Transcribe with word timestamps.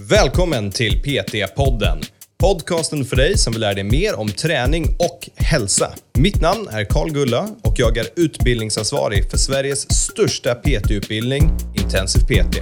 Välkommen 0.00 0.70
till 0.70 1.02
PT-podden. 1.02 2.02
Podcasten 2.38 3.04
för 3.04 3.16
dig 3.16 3.38
som 3.38 3.52
vill 3.52 3.60
lära 3.60 3.74
dig 3.74 3.84
mer 3.84 4.18
om 4.18 4.28
träning 4.28 4.96
och 4.98 5.28
hälsa. 5.36 5.90
Mitt 6.18 6.40
namn 6.40 6.68
är 6.70 6.84
Karl 6.84 7.10
Gulla 7.10 7.48
och 7.62 7.74
jag 7.76 7.96
är 7.96 8.06
utbildningsansvarig 8.16 9.30
för 9.30 9.38
Sveriges 9.38 9.92
största 9.92 10.54
PT-utbildning, 10.54 11.50
Intensiv 11.74 12.20
PT. 12.20 12.58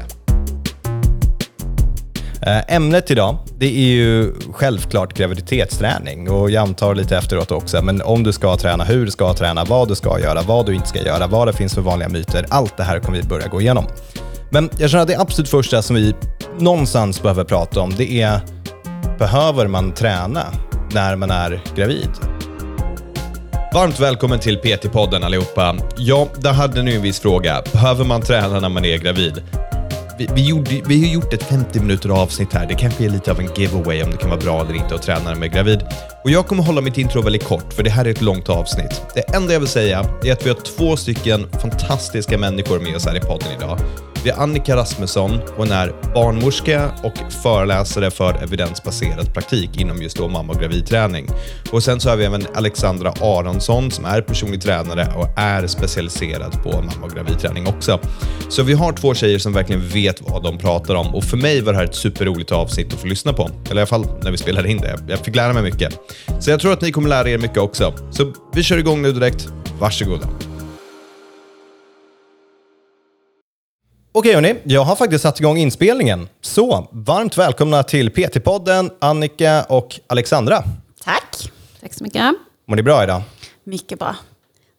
Eh, 2.42 2.74
ämnet 2.74 3.10
idag, 3.10 3.38
det 3.58 3.66
är 3.66 3.94
ju 3.94 4.34
självklart 4.52 5.14
graviditetsträning 5.14 6.30
och 6.30 6.50
jag 6.50 6.62
antar 6.62 6.94
lite 6.94 7.16
efteråt 7.16 7.50
också, 7.50 7.82
men 7.82 8.02
om 8.02 8.22
du 8.22 8.32
ska 8.32 8.56
träna, 8.56 8.84
hur 8.84 9.04
du 9.04 9.10
ska 9.10 9.34
träna, 9.34 9.64
vad 9.64 9.88
du 9.88 9.94
ska 9.94 10.20
göra, 10.20 10.42
vad 10.42 10.66
du 10.66 10.74
inte 10.74 10.88
ska 10.88 11.02
göra, 11.02 11.26
vad 11.26 11.48
det 11.48 11.52
finns 11.52 11.74
för 11.74 11.80
vanliga 11.80 12.08
myter. 12.08 12.46
Allt 12.48 12.76
det 12.76 12.82
här 12.82 13.00
kommer 13.00 13.18
vi 13.18 13.28
börja 13.28 13.48
gå 13.48 13.60
igenom. 13.60 13.84
Men 14.50 14.70
jag 14.78 14.90
känner 14.90 15.02
att 15.02 15.08
det 15.08 15.20
absolut 15.20 15.48
första 15.48 15.82
som 15.82 15.96
vi 15.96 16.14
någonstans 16.58 17.22
behöver 17.22 17.44
prata 17.44 17.80
om, 17.80 17.94
det 17.96 18.22
är 18.22 18.40
behöver 19.18 19.66
man 19.66 19.92
träna 19.92 20.44
när 20.92 21.16
man 21.16 21.30
är 21.30 21.62
gravid? 21.76 22.10
Varmt 23.74 24.00
välkommen 24.00 24.38
till 24.38 24.58
PT-podden 24.58 25.24
allihopa. 25.24 25.76
Ja, 25.96 26.28
där 26.38 26.52
hade 26.52 26.82
ni 26.82 26.94
en 26.94 27.02
viss 27.02 27.20
fråga. 27.20 27.62
Behöver 27.72 28.04
man 28.04 28.22
träna 28.22 28.60
när 28.60 28.68
man 28.68 28.84
är 28.84 28.98
gravid? 28.98 29.42
Vi, 30.18 30.28
vi, 30.34 30.48
gjorde, 30.48 30.70
vi 30.86 31.06
har 31.06 31.14
gjort 31.14 31.32
ett 31.32 31.42
50 31.42 31.80
minuter 31.80 32.08
avsnitt 32.08 32.52
här. 32.52 32.66
Det 32.66 32.74
kanske 32.74 33.04
är 33.04 33.08
lite 33.08 33.30
av 33.30 33.40
en 33.40 33.48
giveaway 33.56 34.02
om 34.02 34.10
det 34.10 34.16
kan 34.16 34.30
vara 34.30 34.40
bra 34.40 34.60
eller 34.60 34.74
inte 34.74 34.94
att 34.94 35.02
träna 35.02 35.24
när 35.24 35.34
man 35.34 35.42
är 35.42 35.48
gravid. 35.48 35.80
Och 36.24 36.30
jag 36.30 36.46
kommer 36.46 36.62
hålla 36.62 36.80
mitt 36.80 36.98
intro 36.98 37.22
väldigt 37.22 37.44
kort, 37.44 37.72
för 37.72 37.82
det 37.82 37.90
här 37.90 38.04
är 38.04 38.10
ett 38.10 38.20
långt 38.20 38.48
avsnitt. 38.48 39.02
Det 39.14 39.20
enda 39.20 39.52
jag 39.52 39.60
vill 39.60 39.68
säga 39.68 40.04
är 40.24 40.32
att 40.32 40.46
vi 40.46 40.48
har 40.48 40.56
två 40.56 40.96
stycken 40.96 41.50
fantastiska 41.60 42.38
människor 42.38 42.80
med 42.80 42.96
oss 42.96 43.06
här 43.06 43.16
i 43.16 43.20
podden 43.20 43.48
idag. 43.58 43.78
Vi 44.24 44.30
har 44.30 44.42
Annika 44.42 44.76
Rasmusson. 44.76 45.40
Hon 45.56 45.70
är 45.70 45.92
barnmorska 46.14 46.90
och 47.02 47.32
föreläsare 47.42 48.10
för 48.10 48.42
evidensbaserad 48.42 49.34
praktik 49.34 49.80
inom 49.80 50.02
just 50.02 50.16
då 50.16 50.28
mamma 50.28 50.52
och 50.52 50.60
gravidträning. 50.60 51.28
Och 51.72 51.82
sen 51.82 52.00
så 52.00 52.10
har 52.10 52.16
vi 52.16 52.24
även 52.24 52.46
Alexandra 52.54 53.10
Aronsson 53.10 53.90
som 53.90 54.04
är 54.04 54.20
personlig 54.20 54.62
tränare 54.62 55.12
och 55.16 55.38
är 55.38 55.66
specialiserad 55.66 56.62
på 56.62 56.70
mamma 56.70 57.06
och 57.06 57.10
gravidträning 57.10 57.66
också. 57.66 58.00
Så 58.48 58.62
vi 58.62 58.72
har 58.72 58.92
två 58.92 59.14
tjejer 59.14 59.38
som 59.38 59.52
verkligen 59.52 59.88
vet 59.88 60.20
vad 60.20 60.42
de 60.42 60.58
pratar 60.58 60.94
om 60.94 61.14
och 61.14 61.24
för 61.24 61.36
mig 61.36 61.60
var 61.60 61.72
det 61.72 61.78
här 61.78 61.84
ett 61.84 61.94
superroligt 61.94 62.52
avsnitt 62.52 62.92
att 62.92 63.00
få 63.00 63.06
lyssna 63.06 63.32
på. 63.32 63.50
Eller 63.64 63.76
i 63.76 63.78
alla 63.78 63.86
fall 63.86 64.06
när 64.22 64.30
vi 64.30 64.36
spelade 64.36 64.70
in 64.70 64.78
det. 64.78 64.98
Jag 65.08 65.18
fick 65.18 65.36
lära 65.36 65.52
mig 65.52 65.62
mycket. 65.62 65.98
Så 66.40 66.50
jag 66.50 66.60
tror 66.60 66.72
att 66.72 66.80
ni 66.80 66.92
kommer 66.92 67.08
lära 67.08 67.30
er 67.30 67.38
mycket 67.38 67.58
också. 67.58 67.94
Så 68.10 68.32
vi 68.54 68.62
kör 68.62 68.78
igång 68.78 69.02
nu 69.02 69.12
direkt. 69.12 69.48
Varsågoda. 69.78 70.28
Okej 74.16 74.34
hörni, 74.34 74.54
jag 74.64 74.84
har 74.84 74.96
faktiskt 74.96 75.22
satt 75.22 75.40
igång 75.40 75.56
inspelningen. 75.56 76.28
Så, 76.40 76.88
varmt 76.92 77.38
välkomna 77.38 77.82
till 77.82 78.10
PT-podden, 78.10 78.90
Annika 79.00 79.64
och 79.68 80.00
Alexandra. 80.06 80.62
Tack. 81.04 81.50
Tack 81.80 81.94
så 81.94 82.04
mycket. 82.04 82.22
Mår 82.68 82.76
ni 82.76 82.82
bra 82.82 83.02
idag? 83.04 83.22
Mycket 83.64 83.98
bra. 83.98 84.16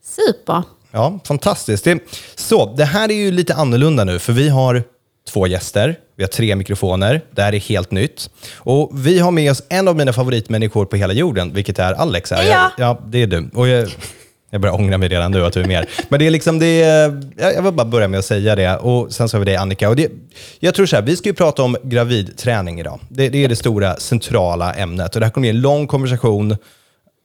Super. 0.03 0.63
Ja, 0.91 1.19
fantastiskt. 1.27 1.83
Det, 1.83 1.99
så, 2.35 2.73
det 2.77 2.85
här 2.85 3.11
är 3.11 3.15
ju 3.15 3.31
lite 3.31 3.55
annorlunda 3.55 4.03
nu, 4.03 4.19
för 4.19 4.33
vi 4.33 4.49
har 4.49 4.83
två 5.29 5.47
gäster, 5.47 5.99
vi 6.15 6.23
har 6.23 6.29
tre 6.29 6.55
mikrofoner, 6.55 7.21
det 7.31 7.41
här 7.41 7.53
är 7.55 7.59
helt 7.59 7.91
nytt. 7.91 8.29
Och 8.55 8.91
vi 8.93 9.19
har 9.19 9.31
med 9.31 9.51
oss 9.51 9.63
en 9.69 9.87
av 9.87 9.95
mina 9.95 10.13
favoritmänniskor 10.13 10.85
på 10.85 10.95
hela 10.95 11.13
jorden, 11.13 11.53
vilket 11.53 11.79
är 11.79 11.93
Alex. 11.93 12.31
Här. 12.31 12.43
Är 12.43 12.47
jag. 12.51 12.71
Ja, 12.77 13.01
det 13.07 13.21
är 13.21 13.27
du. 13.27 13.49
Och 13.53 13.67
jag, 13.67 13.89
jag 14.49 14.61
börjar 14.61 14.75
ångra 14.75 14.97
mig 14.97 15.09
redan 15.09 15.31
nu 15.31 15.45
att 15.45 15.53
du 15.53 15.61
är 15.61 15.67
med. 15.67 15.87
Men 16.09 16.19
det 16.19 16.27
är 16.27 16.31
liksom, 16.31 16.59
det 16.59 16.83
är, 16.83 17.21
jag 17.37 17.61
vill 17.61 17.73
bara 17.73 17.85
börja 17.85 18.07
med 18.07 18.19
att 18.19 18.25
säga 18.25 18.55
det. 18.55 18.77
Och 18.77 19.13
sen 19.13 19.29
så 19.29 19.37
har 19.37 19.39
vi 19.39 19.45
dig 19.45 19.55
Annika. 19.55 19.89
Och 19.89 19.95
det, 19.95 20.11
jag 20.59 20.75
tror 20.75 20.85
så 20.85 20.95
här, 20.95 21.03
vi 21.03 21.15
ska 21.15 21.29
ju 21.29 21.35
prata 21.35 21.63
om 21.63 21.77
gravidträning 21.83 22.79
idag. 22.79 22.99
Det, 23.09 23.29
det 23.29 23.43
är 23.43 23.49
det 23.49 23.55
stora 23.55 23.95
centrala 23.95 24.73
ämnet. 24.73 25.15
Och 25.15 25.19
det 25.19 25.25
här 25.25 25.31
kommer 25.31 25.43
bli 25.43 25.49
en 25.49 25.61
lång 25.61 25.87
konversation 25.87 26.57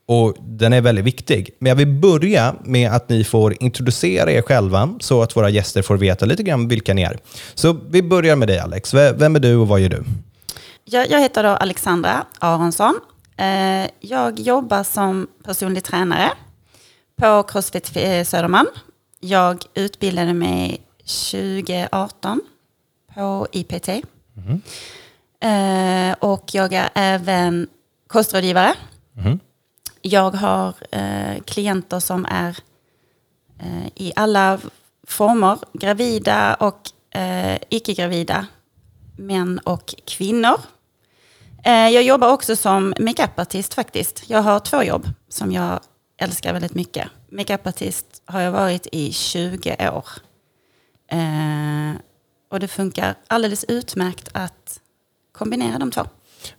och 0.08 0.36
den 0.40 0.72
är 0.72 0.80
väldigt 0.80 1.04
viktig. 1.04 1.50
Men 1.58 1.68
jag 1.68 1.76
vill 1.76 1.86
börja 1.86 2.54
med 2.64 2.92
att 2.92 3.08
ni 3.08 3.24
får 3.24 3.62
introducera 3.62 4.32
er 4.32 4.42
själva 4.42 4.94
så 5.00 5.22
att 5.22 5.36
våra 5.36 5.50
gäster 5.50 5.82
får 5.82 5.96
veta 5.96 6.26
lite 6.26 6.42
grann 6.42 6.68
vilka 6.68 6.94
ni 6.94 7.02
är. 7.02 7.18
Så 7.54 7.76
vi 7.90 8.02
börjar 8.02 8.36
med 8.36 8.48
dig 8.48 8.58
Alex. 8.58 8.94
Vem 8.94 9.36
är 9.36 9.40
du 9.40 9.56
och 9.56 9.68
vad 9.68 9.80
gör 9.80 9.88
du? 9.88 10.04
Jag, 10.84 11.10
jag 11.10 11.20
heter 11.20 11.42
då 11.42 11.48
Alexandra 11.48 12.24
Aronsson. 12.38 12.94
Eh, 13.36 13.90
jag 14.00 14.40
jobbar 14.40 14.82
som 14.82 15.26
personlig 15.44 15.84
tränare 15.84 16.30
på 17.20 17.42
Crossfit 17.42 17.96
eh, 17.96 18.24
Södermalm. 18.24 18.68
Jag 19.20 19.64
utbildade 19.74 20.34
mig 20.34 20.80
2018 21.30 22.40
på 23.14 23.46
IPT. 23.52 23.88
Eh, 25.40 26.12
och 26.18 26.54
jag 26.54 26.72
är 26.72 26.90
även 26.94 27.68
kostrådgivare. 28.06 28.74
Jag 30.02 30.30
har 30.30 30.74
eh, 30.90 31.42
klienter 31.44 32.00
som 32.00 32.26
är 32.26 32.58
eh, 33.58 33.86
i 33.94 34.12
alla 34.16 34.58
former, 35.06 35.58
gravida 35.72 36.54
och 36.54 36.90
eh, 37.20 37.58
icke-gravida, 37.68 38.46
män 39.16 39.58
och 39.58 39.94
kvinnor. 40.06 40.60
Eh, 41.64 41.88
jag 41.88 42.02
jobbar 42.02 42.32
också 42.32 42.56
som 42.56 42.94
makeupartist 42.98 43.74
faktiskt. 43.74 44.22
Jag 44.26 44.42
har 44.42 44.60
två 44.60 44.82
jobb 44.82 45.08
som 45.28 45.52
jag 45.52 45.80
älskar 46.20 46.52
väldigt 46.52 46.74
mycket. 46.74 47.08
Makeupartist 47.32 48.06
har 48.24 48.40
jag 48.40 48.52
varit 48.52 48.86
i 48.92 49.12
20 49.12 49.90
år. 49.92 50.04
Eh, 51.12 52.00
och 52.50 52.60
det 52.60 52.68
funkar 52.68 53.14
alldeles 53.26 53.64
utmärkt 53.64 54.28
att 54.32 54.80
kombinera 55.32 55.78
de 55.78 55.90
två. 55.90 56.06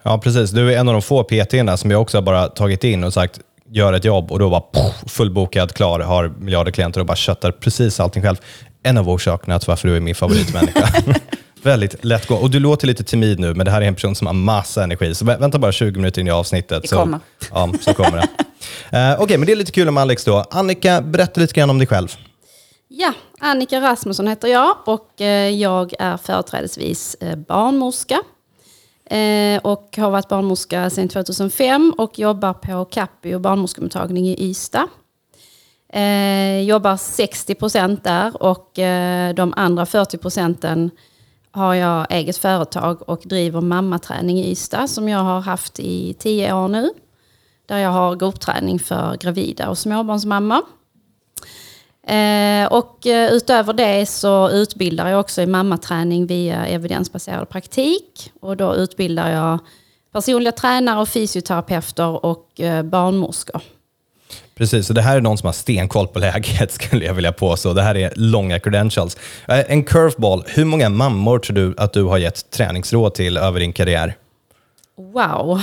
Ja, 0.03 0.17
precis. 0.17 0.51
Du 0.51 0.73
är 0.73 0.77
en 0.79 0.87
av 0.87 0.93
de 0.93 1.01
få 1.01 1.23
PT-erna 1.23 1.77
som 1.77 1.91
jag 1.91 2.01
också 2.01 2.21
bara 2.21 2.47
tagit 2.47 2.83
in 2.83 3.03
och 3.03 3.13
sagt 3.13 3.39
gör 3.69 3.93
ett 3.93 4.05
jobb 4.05 4.31
och 4.31 4.39
då 4.39 4.49
bara 4.49 4.61
poff, 4.61 5.03
fullbokad, 5.07 5.73
klar, 5.73 5.99
har 5.99 6.27
miljarder 6.27 6.71
klienter 6.71 6.99
och 6.99 7.05
bara 7.05 7.15
köttar 7.15 7.51
precis 7.51 7.99
allting 7.99 8.23
själv. 8.23 8.37
En 8.83 8.97
av 8.97 9.09
orsakerna 9.09 9.59
till 9.59 9.67
varför 9.67 9.87
du 9.87 9.95
är 9.95 9.99
min 9.99 10.15
favoritmänniska. 10.15 10.87
Väldigt 11.63 12.05
lätt. 12.05 12.31
Och 12.31 12.49
du 12.49 12.59
låter 12.59 12.87
lite 12.87 13.03
timid 13.03 13.39
nu, 13.39 13.53
men 13.53 13.65
det 13.65 13.71
här 13.71 13.81
är 13.81 13.85
en 13.85 13.95
person 13.95 14.15
som 14.15 14.27
har 14.27 14.33
massa 14.33 14.83
energi. 14.83 15.15
Så 15.15 15.25
vä- 15.25 15.39
vänta 15.39 15.59
bara 15.59 15.71
20 15.71 15.99
minuter 15.99 16.21
in 16.21 16.27
i 16.27 16.31
avsnittet. 16.31 16.81
Det 16.81 16.87
så, 16.87 16.95
kommer. 16.95 17.19
Ja, 17.51 17.73
så 17.81 17.93
kommer 17.93 18.17
det. 18.17 18.27
Okej, 18.87 19.15
Okej, 19.19 19.37
men 19.37 19.45
det 19.45 19.51
är 19.51 19.55
lite 19.55 19.71
kul 19.71 19.87
om 19.87 19.97
Alex 19.97 20.25
då. 20.25 20.45
Annika, 20.51 21.01
berätta 21.01 21.41
lite 21.41 21.53
grann 21.53 21.69
om 21.69 21.77
dig 21.77 21.87
själv. 21.87 22.07
Ja, 22.87 23.13
Annika 23.39 23.81
Rasmusson 23.81 24.27
heter 24.27 24.47
jag 24.47 24.77
och 24.85 25.21
eh, 25.21 25.49
jag 25.49 25.93
är 25.99 26.17
företrädesvis 26.17 27.15
eh, 27.19 27.35
barnmorska. 27.35 28.21
Och 29.61 29.97
har 29.97 30.11
varit 30.11 30.27
barnmorska 30.27 30.89
sedan 30.89 31.09
2005 31.09 31.93
och 31.97 32.19
jobbar 32.19 32.53
på 32.53 32.85
Capio 32.85 33.39
barnmorskemottagning 33.39 34.27
i 34.27 34.49
Ystad. 34.49 34.87
Jobbar 36.63 36.97
60 36.97 37.55
procent 37.55 38.03
där 38.03 38.43
och 38.43 38.69
de 39.35 39.53
andra 39.57 39.85
40 39.85 40.17
procenten 40.17 40.91
har 41.51 41.73
jag 41.73 42.07
eget 42.09 42.37
företag 42.37 43.09
och 43.09 43.21
driver 43.25 43.61
mammaträning 43.61 44.39
i 44.39 44.51
Ystad 44.51 44.87
som 44.87 45.09
jag 45.09 45.19
har 45.19 45.41
haft 45.41 45.79
i 45.79 46.13
tio 46.19 46.53
år 46.53 46.67
nu. 46.67 46.89
Där 47.71 47.77
jag 47.77 47.89
har 47.89 48.15
gruppträning 48.15 48.79
för 48.79 49.17
gravida 49.17 49.69
och 49.69 49.77
småbarnsmammor. 49.77 50.61
Eh, 52.07 52.65
och 52.65 53.07
eh, 53.07 53.31
utöver 53.31 53.73
det 53.73 54.05
så 54.05 54.49
utbildar 54.49 55.09
jag 55.09 55.19
också 55.19 55.41
i 55.41 55.45
mammaträning 55.45 56.27
via 56.27 56.65
evidensbaserad 56.65 57.49
praktik. 57.49 58.31
Och 58.41 58.57
då 58.57 58.75
utbildar 58.75 59.31
jag 59.31 59.59
personliga 60.13 60.51
tränare 60.51 61.01
och 61.01 61.09
fysioterapeuter 61.09 62.25
och 62.25 62.59
eh, 62.59 62.83
barnmorskor. 62.83 63.61
Precis, 64.55 64.87
så 64.87 64.93
det 64.93 65.01
här 65.01 65.17
är 65.17 65.21
någon 65.21 65.37
som 65.37 65.45
har 65.45 65.53
stenkoll 65.53 66.07
på 66.07 66.19
läget 66.19 66.71
skulle 66.81 67.05
jag 67.05 67.13
vilja 67.13 67.31
påstå. 67.31 67.73
Det 67.73 67.81
här 67.81 67.97
är 67.97 68.13
långa 68.15 68.59
credentials. 68.59 69.17
En 69.47 69.83
curveball, 69.83 70.43
hur 70.47 70.65
många 70.65 70.89
mammor 70.89 71.39
tror 71.39 71.55
du 71.55 71.73
att 71.77 71.93
du 71.93 72.03
har 72.03 72.17
gett 72.17 72.49
träningsråd 72.51 73.13
till 73.13 73.37
över 73.37 73.59
din 73.59 73.73
karriär? 73.73 74.15
Wow! 74.97 75.61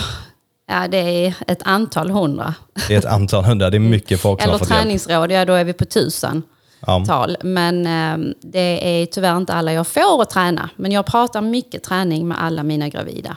Ja, 0.69 0.89
det 0.89 1.27
är 1.27 1.35
ett 1.47 1.63
antal 1.65 2.11
hundra. 2.11 2.55
Det 2.89 2.95
är 2.95 2.99
ett 2.99 3.05
antal 3.05 3.45
hundra, 3.45 3.71
det 3.71 3.77
är 3.77 3.81
mycket 3.81 4.21
folk 4.21 4.41
som 4.41 4.45
Eller 4.45 4.53
har 4.53 4.59
fått 4.59 4.71
hjälp. 4.71 4.81
träningsråd, 4.83 5.33
ja 5.33 5.45
då 5.45 5.53
är 5.53 5.65
vi 5.65 5.73
på 5.73 5.85
tusen 5.85 6.43
Ja. 6.87 7.05
tal. 7.07 7.37
Men 7.43 7.87
eh, 7.87 8.35
det 8.43 9.01
är 9.03 9.07
tyvärr 9.07 9.37
inte 9.37 9.55
alla 9.55 9.73
jag 9.73 9.87
får 9.87 10.23
att 10.23 10.31
träna. 10.31 10.71
Men 10.77 10.93
jag 10.93 11.07
pratar 11.07 11.41
mycket 11.41 11.83
träning 11.83 12.29
med 12.29 12.43
alla 12.43 12.63
mina 12.63 12.89
gravida. 12.89 13.37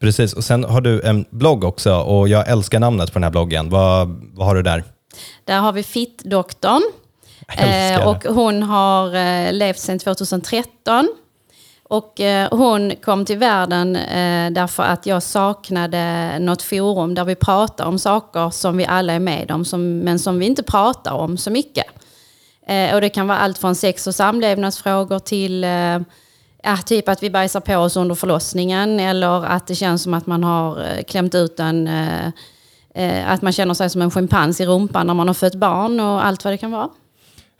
Precis, 0.00 0.32
och 0.32 0.44
sen 0.44 0.64
har 0.64 0.80
du 0.80 1.02
en 1.02 1.24
blogg 1.30 1.64
också 1.64 1.94
och 1.96 2.28
jag 2.28 2.48
älskar 2.48 2.80
namnet 2.80 3.12
på 3.12 3.18
den 3.18 3.22
här 3.24 3.30
bloggen. 3.30 3.70
Vad, 3.70 4.08
vad 4.34 4.46
har 4.46 4.54
du 4.54 4.62
där? 4.62 4.84
Där 5.44 5.58
har 5.60 5.72
vi 5.72 5.82
Fittdoktorn. 5.82 6.82
Eh, 7.58 8.08
och 8.08 8.24
hon 8.24 8.62
har 8.62 9.14
eh, 9.14 9.52
levt 9.52 9.78
sedan 9.78 9.98
2013. 9.98 11.08
Och 11.96 12.20
eh, 12.20 12.48
hon 12.50 12.92
kom 13.02 13.24
till 13.24 13.38
världen 13.38 13.96
eh, 13.96 14.50
därför 14.50 14.82
att 14.82 15.06
jag 15.06 15.22
saknade 15.22 16.38
något 16.38 16.62
forum 16.62 17.14
där 17.14 17.24
vi 17.24 17.34
pratar 17.34 17.84
om 17.86 17.98
saker 17.98 18.50
som 18.50 18.76
vi 18.76 18.86
alla 18.86 19.12
är 19.12 19.18
med 19.18 19.50
om, 19.50 19.64
som, 19.64 19.98
men 19.98 20.18
som 20.18 20.38
vi 20.38 20.46
inte 20.46 20.62
pratar 20.62 21.12
om 21.12 21.36
så 21.36 21.50
mycket. 21.50 21.86
Eh, 22.66 22.94
och 22.94 23.00
det 23.00 23.08
kan 23.08 23.28
vara 23.28 23.38
allt 23.38 23.58
från 23.58 23.74
sex 23.74 24.06
och 24.06 24.14
samlevnadsfrågor 24.14 25.18
till 25.18 25.64
eh, 25.64 25.98
Ja, 26.66 26.76
typ 26.76 27.08
att 27.08 27.22
vi 27.22 27.30
bajsar 27.30 27.60
på 27.60 27.76
oss 27.76 27.96
under 27.96 28.14
förlossningen 28.14 29.00
eller 29.00 29.44
att 29.44 29.66
det 29.66 29.74
känns 29.74 30.02
som 30.02 30.14
att 30.14 30.26
man 30.26 30.44
har 30.44 30.80
eh, 30.80 31.02
klämt 31.02 31.34
ut 31.34 31.60
en... 31.60 31.86
Eh, 32.94 33.30
att 33.32 33.42
man 33.42 33.52
känner 33.52 33.74
sig 33.74 33.90
som 33.90 34.02
en 34.02 34.10
schimpans 34.10 34.60
i 34.60 34.66
rumpan 34.66 35.06
när 35.06 35.14
man 35.14 35.26
har 35.26 35.34
fött 35.34 35.54
barn 35.54 36.00
och 36.00 36.26
allt 36.26 36.44
vad 36.44 36.52
det 36.52 36.58
kan 36.58 36.70
vara. 36.70 36.88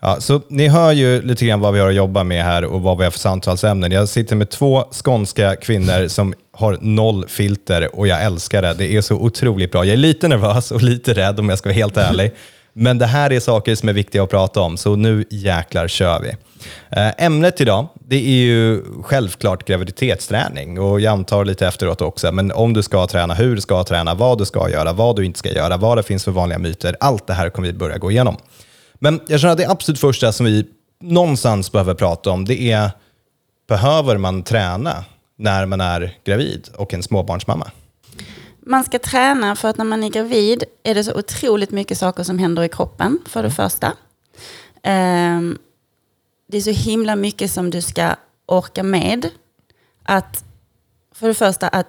Ja, 0.01 0.21
så 0.21 0.41
ni 0.49 0.69
hör 0.69 0.93
ju 0.93 1.23
lite 1.23 1.47
grann 1.47 1.61
vad 1.61 1.75
vi 1.75 1.81
har 1.81 1.89
att 1.89 1.95
jobba 1.95 2.25
med 2.25 2.45
här 2.45 2.65
och 2.65 2.83
vad 2.83 2.99
vi 2.99 3.05
har 3.05 3.11
för 3.11 3.19
samtalsämnen. 3.19 3.93
Jag 3.93 4.09
sitter 4.09 4.37
med 4.37 4.51
två 4.51 4.85
skånska 5.05 5.57
kvinnor 5.57 6.09
som 6.09 6.35
har 6.53 6.79
noll 6.81 7.29
filter 7.29 7.97
och 7.97 8.07
jag 8.09 8.23
älskar 8.23 8.63
det. 8.63 8.75
Det 8.75 8.97
är 8.97 9.01
så 9.01 9.15
otroligt 9.15 9.73
bra. 9.73 9.85
Jag 9.85 9.93
är 9.93 9.97
lite 9.97 10.29
nervös 10.29 10.71
och 10.71 10.83
lite 10.83 11.15
rädd 11.15 11.41
om 11.41 11.49
jag 11.49 11.59
ska 11.59 11.69
vara 11.69 11.75
helt 11.75 11.97
ärlig. 11.97 12.33
Men 12.77 12.99
det 12.99 13.07
här 13.07 13.33
är 13.33 13.41
saker 13.41 13.75
som 13.75 13.89
är 13.89 13.93
viktiga 13.93 14.23
att 14.23 14.31
prata 14.31 14.61
om, 14.61 14.77
så 14.77 14.97
nu 14.97 15.25
jäklar 15.31 15.89
kör 15.89 16.21
vi. 16.21 16.29
Eh, 16.91 17.25
ämnet 17.25 17.61
idag, 17.61 17.89
det 18.09 18.17
är 18.17 18.45
ju 18.45 18.83
självklart 19.03 19.65
graviditetsträning 19.65 20.81
och 20.81 21.01
jag 21.01 21.13
antar 21.13 21.45
lite 21.45 21.67
efteråt 21.67 22.01
också, 22.01 22.33
men 22.33 22.53
om 22.53 22.73
du 22.73 22.83
ska 22.83 23.07
träna, 23.07 23.35
hur 23.35 23.55
du 23.55 23.61
ska 23.61 23.85
träna, 23.85 24.15
vad 24.15 24.39
du 24.39 24.45
ska 24.45 24.71
göra, 24.71 24.93
vad 24.93 25.17
du 25.17 25.25
inte 25.25 25.39
ska 25.39 25.53
göra, 25.53 25.77
vad 25.77 25.99
det 25.99 26.03
finns 26.03 26.25
för 26.25 26.31
vanliga 26.31 26.59
myter, 26.59 26.97
allt 27.01 27.27
det 27.27 27.35
här 27.35 27.51
kommer 27.51 27.69
vi 27.69 27.75
börja 27.75 27.99
gå 27.99 28.11
igenom. 28.11 28.37
Men 28.99 29.21
jag 29.27 29.41
känner 29.41 29.53
att 29.53 29.59
det 29.59 29.71
absolut 29.71 30.01
första 30.01 30.33
som 30.33 30.47
vi 30.47 30.67
någonstans 31.01 31.73
behöver 31.73 31.95
prata 31.95 32.31
om, 32.31 32.45
det 32.45 32.71
är, 32.73 32.91
behöver 33.69 34.19
man 34.19 34.43
träna 34.43 35.05
när 35.37 35.67
man 35.67 35.81
är 35.81 36.19
gravid 36.25 36.69
och 36.77 36.95
en 36.95 37.03
småbarnsmamma? 37.03 37.71
Man 38.67 38.85
ska 38.85 38.99
träna 38.99 39.57
för 39.57 39.69
att 39.69 39.77
när 39.77 39.85
man 39.85 40.05
är 40.05 40.11
gravid 40.11 40.65
är 40.83 40.95
det 40.95 41.05
så 41.05 41.19
otroligt 41.19 41.71
mycket 41.71 41.99
saker 41.99 42.23
som 42.23 42.39
händer 42.39 42.63
i 42.63 42.69
kroppen, 42.69 43.19
för 43.27 43.43
det 43.43 43.51
första. 43.51 43.93
Um, 44.87 45.59
det 46.49 46.57
är 46.57 46.61
så 46.61 46.71
himla 46.71 47.17
mycket 47.17 47.51
som 47.51 47.71
du 47.71 47.83
ska 47.83 48.17
orka 48.47 48.83
med. 48.83 49.31
Att, 50.03 50.45
för 51.15 51.29
det 51.29 51.35
första, 51.35 51.69
att 51.69 51.87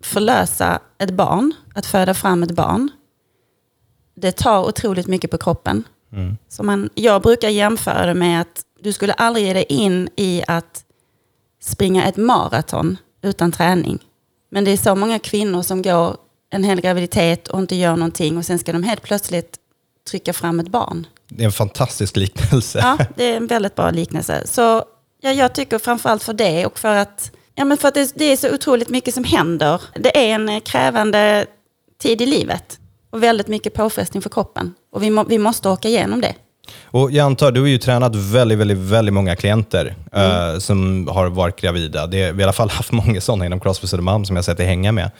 förlösa 0.00 0.80
ett 0.98 1.10
barn, 1.10 1.52
att 1.74 1.86
föda 1.86 2.14
fram 2.14 2.42
ett 2.42 2.50
barn. 2.50 2.88
Det 4.14 4.32
tar 4.32 4.68
otroligt 4.68 5.06
mycket 5.06 5.30
på 5.30 5.38
kroppen. 5.38 5.84
Mm. 6.12 6.36
Så 6.48 6.62
man, 6.62 6.90
jag 6.94 7.22
brukar 7.22 7.48
jämföra 7.48 8.06
det 8.06 8.14
med 8.14 8.40
att 8.40 8.64
du 8.80 8.92
skulle 8.92 9.12
aldrig 9.12 9.46
ge 9.46 9.52
dig 9.52 9.64
in 9.68 10.08
i 10.16 10.42
att 10.46 10.84
springa 11.62 12.06
ett 12.06 12.16
maraton 12.16 12.96
utan 13.22 13.52
träning. 13.52 13.98
Men 14.50 14.64
det 14.64 14.70
är 14.70 14.76
så 14.76 14.94
många 14.94 15.18
kvinnor 15.18 15.62
som 15.62 15.82
går 15.82 16.16
en 16.50 16.64
hel 16.64 16.80
graviditet 16.80 17.48
och 17.48 17.58
inte 17.58 17.74
gör 17.74 17.96
någonting 17.96 18.38
och 18.38 18.44
sen 18.44 18.58
ska 18.58 18.72
de 18.72 18.82
helt 18.82 19.02
plötsligt 19.02 19.56
trycka 20.10 20.32
fram 20.32 20.60
ett 20.60 20.68
barn. 20.68 21.06
Det 21.28 21.42
är 21.42 21.46
en 21.46 21.52
fantastisk 21.52 22.16
liknelse. 22.16 22.78
Ja, 22.78 22.98
det 23.16 23.24
är 23.24 23.36
en 23.36 23.46
väldigt 23.46 23.74
bra 23.74 23.90
liknelse. 23.90 24.46
Så 24.46 24.84
ja, 25.20 25.32
jag 25.32 25.52
tycker 25.52 25.78
framförallt 25.78 26.22
för 26.22 26.32
det 26.32 26.66
och 26.66 26.78
för 26.78 26.96
att, 26.96 27.32
ja, 27.54 27.64
men 27.64 27.76
för 27.76 27.88
att 27.88 27.94
det, 27.94 28.12
det 28.14 28.24
är 28.24 28.36
så 28.36 28.54
otroligt 28.54 28.88
mycket 28.88 29.14
som 29.14 29.24
händer. 29.24 29.82
Det 29.94 30.30
är 30.30 30.34
en 30.34 30.60
krävande 30.60 31.46
tid 31.98 32.20
i 32.22 32.26
livet 32.26 32.79
och 33.10 33.22
väldigt 33.22 33.48
mycket 33.48 33.74
påfrestning 33.74 34.22
för 34.22 34.30
kroppen. 34.30 34.74
Och 34.92 35.02
vi, 35.02 35.10
må, 35.10 35.24
vi 35.24 35.38
måste 35.38 35.68
åka 35.68 35.88
igenom 35.88 36.20
det. 36.20 36.34
Och 36.82 37.10
jag 37.10 37.24
antar, 37.24 37.52
du 37.52 37.60
har 37.60 37.68
ju 37.68 37.78
tränat 37.78 38.16
väldigt, 38.16 38.58
väldigt, 38.58 38.78
väldigt 38.78 39.14
många 39.14 39.36
klienter 39.36 39.94
mm. 40.12 40.52
uh, 40.54 40.58
som 40.58 41.08
har 41.08 41.26
varit 41.26 41.60
gravida. 41.60 42.06
Det, 42.06 42.16
vi 42.16 42.26
har 42.26 42.40
i 42.40 42.42
alla 42.42 42.52
fall 42.52 42.70
haft 42.70 42.92
många 42.92 43.20
sådana 43.20 43.46
inom 43.46 43.60
Crossfit 43.60 43.90
Södermalm 43.90 44.24
som 44.24 44.36
jag 44.36 44.44
sett 44.44 44.56
dig 44.56 44.66
hänga 44.66 44.92
med. 44.92 45.10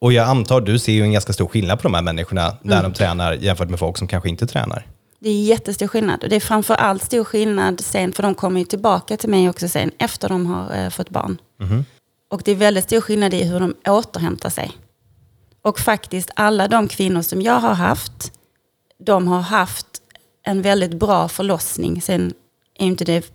Och 0.00 0.12
jag 0.12 0.28
antar, 0.28 0.60
du 0.60 0.78
ser 0.78 0.92
ju 0.92 1.02
en 1.02 1.12
ganska 1.12 1.32
stor 1.32 1.46
skillnad 1.48 1.78
på 1.78 1.82
de 1.82 1.94
här 1.94 2.02
människorna 2.02 2.56
när 2.62 2.78
mm. 2.78 2.92
de 2.92 2.98
tränar 2.98 3.32
jämfört 3.32 3.70
med 3.70 3.78
folk 3.78 3.98
som 3.98 4.08
kanske 4.08 4.28
inte 4.28 4.46
tränar. 4.46 4.86
Det 5.20 5.28
är 5.28 5.42
jättestor 5.42 5.86
skillnad. 5.86 6.22
Och 6.22 6.28
det 6.28 6.36
är 6.36 6.40
framför 6.40 6.74
allt 6.74 7.02
stor 7.02 7.24
skillnad 7.24 7.80
sen, 7.80 8.12
för 8.12 8.22
de 8.22 8.34
kommer 8.34 8.60
ju 8.60 8.66
tillbaka 8.66 9.16
till 9.16 9.30
mig 9.30 9.48
också 9.48 9.68
sen 9.68 9.90
efter 9.98 10.28
de 10.28 10.46
har 10.46 10.76
eh, 10.76 10.90
fått 10.90 11.10
barn. 11.10 11.38
Mm. 11.60 11.84
Och 12.30 12.42
det 12.44 12.50
är 12.50 12.56
väldigt 12.56 12.84
stor 12.84 13.00
skillnad 13.00 13.34
i 13.34 13.44
hur 13.44 13.60
de 13.60 13.74
återhämtar 13.86 14.50
sig. 14.50 14.72
Och 15.62 15.80
faktiskt 15.80 16.30
alla 16.36 16.68
de 16.68 16.88
kvinnor 16.88 17.22
som 17.22 17.42
jag 17.42 17.60
har 17.60 17.74
haft, 17.74 18.32
de 18.98 19.28
har 19.28 19.40
haft 19.40 19.86
en 20.42 20.62
väldigt 20.62 20.94
bra 20.94 21.28
förlossning. 21.28 22.02
Sen 22.02 22.32
är 22.78 22.86
inte 22.86 23.04
det 23.04 23.32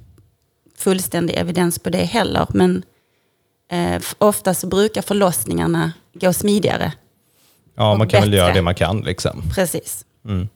fullständig 0.77 1.35
evidens 1.35 1.79
på 1.79 1.89
det 1.89 2.03
heller, 2.03 2.47
men 2.50 2.83
eh, 3.71 4.01
ofta 4.18 4.53
så 4.53 4.68
brukar 4.68 5.01
förlossningarna 5.01 5.91
gå 6.13 6.33
smidigare. 6.33 6.94
Ja, 7.75 7.95
man 7.95 8.07
kan 8.07 8.18
bättre. 8.18 8.30
väl 8.30 8.33
göra 8.33 8.53
det 8.53 8.62
man 8.62 8.75
kan. 8.75 9.01
Liksom. 9.01 9.44
Precis. 9.56 10.06
Mm. 10.25 10.47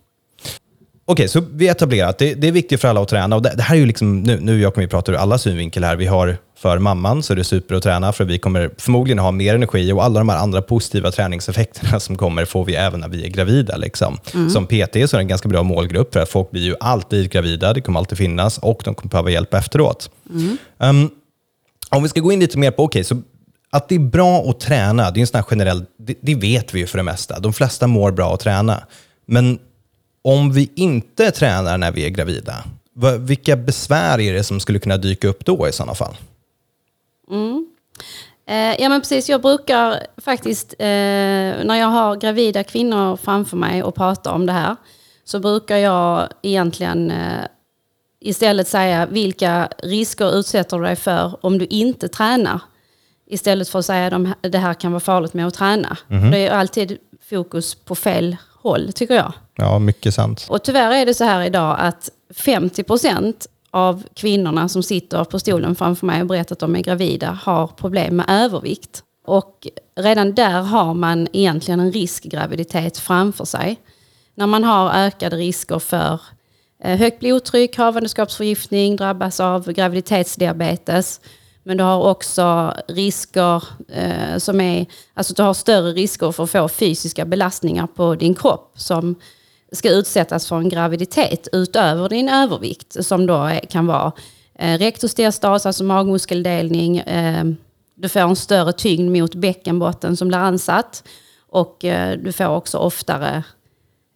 Okej, 1.12 1.28
så 1.28 1.44
vi 1.54 1.68
har 1.68 1.72
etablerat, 1.72 2.18
det, 2.18 2.34
det 2.34 2.48
är 2.48 2.52
viktigt 2.52 2.82
för 2.82 2.88
alla 2.88 3.02
att 3.02 3.08
träna. 3.08 3.36
Och 3.36 3.42
det, 3.42 3.54
det 3.56 3.64
här 3.64 3.76
är 3.76 3.80
ju 3.80 3.86
liksom, 3.86 4.24
nu, 4.24 4.40
nu 4.40 4.62
jag 4.62 4.74
kommer 4.74 4.88
vi 4.88 4.90
prata 4.90 5.12
ur 5.12 5.16
alla 5.16 5.38
synvinkel 5.38 5.84
här. 5.84 5.96
Vi 5.96 6.06
har 6.06 6.38
för 6.58 6.80
mamman 6.80 7.24
så 7.24 7.34
är 7.34 7.38
det 7.38 7.44
super 7.44 7.76
att 7.76 7.84
träna, 7.84 8.14
för 8.14 8.26
vi 8.26 8.40
kommer 8.40 8.72
förmodligen 8.78 9.20
ha 9.20 9.32
mer 9.32 9.56
energi 9.56 9.92
och 9.92 10.04
alla 10.04 10.20
de 10.20 10.30
här 10.30 10.38
andra 10.38 10.62
positiva 10.62 11.12
träningseffekterna 11.12 12.00
som 12.00 12.18
kommer 12.18 12.46
får 12.46 12.66
vi 12.66 12.76
även 12.76 13.00
när 13.00 13.08
vi 13.08 13.26
är 13.26 13.30
gravida. 13.30 13.78
Liksom. 13.78 14.18
Mm. 14.34 14.50
Som 14.50 14.66
PT 14.66 14.94
så 14.94 14.98
är 14.98 15.08
det 15.16 15.18
en 15.18 15.28
ganska 15.28 15.50
bra 15.50 15.64
målgrupp, 15.64 16.14
för 16.14 16.20
att 16.20 16.30
folk 16.30 16.52
blir 16.52 16.62
ju 16.62 16.76
alltid 16.80 17.32
gravida, 17.32 17.74
det 17.74 17.82
kommer 17.82 18.00
alltid 18.00 18.18
finnas 18.18 18.58
och 18.58 18.82
de 18.86 18.96
kommer 18.96 19.10
behöva 19.10 19.30
hjälp 19.30 19.54
efteråt. 19.54 20.10
Mm. 20.30 20.58
Um, 20.78 21.10
om 21.90 22.04
vi 22.04 22.10
ska 22.10 22.20
gå 22.20 22.32
in 22.32 22.40
lite 22.40 22.58
mer 22.58 22.72
på, 22.72 22.84
okej, 22.84 23.00
okay, 23.00 23.04
så 23.04 23.22
att 23.72 23.90
det 23.90 23.96
är 23.96 24.00
bra 24.00 24.50
att 24.50 24.60
träna, 24.60 25.12
det 25.12 25.20
är 25.20 25.22
en 25.22 25.28
sån 25.28 25.44
generell, 25.44 25.86
det, 26.00 26.16
det 26.22 26.36
vet 26.36 26.74
vi 26.74 26.80
ju 26.80 26.88
för 26.88 26.98
det 26.98 27.04
mesta. 27.04 27.40
De 27.40 27.54
flesta 27.54 27.88
mår 27.88 28.12
bra 28.12 28.34
att 28.34 28.40
träna. 28.40 28.84
Men 29.26 29.60
om 30.22 30.52
vi 30.52 30.72
inte 30.76 31.32
tränar 31.32 31.78
när 31.78 31.92
vi 31.92 32.06
är 32.06 32.10
gravida, 32.10 32.64
vilka 33.20 33.56
besvär 33.56 34.20
är 34.20 34.34
det 34.34 34.44
som 34.44 34.60
skulle 34.60 34.80
kunna 34.80 34.98
dyka 34.98 35.28
upp 35.28 35.46
då 35.46 35.68
i 35.68 35.72
sådana 35.72 35.96
fall? 35.96 36.16
Mm. 37.32 37.68
Eh, 38.46 38.82
ja 38.82 38.90
men 38.90 39.02
precis, 39.02 39.30
jag 39.30 39.42
brukar 39.42 40.08
faktiskt, 40.18 40.74
eh, 40.74 40.86
när 41.64 41.76
jag 41.76 41.88
har 41.88 42.16
gravida 42.16 42.64
kvinnor 42.64 43.18
framför 43.18 43.58
mig 43.58 43.84
och 43.84 43.96
pratar 43.96 44.32
om 44.32 44.46
det 44.46 44.54
här, 44.54 44.76
så 45.24 45.40
brukar 45.40 45.78
jag 45.78 46.30
egentligen 46.42 47.12
eh, 47.12 47.46
istället 48.20 48.68
säga 48.68 49.06
vilka 49.06 49.70
risker 49.78 50.40
utsätter 50.40 50.78
du 50.78 50.84
dig 50.84 50.96
för 50.96 51.46
om 51.46 51.58
du 51.58 51.66
inte 51.66 52.08
tränar? 52.08 52.60
Istället 53.26 53.70
för 53.70 53.80
att 53.80 53.86
säga 53.86 54.16
att 54.16 54.52
det 54.52 54.58
här 54.58 54.74
kan 54.74 54.92
vara 54.92 55.00
farligt 55.00 55.34
med 55.34 55.48
att 55.48 55.54
träna. 55.54 55.98
Mm. 56.10 56.32
Det 56.32 56.38
är 56.38 56.52
alltid 56.52 56.98
fokus 57.30 57.76
på 57.76 57.96
fel 57.96 58.38
håll 58.62 58.94
tycker 58.94 59.16
jag. 59.16 59.34
Ja, 59.62 59.80
mycket 59.80 60.14
sant. 60.14 60.46
Och 60.50 60.64
tyvärr 60.64 60.92
är 60.92 61.06
det 61.06 61.14
så 61.14 61.24
här 61.24 61.46
idag 61.46 61.76
att 61.80 62.10
50 62.34 62.84
procent 62.84 63.48
av 63.72 64.04
kvinnorna 64.14 64.70
som 64.70 64.84
sitter 64.84 65.24
på 65.24 65.40
stolen 65.40 65.76
framför 65.76 66.06
mig 66.06 66.22
och 66.22 66.28
berättar 66.28 66.56
att 66.56 66.60
de 66.60 66.76
är 66.76 66.82
gravida 66.82 67.40
har 67.44 67.68
problem 67.68 68.16
med 68.16 68.26
övervikt. 68.30 69.04
Och 69.26 69.68
redan 69.96 70.34
där 70.36 70.62
har 70.62 70.94
man 70.94 71.28
egentligen 71.34 71.80
en 71.80 71.92
riskgraviditet 71.92 72.98
framför 72.98 73.46
sig. 73.46 73.80
När 74.36 74.48
man 74.48 74.64
har 74.64 74.92
ökade 74.94 75.36
risker 75.36 75.80
för 75.80 76.22
eh, 76.84 76.98
högt 76.98 77.20
blodtryck, 77.20 77.78
havandeskapsförgiftning, 77.78 78.96
drabbas 78.96 79.40
av 79.40 79.72
graviditetsdiabetes. 79.72 81.22
Men 81.64 81.78
du 81.78 81.84
har 81.84 82.04
också 82.04 82.74
risker 82.88 83.64
eh, 83.88 84.38
som 84.38 84.62
är, 84.62 84.86
alltså 85.14 85.34
du 85.34 85.44
har 85.44 85.54
större 85.54 85.92
risker 85.92 86.32
för 86.32 86.44
att 86.44 86.52
få 86.52 86.68
fysiska 86.70 87.26
belastningar 87.26 87.88
på 87.88 88.16
din 88.16 88.36
kropp 88.36 88.74
som 88.76 89.16
ska 89.76 89.90
utsättas 89.90 90.48
för 90.48 90.56
en 90.56 90.70
graviditet 90.70 91.48
utöver 91.52 92.10
din 92.10 92.30
övervikt 92.30 93.06
som 93.06 93.26
då 93.26 93.60
kan 93.70 93.88
vara 93.88 94.12
eh, 94.56 94.78
rektostiastas, 94.78 95.66
alltså 95.66 95.84
magmuskeldelning. 95.84 96.98
Eh, 96.98 97.46
du 97.96 98.10
får 98.10 98.20
en 98.20 98.36
större 98.36 98.74
tyngd 98.74 99.18
mot 99.18 99.36
bäckenbotten 99.36 100.18
som 100.18 100.28
blir 100.28 100.38
ansatt 100.38 101.04
och 101.50 101.86
eh, 101.86 102.18
du 102.18 102.32
får 102.32 102.48
också 102.48 102.78
oftare 102.78 103.44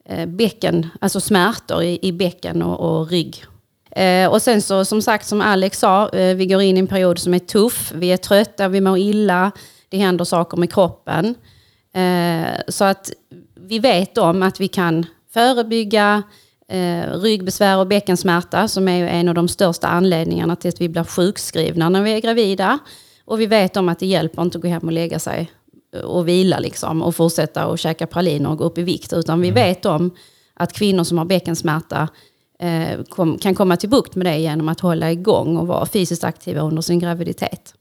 eh, 0.04 0.26
bäcken, 0.26 0.88
alltså 1.00 1.20
smärtor 1.20 1.82
i, 1.82 1.98
i 2.02 2.12
bäcken 2.12 2.62
och, 2.62 2.80
och 2.80 3.10
rygg. 3.10 3.44
Eh, 3.90 4.28
och 4.30 4.42
sen 4.42 4.62
så 4.62 4.84
som 4.84 5.02
sagt 5.02 5.26
som 5.26 5.40
Alex 5.40 5.78
sa, 5.78 6.08
eh, 6.08 6.36
vi 6.36 6.46
går 6.46 6.62
in 6.62 6.76
i 6.76 6.80
en 6.80 6.86
period 6.86 7.18
som 7.18 7.34
är 7.34 7.38
tuff. 7.38 7.92
Vi 7.94 8.12
är 8.12 8.16
trötta, 8.16 8.68
vi 8.68 8.80
mår 8.80 8.98
illa, 8.98 9.52
det 9.88 9.96
händer 9.98 10.24
saker 10.24 10.56
med 10.56 10.72
kroppen. 10.72 11.34
Eh, 11.94 12.60
så 12.68 12.84
att 12.84 13.10
vi 13.54 13.78
vet 13.78 14.18
om 14.18 14.42
att 14.42 14.60
vi 14.60 14.68
kan 14.68 15.06
förebygga 15.36 16.22
eh, 16.68 17.20
ryggbesvär 17.20 17.78
och 17.78 17.86
bäckensmärta 17.86 18.68
som 18.68 18.88
är 18.88 19.06
en 19.06 19.28
av 19.28 19.34
de 19.34 19.48
största 19.48 19.86
anledningarna 19.86 20.56
till 20.56 20.68
att 20.68 20.80
vi 20.80 20.88
blir 20.88 21.04
sjukskrivna 21.04 21.88
när 21.88 22.02
vi 22.02 22.12
är 22.12 22.20
gravida. 22.20 22.78
Och 23.24 23.40
vi 23.40 23.46
vet 23.46 23.76
om 23.76 23.88
att 23.88 23.98
det 23.98 24.06
hjälper 24.06 24.42
inte 24.42 24.58
att 24.58 24.62
gå 24.62 24.68
hem 24.68 24.82
och 24.82 24.92
lägga 24.92 25.18
sig 25.18 25.50
och 26.04 26.28
vila 26.28 26.58
liksom, 26.58 27.02
och 27.02 27.16
fortsätta 27.16 27.66
och 27.66 27.78
käka 27.78 28.06
praliner 28.06 28.50
och 28.50 28.58
gå 28.58 28.64
upp 28.64 28.78
i 28.78 28.82
vikt. 28.82 29.12
Utan 29.12 29.40
vi 29.40 29.48
mm. 29.48 29.62
vet 29.62 29.86
om 29.86 30.10
att 30.54 30.72
kvinnor 30.72 31.04
som 31.04 31.18
har 31.18 31.24
bäckensmärta 31.24 32.08
eh, 32.58 33.02
kom, 33.08 33.38
kan 33.38 33.54
komma 33.54 33.76
till 33.76 33.88
bukt 33.88 34.14
med 34.14 34.26
det 34.26 34.38
genom 34.38 34.68
att 34.68 34.80
hålla 34.80 35.12
igång 35.12 35.56
och 35.56 35.66
vara 35.66 35.86
fysiskt 35.86 36.24
aktiva 36.24 36.60
under 36.60 36.82
sin 36.82 36.98
graviditet. 36.98 37.74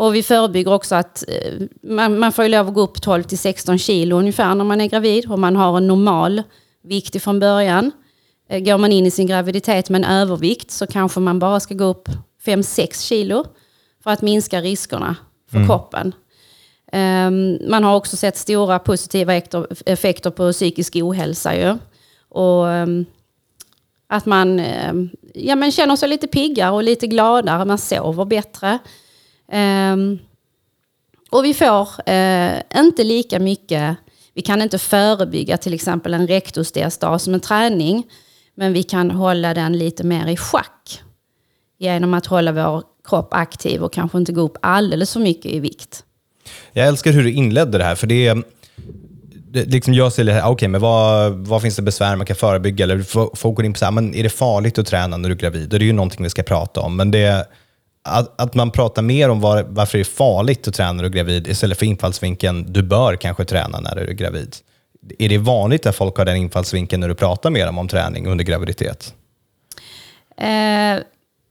Och 0.00 0.14
vi 0.14 0.22
förebygger 0.22 0.72
också 0.72 0.94
att 0.94 1.24
eh, 1.28 1.52
man, 1.82 2.18
man 2.18 2.32
får 2.32 2.48
lov 2.48 2.68
att 2.68 2.74
gå 2.74 2.80
upp 2.80 3.02
12 3.02 3.22
till 3.22 3.38
16 3.38 3.78
kilo 3.78 4.16
ungefär 4.16 4.54
när 4.54 4.64
man 4.64 4.80
är 4.80 4.86
gravid. 4.86 5.30
Och 5.30 5.38
man 5.38 5.56
har 5.56 5.76
en 5.76 5.86
normal 5.86 6.42
vikt 6.82 7.22
från 7.22 7.40
början. 7.40 7.92
Eh, 8.48 8.60
går 8.60 8.78
man 8.78 8.92
in 8.92 9.06
i 9.06 9.10
sin 9.10 9.26
graviditet 9.26 9.90
med 9.90 10.04
en 10.04 10.10
övervikt 10.10 10.70
så 10.70 10.86
kanske 10.86 11.20
man 11.20 11.38
bara 11.38 11.60
ska 11.60 11.74
gå 11.74 11.84
upp 11.84 12.08
5-6 12.44 13.06
kilo. 13.06 13.44
för 14.02 14.10
att 14.10 14.22
minska 14.22 14.60
riskerna 14.60 15.16
för 15.50 15.66
kroppen. 15.66 16.14
Ehm, 16.92 17.58
man 17.68 17.84
har 17.84 17.96
också 17.96 18.16
sett 18.16 18.36
stora 18.36 18.78
positiva 18.78 19.34
effekter, 19.86 20.30
på 20.30 20.52
psykisk 20.52 20.96
ohälsa. 20.96 21.56
Ju. 21.56 21.78
Och, 22.28 22.70
ehm, 22.70 23.04
att 24.08 24.26
man 24.26 24.60
ehm, 24.60 25.10
ja, 25.34 25.56
men 25.56 25.72
känner 25.72 25.96
sig 25.96 26.08
lite 26.08 26.26
piggare 26.26 26.70
och 26.70 26.82
lite 26.82 27.06
gladare, 27.06 27.64
man 27.64 27.78
sover 27.78 28.24
bättre. 28.24 28.78
Ehm, 29.50 30.18
och 31.30 31.44
vi 31.44 31.54
får 31.54 31.88
eh, 32.10 32.62
inte 32.76 33.04
lika 33.04 33.38
mycket, 33.38 33.96
vi 34.34 34.42
kan 34.42 34.62
inte 34.62 34.78
förebygga 34.78 35.56
till 35.56 35.74
exempel 35.74 36.14
en 36.14 36.26
rektusdiastas 36.26 37.22
som 37.22 37.34
en 37.34 37.40
träning, 37.40 38.06
men 38.54 38.72
vi 38.72 38.82
kan 38.82 39.10
hålla 39.10 39.54
den 39.54 39.78
lite 39.78 40.04
mer 40.04 40.26
i 40.26 40.36
schack 40.36 41.02
genom 41.78 42.14
att 42.14 42.26
hålla 42.26 42.52
vår 42.52 42.82
kropp 43.08 43.34
aktiv 43.34 43.82
och 43.82 43.92
kanske 43.92 44.18
inte 44.18 44.32
gå 44.32 44.40
upp 44.40 44.56
alldeles 44.62 45.12
för 45.12 45.20
mycket 45.20 45.52
i 45.52 45.60
vikt. 45.60 46.04
Jag 46.72 46.86
älskar 46.86 47.12
hur 47.12 47.22
du 47.22 47.32
inledde 47.32 47.78
det 47.78 47.84
här, 47.84 47.94
för 47.94 48.06
det 48.06 48.26
är... 48.26 48.42
Det, 49.52 49.64
liksom 49.64 49.94
jag 49.94 50.12
ser 50.12 50.24
lite, 50.24 50.42
okej, 50.44 50.68
men 50.68 50.80
vad, 50.80 51.32
vad 51.32 51.62
finns 51.62 51.76
det 51.76 51.82
besvär 51.82 52.16
man 52.16 52.26
kan 52.26 52.36
förebygga? 52.36 52.84
Eller 52.84 53.02
folk 53.36 53.56
går 53.56 53.64
in 53.64 53.72
på 53.72 53.78
så 53.78 53.84
här, 53.84 53.92
men 53.92 54.14
är 54.14 54.22
det 54.22 54.28
farligt 54.28 54.78
att 54.78 54.86
träna 54.86 55.16
när 55.16 55.28
du 55.28 55.34
är 55.34 55.38
gravid? 55.38 55.72
Och 55.72 55.78
det 55.78 55.84
är 55.84 55.86
ju 55.86 55.92
någonting 55.92 56.22
vi 56.22 56.30
ska 56.30 56.42
prata 56.42 56.80
om. 56.80 56.96
Men 56.96 57.10
det, 57.10 57.46
att, 58.04 58.40
att 58.40 58.54
man 58.54 58.70
pratar 58.70 59.02
mer 59.02 59.28
om 59.28 59.40
var, 59.40 59.66
varför 59.68 59.98
det 59.98 60.02
är 60.02 60.04
farligt 60.04 60.68
att 60.68 60.74
träna 60.74 60.92
när 60.92 61.02
du 61.02 61.08
är 61.08 61.12
gravid 61.12 61.46
istället 61.48 61.78
för 61.78 61.86
infallsvinkeln, 61.86 62.72
du 62.72 62.82
bör 62.82 63.16
kanske 63.16 63.44
träna 63.44 63.80
när 63.80 63.94
du 63.96 64.00
är 64.02 64.12
gravid. 64.12 64.56
Är 65.18 65.28
det 65.28 65.38
vanligt 65.38 65.86
att 65.86 65.96
folk 65.96 66.16
har 66.16 66.24
den 66.24 66.36
infallsvinkeln 66.36 67.00
när 67.00 67.08
du 67.08 67.14
pratar 67.14 67.50
med 67.50 67.66
dem 67.68 67.78
om 67.78 67.88
träning 67.88 68.26
under 68.26 68.44
graviditet? 68.44 69.14
Eh, 70.36 70.94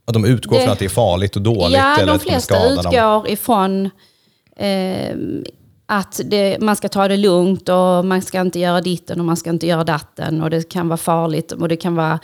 Att 0.05 0.13
de 0.13 0.25
utgår 0.25 0.55
Det- 0.55 0.61
från 0.63 0.73
att 0.73 0.79
det 0.79 0.85
är 0.85 0.89
farligt 0.89 1.35
och 1.35 1.41
dåligt? 1.41 1.77
Ja, 1.77 1.95
eller 1.95 2.05
de 2.07 2.15
att 2.15 2.23
flesta 2.23 2.69
dem? 2.69 2.85
utgår 2.85 3.27
ifrån 3.29 3.89
eh, 4.55 5.15
att 5.85 6.21
det, 6.25 6.57
man 6.61 6.75
ska 6.75 6.89
ta 6.89 7.07
det 7.07 7.17
lugnt 7.17 7.69
och 7.69 8.05
man 8.05 8.21
ska 8.21 8.41
inte 8.41 8.59
göra 8.59 8.81
ditten 8.81 9.19
och 9.19 9.25
man 9.25 9.37
ska 9.37 9.49
inte 9.49 9.67
göra 9.67 9.83
datten 9.83 10.41
och 10.43 10.49
det 10.49 10.69
kan 10.69 10.87
vara 10.87 10.97
farligt 10.97 11.51
och 11.51 11.67
det 11.69 11.77
kan 11.77 11.95
vara... 11.95 12.19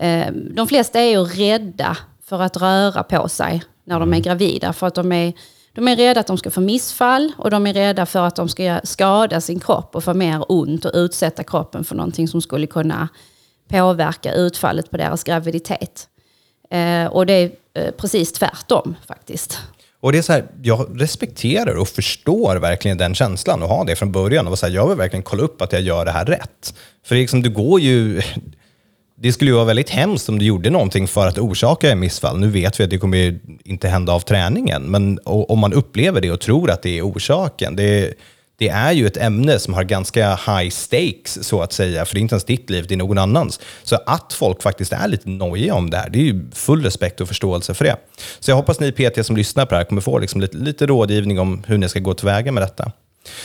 Eh, 0.00 0.26
de 0.32 0.68
flesta 0.68 1.00
är 1.00 1.10
ju 1.10 1.24
rädda 1.24 1.96
för 2.28 2.42
att 2.42 2.56
röra 2.56 3.02
på 3.02 3.28
sig 3.28 3.62
när 3.84 4.00
de 4.00 4.14
är 4.14 4.20
gravida 4.20 4.72
för 4.72 4.86
att 4.86 4.94
de 4.94 5.12
är, 5.12 5.32
de 5.72 5.88
är 5.88 5.96
rädda 5.96 6.20
att 6.20 6.26
de 6.26 6.38
ska 6.38 6.50
få 6.50 6.60
missfall 6.60 7.32
och 7.38 7.50
de 7.50 7.66
är 7.66 7.74
rädda 7.74 8.06
för 8.06 8.26
att 8.26 8.36
de 8.36 8.48
ska 8.48 8.80
skada 8.84 9.40
sin 9.40 9.60
kropp 9.60 9.96
och 9.96 10.04
få 10.04 10.14
mer 10.14 10.44
ont 10.48 10.84
och 10.84 10.90
utsätta 10.94 11.44
kroppen 11.44 11.84
för 11.84 11.94
någonting 11.94 12.28
som 12.28 12.42
skulle 12.42 12.66
kunna 12.66 13.08
påverka 13.68 14.32
utfallet 14.32 14.90
på 14.90 14.96
deras 14.96 15.24
graviditet. 15.24 16.08
Eh, 16.70 17.06
och 17.06 17.26
det 17.26 17.32
är 17.32 17.50
eh, 17.74 17.90
precis 17.90 18.32
tvärtom 18.32 18.94
faktiskt. 19.06 19.60
Och 20.00 20.12
det 20.12 20.18
är 20.18 20.22
så 20.22 20.32
här, 20.32 20.46
jag 20.62 21.00
respekterar 21.02 21.76
och 21.76 21.88
förstår 21.88 22.56
verkligen 22.56 22.98
den 22.98 23.14
känslan 23.14 23.62
och 23.62 23.68
ha 23.68 23.84
det 23.84 23.96
från 23.96 24.12
början. 24.12 24.46
Och 24.46 24.58
så 24.58 24.66
här, 24.66 24.74
jag 24.74 24.88
vill 24.88 24.96
verkligen 24.96 25.22
kolla 25.22 25.42
upp 25.42 25.62
att 25.62 25.72
jag 25.72 25.82
gör 25.82 26.04
det 26.04 26.10
här 26.10 26.24
rätt. 26.24 26.74
För 27.04 27.14
det, 27.14 27.18
är 27.18 27.22
liksom, 27.22 27.42
det 27.42 27.48
går 27.48 27.80
ju... 27.80 28.22
Det 29.20 29.32
skulle 29.32 29.50
ju 29.50 29.54
vara 29.54 29.64
väldigt 29.64 29.90
hemskt 29.90 30.28
om 30.28 30.38
du 30.38 30.44
gjorde 30.44 30.70
någonting 30.70 31.08
för 31.08 31.26
att 31.26 31.38
orsaka 31.38 31.90
en 31.90 32.00
missfall. 32.00 32.38
Nu 32.38 32.48
vet 32.48 32.80
vi 32.80 32.84
att 32.84 32.90
det 32.90 32.98
kommer 32.98 33.18
ju 33.18 33.40
inte 33.64 33.88
hända 33.88 34.12
av 34.12 34.20
träningen, 34.20 34.82
men 34.82 35.18
om 35.24 35.58
man 35.58 35.72
upplever 35.72 36.20
det 36.20 36.30
och 36.30 36.40
tror 36.40 36.70
att 36.70 36.82
det 36.82 36.98
är 36.98 37.02
orsaken, 37.02 37.76
det, 37.76 38.14
det 38.58 38.68
är 38.68 38.92
ju 38.92 39.06
ett 39.06 39.16
ämne 39.16 39.58
som 39.58 39.74
har 39.74 39.84
ganska 39.84 40.34
high 40.34 40.70
stakes, 40.70 41.44
så 41.44 41.62
att 41.62 41.72
säga, 41.72 42.04
för 42.04 42.14
det 42.14 42.18
är 42.18 42.22
inte 42.22 42.34
ens 42.34 42.44
ditt 42.44 42.70
liv, 42.70 42.84
det 42.88 42.94
är 42.94 42.98
någon 42.98 43.18
annans. 43.18 43.60
Så 43.82 43.96
att 44.06 44.32
folk 44.32 44.62
faktiskt 44.62 44.92
är 44.92 45.08
lite 45.08 45.28
nojiga 45.28 45.74
om 45.74 45.90
det 45.90 45.96
här, 45.96 46.10
det 46.10 46.18
är 46.18 46.22
ju 46.22 46.50
full 46.52 46.82
respekt 46.82 47.20
och 47.20 47.28
förståelse 47.28 47.74
för 47.74 47.84
det. 47.84 47.96
Så 48.40 48.50
jag 48.50 48.56
hoppas 48.56 48.80
ni 48.80 48.92
PT 48.92 49.26
som 49.26 49.36
lyssnar 49.36 49.66
på 49.66 49.70
det 49.70 49.76
här 49.76 49.84
kommer 49.84 50.02
få 50.02 50.18
liksom 50.18 50.40
lite, 50.40 50.56
lite 50.56 50.86
rådgivning 50.86 51.40
om 51.40 51.62
hur 51.66 51.78
ni 51.78 51.88
ska 51.88 52.00
gå 52.00 52.14
tillväga 52.14 52.52
med 52.52 52.62
detta. 52.62 52.92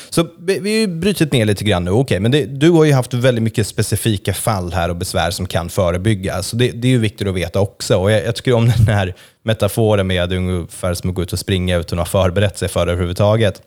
Så 0.10 0.28
vi 0.40 0.60
har 0.60 0.68
ju 0.68 0.88
brutit 0.88 1.32
ner 1.32 1.46
lite 1.46 1.64
grann 1.64 1.86
nu, 1.86 1.92
okej, 1.92 2.20
men 2.20 2.32
det, 2.32 2.46
du 2.46 2.70
har 2.70 2.84
ju 2.84 2.94
haft 2.94 3.14
väldigt 3.14 3.44
mycket 3.44 3.68
specifika 3.68 4.34
fall 4.34 4.74
här 4.74 4.90
och 4.90 4.96
besvär 4.96 5.32
som 5.32 5.46
kan 5.46 5.70
förebyggas. 5.70 6.48
Så 6.48 6.56
det, 6.56 6.72
det 6.72 6.88
är 6.88 6.92
ju 6.92 7.00
viktigt 7.00 7.28
att 7.28 7.36
veta 7.36 7.60
också. 7.60 7.98
Och 7.98 8.12
jag, 8.12 8.26
jag 8.26 8.36
tycker 8.36 8.54
om 8.54 8.66
den 8.78 8.96
här 8.96 9.16
metaforen 9.44 10.08
med 10.08 10.34
ungefär 10.34 10.94
som 10.94 11.10
att 11.10 11.16
gå 11.16 11.22
ut 11.22 11.34
och 11.34 11.40
springa 11.40 11.78
utan 11.78 12.00
att 12.00 12.08
ha 12.08 12.22
förberett 12.22 12.58
sig 12.58 12.68
för 12.68 12.86
det 12.86 12.92
överhuvudtaget. 12.92 13.62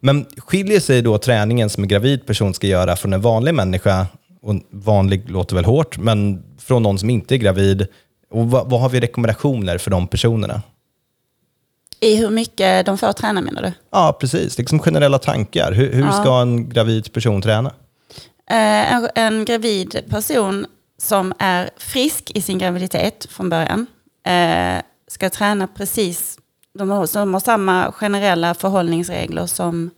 Men 0.00 0.26
skiljer 0.36 0.80
sig 0.80 1.02
då 1.02 1.18
träningen 1.18 1.70
som 1.70 1.82
en 1.82 1.88
gravid 1.88 2.26
person 2.26 2.54
ska 2.54 2.66
göra 2.66 2.96
från 2.96 3.12
en 3.12 3.20
vanlig 3.20 3.54
människa, 3.54 4.06
och 4.42 4.54
vanlig 4.70 5.30
låter 5.30 5.56
väl 5.56 5.64
hårt, 5.64 5.98
men 5.98 6.42
från 6.58 6.82
någon 6.82 6.98
som 6.98 7.10
inte 7.10 7.34
är 7.34 7.36
gravid? 7.36 7.86
Och 8.30 8.50
vad, 8.50 8.70
vad 8.70 8.80
har 8.80 8.88
vi 8.88 9.00
rekommendationer 9.00 9.78
för 9.78 9.90
de 9.90 10.08
personerna? 10.08 10.62
I 12.00 12.16
hur 12.16 12.30
mycket 12.30 12.86
de 12.86 12.98
får 12.98 13.12
träna 13.12 13.40
menar 13.40 13.62
du? 13.62 13.72
Ja, 13.90 14.16
precis. 14.20 14.58
Liksom 14.58 14.78
generella 14.78 15.18
tankar. 15.18 15.72
Hur, 15.72 15.92
hur 15.92 16.10
ska 16.10 16.40
en 16.40 16.68
gravid 16.68 17.12
person 17.12 17.42
träna? 17.42 17.68
Eh, 18.50 18.92
en, 18.92 19.08
en 19.14 19.44
gravid 19.44 20.02
person 20.08 20.66
som 20.98 21.32
är 21.38 21.70
frisk 21.76 22.30
i 22.34 22.42
sin 22.42 22.58
graviditet 22.58 23.26
från 23.30 23.48
början 23.48 23.86
eh, 24.26 24.82
ska 25.08 25.30
träna 25.30 25.66
precis, 25.66 26.38
de 26.78 26.90
har, 26.90 27.08
de 27.14 27.34
har 27.34 27.40
samma 27.40 27.92
generella 27.92 28.54
förhållningsregler 28.54 29.46
som 29.46 29.90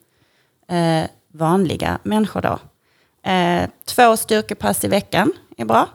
eh, 0.68 1.10
vanliga 1.32 1.98
människor 2.02 2.40
då. 2.42 2.58
Eh, 3.30 3.68
två 3.84 4.16
styrkepass 4.16 4.84
i 4.84 4.88
veckan 4.88 5.32
är 5.56 5.64
bra. 5.64 5.88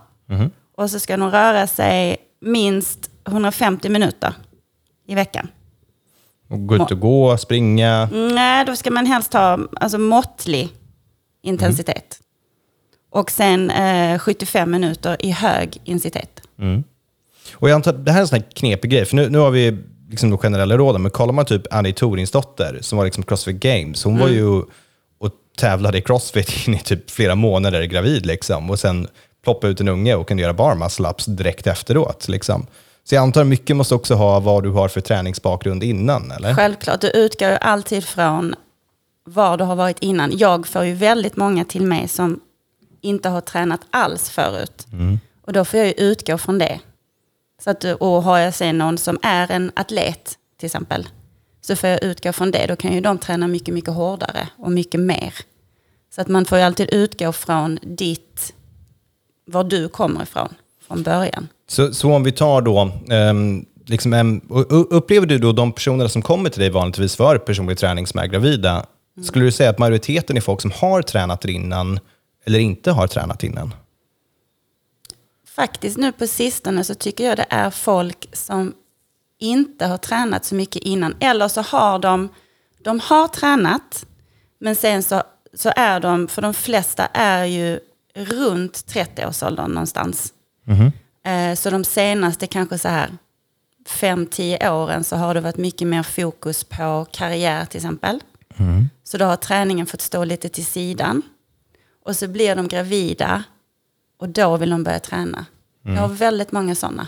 Och 0.77 0.91
så 0.91 0.99
ska 0.99 1.17
de 1.17 1.31
röra 1.31 1.67
sig 1.67 2.17
minst 2.41 3.09
150 3.27 3.89
minuter 3.89 4.33
i 5.07 5.15
veckan. 5.15 5.47
Och 6.53 6.67
gå 6.67 6.75
ut 6.75 6.91
och 6.91 6.99
gå, 6.99 7.37
springa? 7.37 8.09
Nej, 8.11 8.65
då 8.65 8.75
ska 8.75 8.91
man 8.91 9.05
helst 9.05 9.33
ha 9.33 9.59
alltså, 9.75 9.97
måttlig 9.97 10.69
intensitet. 11.43 12.19
Och 13.11 13.31
sen 13.31 13.71
eh, 13.71 14.19
75 14.19 14.71
minuter 14.71 15.17
i 15.19 15.31
hög 15.31 15.77
intensitet. 15.83 16.41
Och 17.53 17.69
jag 17.69 17.75
antar, 17.75 17.93
det 17.93 18.11
här 18.11 18.17
är 18.17 18.21
en 18.21 18.27
sån 18.27 18.39
här 18.39 18.47
knepig 18.55 18.91
grej, 18.91 19.05
för 19.05 19.15
nu, 19.15 19.29
nu 19.29 19.37
har 19.37 19.51
vi 19.51 19.77
liksom 20.09 20.29
de 20.29 20.37
generella 20.37 20.77
råden, 20.77 21.01
men 21.01 21.11
kollar 21.11 21.33
man 21.33 21.45
typ 21.45 21.73
Annie 21.73 21.93
Torinsdotter, 21.93 22.77
som 22.81 22.97
var 22.97 23.05
liksom 23.05 23.23
Crossfit 23.23 23.59
Games, 23.59 24.03
hon 24.03 24.19
var 24.19 24.27
ju 24.27 24.63
och 25.19 25.31
tävlade 25.57 25.97
i 25.97 26.01
Crossfit 26.01 26.67
in 26.67 26.73
i 26.73 26.79
typ 26.79 27.11
flera 27.11 27.35
månader 27.35 27.83
gravid, 27.83 28.25
liksom, 28.25 28.69
och 28.69 28.79
sen 28.79 29.07
ploppa 29.43 29.67
ut 29.67 29.81
en 29.81 29.87
unge 29.87 30.15
och 30.15 30.27
kunde 30.27 30.43
göra 30.43 30.53
bar 30.53 30.75
muscle 30.75 31.13
direkt 31.27 31.67
efteråt. 31.67 32.27
Liksom. 32.27 32.67
Så 33.03 33.15
jag 33.15 33.21
antar 33.21 33.43
mycket 33.43 33.75
måste 33.75 33.95
också 33.95 34.15
ha 34.15 34.39
vad 34.39 34.63
du 34.63 34.69
har 34.69 34.87
för 34.87 35.01
träningsbakgrund 35.01 35.83
innan, 35.83 36.31
eller? 36.31 36.55
Självklart, 36.55 37.01
du 37.01 37.09
utgår 37.09 37.49
ju 37.49 37.55
alltid 37.55 38.03
från 38.03 38.55
var 39.25 39.57
du 39.57 39.63
har 39.63 39.75
varit 39.75 39.99
innan. 39.99 40.37
Jag 40.37 40.67
får 40.67 40.83
ju 40.83 40.93
väldigt 40.93 41.35
många 41.35 41.65
till 41.65 41.81
mig 41.81 42.07
som 42.07 42.39
inte 43.01 43.29
har 43.29 43.41
tränat 43.41 43.81
alls 43.89 44.29
förut. 44.29 44.87
Och 45.41 45.53
då 45.53 45.65
får 45.65 45.79
jag 45.79 45.87
ju 45.87 45.93
utgå 45.93 46.37
från 46.37 46.57
det. 46.57 46.79
Så 47.63 47.69
att, 47.69 47.83
och 47.83 48.23
har 48.23 48.37
jag 48.37 48.53
sen 48.53 48.77
någon 48.77 48.97
som 48.97 49.19
är 49.21 49.51
en 49.51 49.71
atlet 49.75 50.37
till 50.59 50.65
exempel, 50.65 51.07
så 51.61 51.75
får 51.75 51.89
jag 51.89 52.03
utgå 52.03 52.33
från 52.33 52.51
det. 52.51 52.65
Då 52.67 52.75
kan 52.75 52.93
ju 52.93 53.01
de 53.01 53.17
träna 53.17 53.47
mycket, 53.47 53.73
mycket 53.73 53.93
hårdare 53.93 54.49
och 54.57 54.71
mycket 54.71 54.99
mer. 54.99 55.33
Så 56.15 56.21
att 56.21 56.27
man 56.27 56.45
får 56.45 56.57
ju 56.57 56.63
alltid 56.63 56.93
utgå 56.93 57.31
från 57.31 57.79
ditt, 57.81 58.53
var 59.45 59.63
du 59.63 59.89
kommer 59.89 60.23
ifrån 60.23 60.53
från 60.87 61.03
början. 61.03 61.47
Så, 61.73 61.93
så 61.93 62.13
om 62.13 62.23
vi 62.23 62.31
tar 62.31 62.61
då, 62.61 62.91
ehm, 63.09 63.65
liksom, 63.85 64.41
och 64.49 64.97
upplever 64.97 65.27
du 65.27 65.37
då 65.37 65.51
de 65.51 65.71
personerna 65.71 66.09
som 66.09 66.21
kommer 66.21 66.49
till 66.49 66.59
dig 66.59 66.69
vanligtvis 66.69 67.15
för 67.15 67.37
personlig 67.37 67.77
träning 67.77 68.07
som 68.07 68.19
är 68.19 68.27
gravida, 68.27 68.85
skulle 69.23 69.45
du 69.45 69.51
säga 69.51 69.69
att 69.69 69.79
majoriteten 69.79 70.37
är 70.37 70.41
folk 70.41 70.61
som 70.61 70.71
har 70.71 71.01
tränat 71.01 71.45
innan 71.45 71.99
eller 72.45 72.59
inte 72.59 72.91
har 72.91 73.07
tränat 73.07 73.43
innan? 73.43 73.73
Faktiskt 75.55 75.97
nu 75.97 76.11
på 76.11 76.27
sistone 76.27 76.83
så 76.83 76.95
tycker 76.95 77.23
jag 77.23 77.37
det 77.37 77.45
är 77.49 77.69
folk 77.69 78.29
som 78.33 78.73
inte 79.39 79.85
har 79.85 79.97
tränat 79.97 80.45
så 80.45 80.55
mycket 80.55 80.81
innan. 80.81 81.15
Eller 81.19 81.47
så 81.47 81.61
har 81.61 81.99
de, 81.99 82.29
de 82.83 82.99
har 82.99 83.27
tränat, 83.27 84.05
men 84.59 84.75
sen 84.75 85.03
så, 85.03 85.23
så 85.53 85.71
är 85.75 85.99
de, 85.99 86.27
för 86.27 86.41
de 86.41 86.53
flesta 86.53 87.05
är 87.13 87.45
ju 87.45 87.79
runt 88.15 88.73
30-årsåldern 88.73 89.71
någonstans. 89.71 90.33
Eh, 90.67 91.02
så 91.55 91.69
de 91.69 91.83
senaste 91.83 92.47
kanske 92.47 92.77
så 92.77 92.87
här 92.87 93.09
5-10 93.89 94.69
åren 94.71 95.03
så 95.03 95.15
har 95.15 95.33
det 95.33 95.41
varit 95.41 95.57
mycket 95.57 95.87
mer 95.87 96.03
fokus 96.03 96.63
på 96.63 97.05
karriär 97.11 97.65
till 97.65 97.77
exempel. 97.77 98.19
Så 99.03 99.17
då 99.17 99.25
har 99.25 99.35
träningen 99.35 99.85
fått 99.85 100.01
stå 100.01 100.23
lite 100.23 100.49
till 100.49 100.65
sidan. 100.65 101.21
Och 102.05 102.15
så 102.15 102.27
blir 102.27 102.55
de 102.55 102.67
gravida 102.67 103.43
och 104.19 104.29
då 104.29 104.57
vill 104.57 104.69
de 104.69 104.83
börja 104.83 104.99
träna. 104.99 105.45
Jag 105.81 106.01
har 106.01 106.07
väldigt 106.07 106.51
många 106.51 106.75
sådana. 106.75 107.07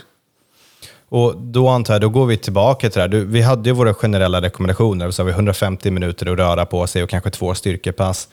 Och 1.08 1.36
då 1.36 1.68
antar 1.68 1.94
jag, 1.94 2.00
då 2.00 2.08
går 2.08 2.26
vi 2.26 2.36
tillbaka 2.36 2.90
till 2.90 2.98
det 2.98 3.00
här. 3.00 3.08
Du, 3.08 3.24
vi 3.24 3.42
hade 3.42 3.68
ju 3.68 3.74
våra 3.74 3.94
generella 3.94 4.42
rekommendationer, 4.42 5.10
så 5.10 5.22
har 5.22 5.26
vi 5.26 5.32
150 5.32 5.90
minuter 5.90 6.32
att 6.32 6.38
röra 6.38 6.66
på 6.66 6.86
sig 6.86 7.02
och 7.02 7.10
kanske 7.10 7.30
två 7.30 7.54
styrkepass. 7.54 8.28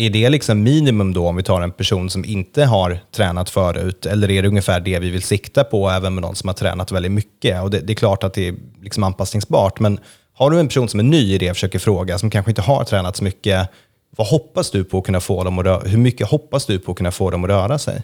Är 0.00 0.10
det 0.10 0.28
liksom 0.28 0.62
minimum 0.62 1.12
då 1.12 1.28
om 1.28 1.36
vi 1.36 1.42
tar 1.42 1.62
en 1.62 1.70
person 1.70 2.10
som 2.10 2.24
inte 2.24 2.64
har 2.64 2.98
tränat 3.12 3.50
förut? 3.50 4.06
Eller 4.06 4.30
är 4.30 4.42
det 4.42 4.48
ungefär 4.48 4.80
det 4.80 4.98
vi 4.98 5.10
vill 5.10 5.22
sikta 5.22 5.64
på 5.64 5.88
även 5.90 6.14
med 6.14 6.22
någon 6.22 6.34
som 6.34 6.48
har 6.48 6.54
tränat 6.54 6.92
väldigt 6.92 7.12
mycket? 7.12 7.62
Och 7.62 7.70
det, 7.70 7.80
det 7.80 7.92
är 7.92 7.94
klart 7.94 8.24
att 8.24 8.34
det 8.34 8.48
är 8.48 8.54
liksom 8.82 9.04
anpassningsbart, 9.04 9.80
men 9.80 10.00
har 10.32 10.50
du 10.50 10.60
en 10.60 10.68
person 10.68 10.88
som 10.88 11.00
är 11.00 11.04
ny 11.04 11.34
i 11.34 11.38
det 11.38 11.46
jag 11.46 11.56
försöker 11.56 11.78
fråga, 11.78 12.18
som 12.18 12.30
kanske 12.30 12.50
inte 12.50 12.62
har 12.62 12.84
tränat 12.84 13.16
så 13.16 13.24
mycket, 13.24 13.68
vad 14.16 14.26
hoppas 14.26 14.70
du 14.70 14.84
på 14.84 14.98
att 14.98 15.04
kunna 15.04 15.20
få 15.20 15.44
dem 15.44 15.58
att 15.58 15.64
röra, 15.64 15.88
hur 15.88 15.98
mycket 15.98 16.30
hoppas 16.30 16.66
du 16.66 16.78
på 16.78 16.90
att 16.90 16.96
kunna 16.96 17.12
få 17.12 17.30
dem 17.30 17.44
att 17.44 17.50
röra 17.50 17.78
sig? 17.78 18.02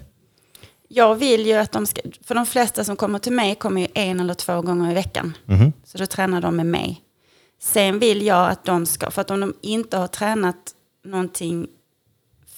Jag 0.89 1.15
vill 1.15 1.47
ju 1.47 1.55
att 1.55 1.73
de 1.73 1.87
ska, 1.87 2.01
för 2.25 2.35
de 2.35 2.47
flesta 2.47 2.85
som 2.85 2.97
kommer 2.97 3.19
till 3.19 3.33
mig 3.33 3.55
kommer 3.55 3.81
ju 3.81 3.87
en 3.95 4.21
eller 4.21 4.35
två 4.35 4.63
gånger 4.63 4.91
i 4.91 4.95
veckan. 4.95 5.37
Mhm. 5.45 5.73
Så 5.85 5.99
då 5.99 6.07
tränar 6.07 6.41
de 6.41 6.57
med 6.57 6.67
mig. 6.67 7.01
Sen 7.63 7.99
vill 7.99 8.23
jag 8.23 8.51
att 8.51 8.65
de 8.65 8.87
ska, 8.87 9.11
för 9.11 9.21
att 9.21 9.31
om 9.31 9.41
de 9.41 9.55
inte 9.63 9.97
har 9.97 10.07
tränat 10.07 10.57
någonting 11.05 11.67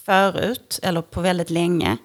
förut 0.06 0.80
eller 0.82 1.02
på 1.02 1.20
väldigt 1.20 1.50
länge 1.50 1.96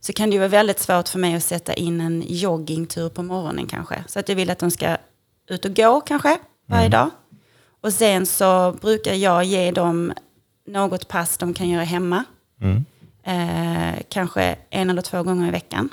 så 0.00 0.12
kan 0.12 0.30
det 0.30 0.34
ju 0.34 0.38
vara 0.40 0.48
väldigt 0.48 0.78
svårt 0.78 1.08
för 1.08 1.18
mig 1.18 1.34
att 1.34 1.42
sätta 1.42 1.74
in 1.74 2.00
en 2.00 2.24
joggingtur 2.26 3.08
på 3.08 3.22
morgonen 3.22 3.66
kanske. 3.66 4.04
Så 4.06 4.18
att 4.18 4.28
jag 4.28 4.36
vill 4.36 4.50
att 4.50 4.58
de 4.58 4.70
ska 4.70 4.96
ut 5.48 5.64
och 5.64 5.76
gå 5.76 6.00
kanske 6.00 6.38
varje 6.66 6.88
dag. 6.88 7.10
Och 7.80 7.92
sen 7.92 8.26
så 8.26 8.72
brukar 8.80 9.14
jag 9.14 9.44
ge 9.44 9.70
dem 9.70 10.12
något 10.66 11.08
pass 11.08 11.36
de 11.38 11.54
kan 11.54 11.68
göra 11.68 11.84
hemma. 11.84 12.24
Eh, 13.22 14.02
kanske 14.08 14.56
en 14.70 14.90
eller 14.90 15.02
två 15.02 15.22
gånger 15.22 15.48
i 15.48 15.50
veckan. 15.50 15.88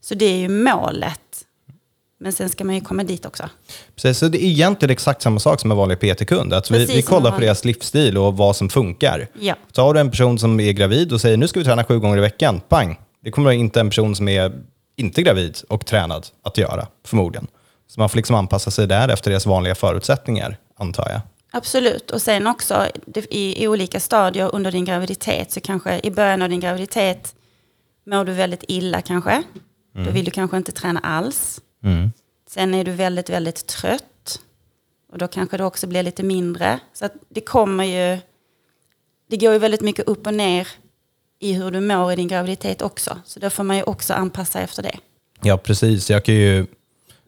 Så 0.00 0.14
det 0.14 0.24
är 0.24 0.36
ju 0.36 0.48
målet. 0.48 1.44
Men 2.22 2.32
sen 2.32 2.48
ska 2.48 2.64
man 2.64 2.74
ju 2.74 2.80
komma 2.80 3.04
dit 3.04 3.26
också. 3.26 3.48
Precis, 3.94 4.18
så 4.18 4.28
det 4.28 4.44
är 4.44 4.46
egentligen 4.46 4.90
exakt 4.90 5.22
samma 5.22 5.40
sak 5.40 5.60
som 5.60 5.70
en 5.70 5.76
vanlig 5.76 6.00
PT-kund. 6.00 6.52
Att 6.52 6.70
vi, 6.70 6.86
vi 6.86 7.02
kollar 7.02 7.30
på 7.30 7.40
deras 7.40 7.64
livsstil 7.64 8.18
och 8.18 8.36
vad 8.36 8.56
som 8.56 8.68
funkar. 8.68 9.28
Ja. 9.40 9.54
Tar 9.72 9.94
du 9.94 10.00
en 10.00 10.10
person 10.10 10.38
som 10.38 10.60
är 10.60 10.72
gravid 10.72 11.12
och 11.12 11.20
säger 11.20 11.36
nu 11.36 11.48
ska 11.48 11.60
vi 11.60 11.64
träna 11.64 11.84
sju 11.84 11.98
gånger 11.98 12.18
i 12.18 12.20
veckan, 12.20 12.60
pang. 12.68 12.98
Det 13.24 13.30
kommer 13.30 13.50
inte 13.50 13.80
en 13.80 13.88
person 13.88 14.16
som 14.16 14.28
är 14.28 14.52
inte 14.96 15.22
gravid 15.22 15.58
och 15.68 15.86
tränad 15.86 16.26
att 16.42 16.58
göra, 16.58 16.86
förmodligen. 17.06 17.46
Så 17.88 18.00
man 18.00 18.08
får 18.08 18.16
liksom 18.16 18.36
anpassa 18.36 18.70
sig 18.70 18.86
där 18.86 19.08
efter 19.08 19.30
deras 19.30 19.46
vanliga 19.46 19.74
förutsättningar, 19.74 20.56
antar 20.78 21.10
jag. 21.10 21.20
Absolut. 21.52 22.10
Och 22.10 22.22
sen 22.22 22.46
också 22.46 22.86
i, 23.30 23.64
i 23.64 23.68
olika 23.68 24.00
stadier 24.00 24.54
under 24.54 24.72
din 24.72 24.84
graviditet. 24.84 25.52
Så 25.52 25.60
kanske 25.60 26.00
i 26.02 26.10
början 26.10 26.42
av 26.42 26.48
din 26.48 26.60
graviditet 26.60 27.34
mår 28.06 28.24
du 28.24 28.32
väldigt 28.32 28.64
illa 28.68 29.02
kanske. 29.02 29.42
Då 29.94 30.10
vill 30.10 30.24
du 30.24 30.30
kanske 30.30 30.56
inte 30.56 30.72
träna 30.72 31.00
alls. 31.00 31.60
Sen 32.50 32.74
är 32.74 32.84
du 32.84 32.92
väldigt, 32.92 33.30
väldigt 33.30 33.66
trött. 33.66 34.40
Och 35.12 35.18
då 35.18 35.28
kanske 35.28 35.56
det 35.56 35.64
också 35.64 35.86
blir 35.86 36.02
lite 36.02 36.22
mindre. 36.22 36.80
Så 36.92 37.08
det 37.28 37.40
kommer 37.40 37.84
ju... 37.84 38.18
Det 39.30 39.36
går 39.36 39.52
ju 39.52 39.58
väldigt 39.58 39.80
mycket 39.80 40.06
upp 40.06 40.26
och 40.26 40.34
ner 40.34 40.68
i 41.38 41.52
hur 41.52 41.70
du 41.70 41.80
mår 41.80 42.12
i 42.12 42.16
din 42.16 42.28
graviditet 42.28 42.82
också. 42.82 43.18
Så 43.24 43.40
då 43.40 43.50
får 43.50 43.64
man 43.64 43.76
ju 43.76 43.82
också 43.82 44.14
anpassa 44.14 44.60
efter 44.60 44.82
det. 44.82 44.96
Ja, 45.42 45.56
precis. 45.56 46.10
Jag 46.10 46.24
kan 46.24 46.34
ju, 46.34 46.66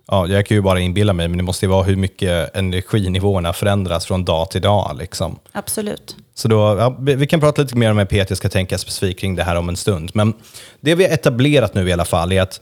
ja, 0.06 0.26
jag 0.26 0.46
kan 0.46 0.56
ju 0.56 0.60
bara 0.60 0.80
inbilla 0.80 1.12
mig, 1.12 1.28
men 1.28 1.36
det 1.36 1.44
måste 1.44 1.66
ju 1.66 1.70
vara 1.70 1.82
hur 1.82 1.96
mycket 1.96 2.56
energinivåerna 2.56 3.52
förändras 3.52 4.06
från 4.06 4.24
dag 4.24 4.50
till 4.50 4.62
dag. 4.62 4.96
Liksom. 4.98 5.38
Absolut. 5.52 6.16
Så 6.34 6.48
då, 6.48 6.56
ja, 6.56 6.96
vi 7.00 7.14
vi 7.14 7.26
kan 7.26 7.40
prata 7.40 7.62
lite 7.62 7.76
mer 7.76 7.90
om 7.90 7.98
hur 7.98 8.24
PT 8.24 8.36
ska 8.36 8.48
tänka 8.48 8.78
specifikt 8.78 9.20
kring 9.20 9.34
det 9.34 9.44
här 9.44 9.56
om 9.56 9.68
en 9.68 9.76
stund. 9.76 10.10
Men 10.14 10.34
det 10.80 10.94
vi 10.94 11.04
har 11.04 11.10
etablerat 11.10 11.74
nu 11.74 11.88
i 11.88 11.92
alla 11.92 12.04
fall 12.04 12.32
är 12.32 12.42
att 12.42 12.60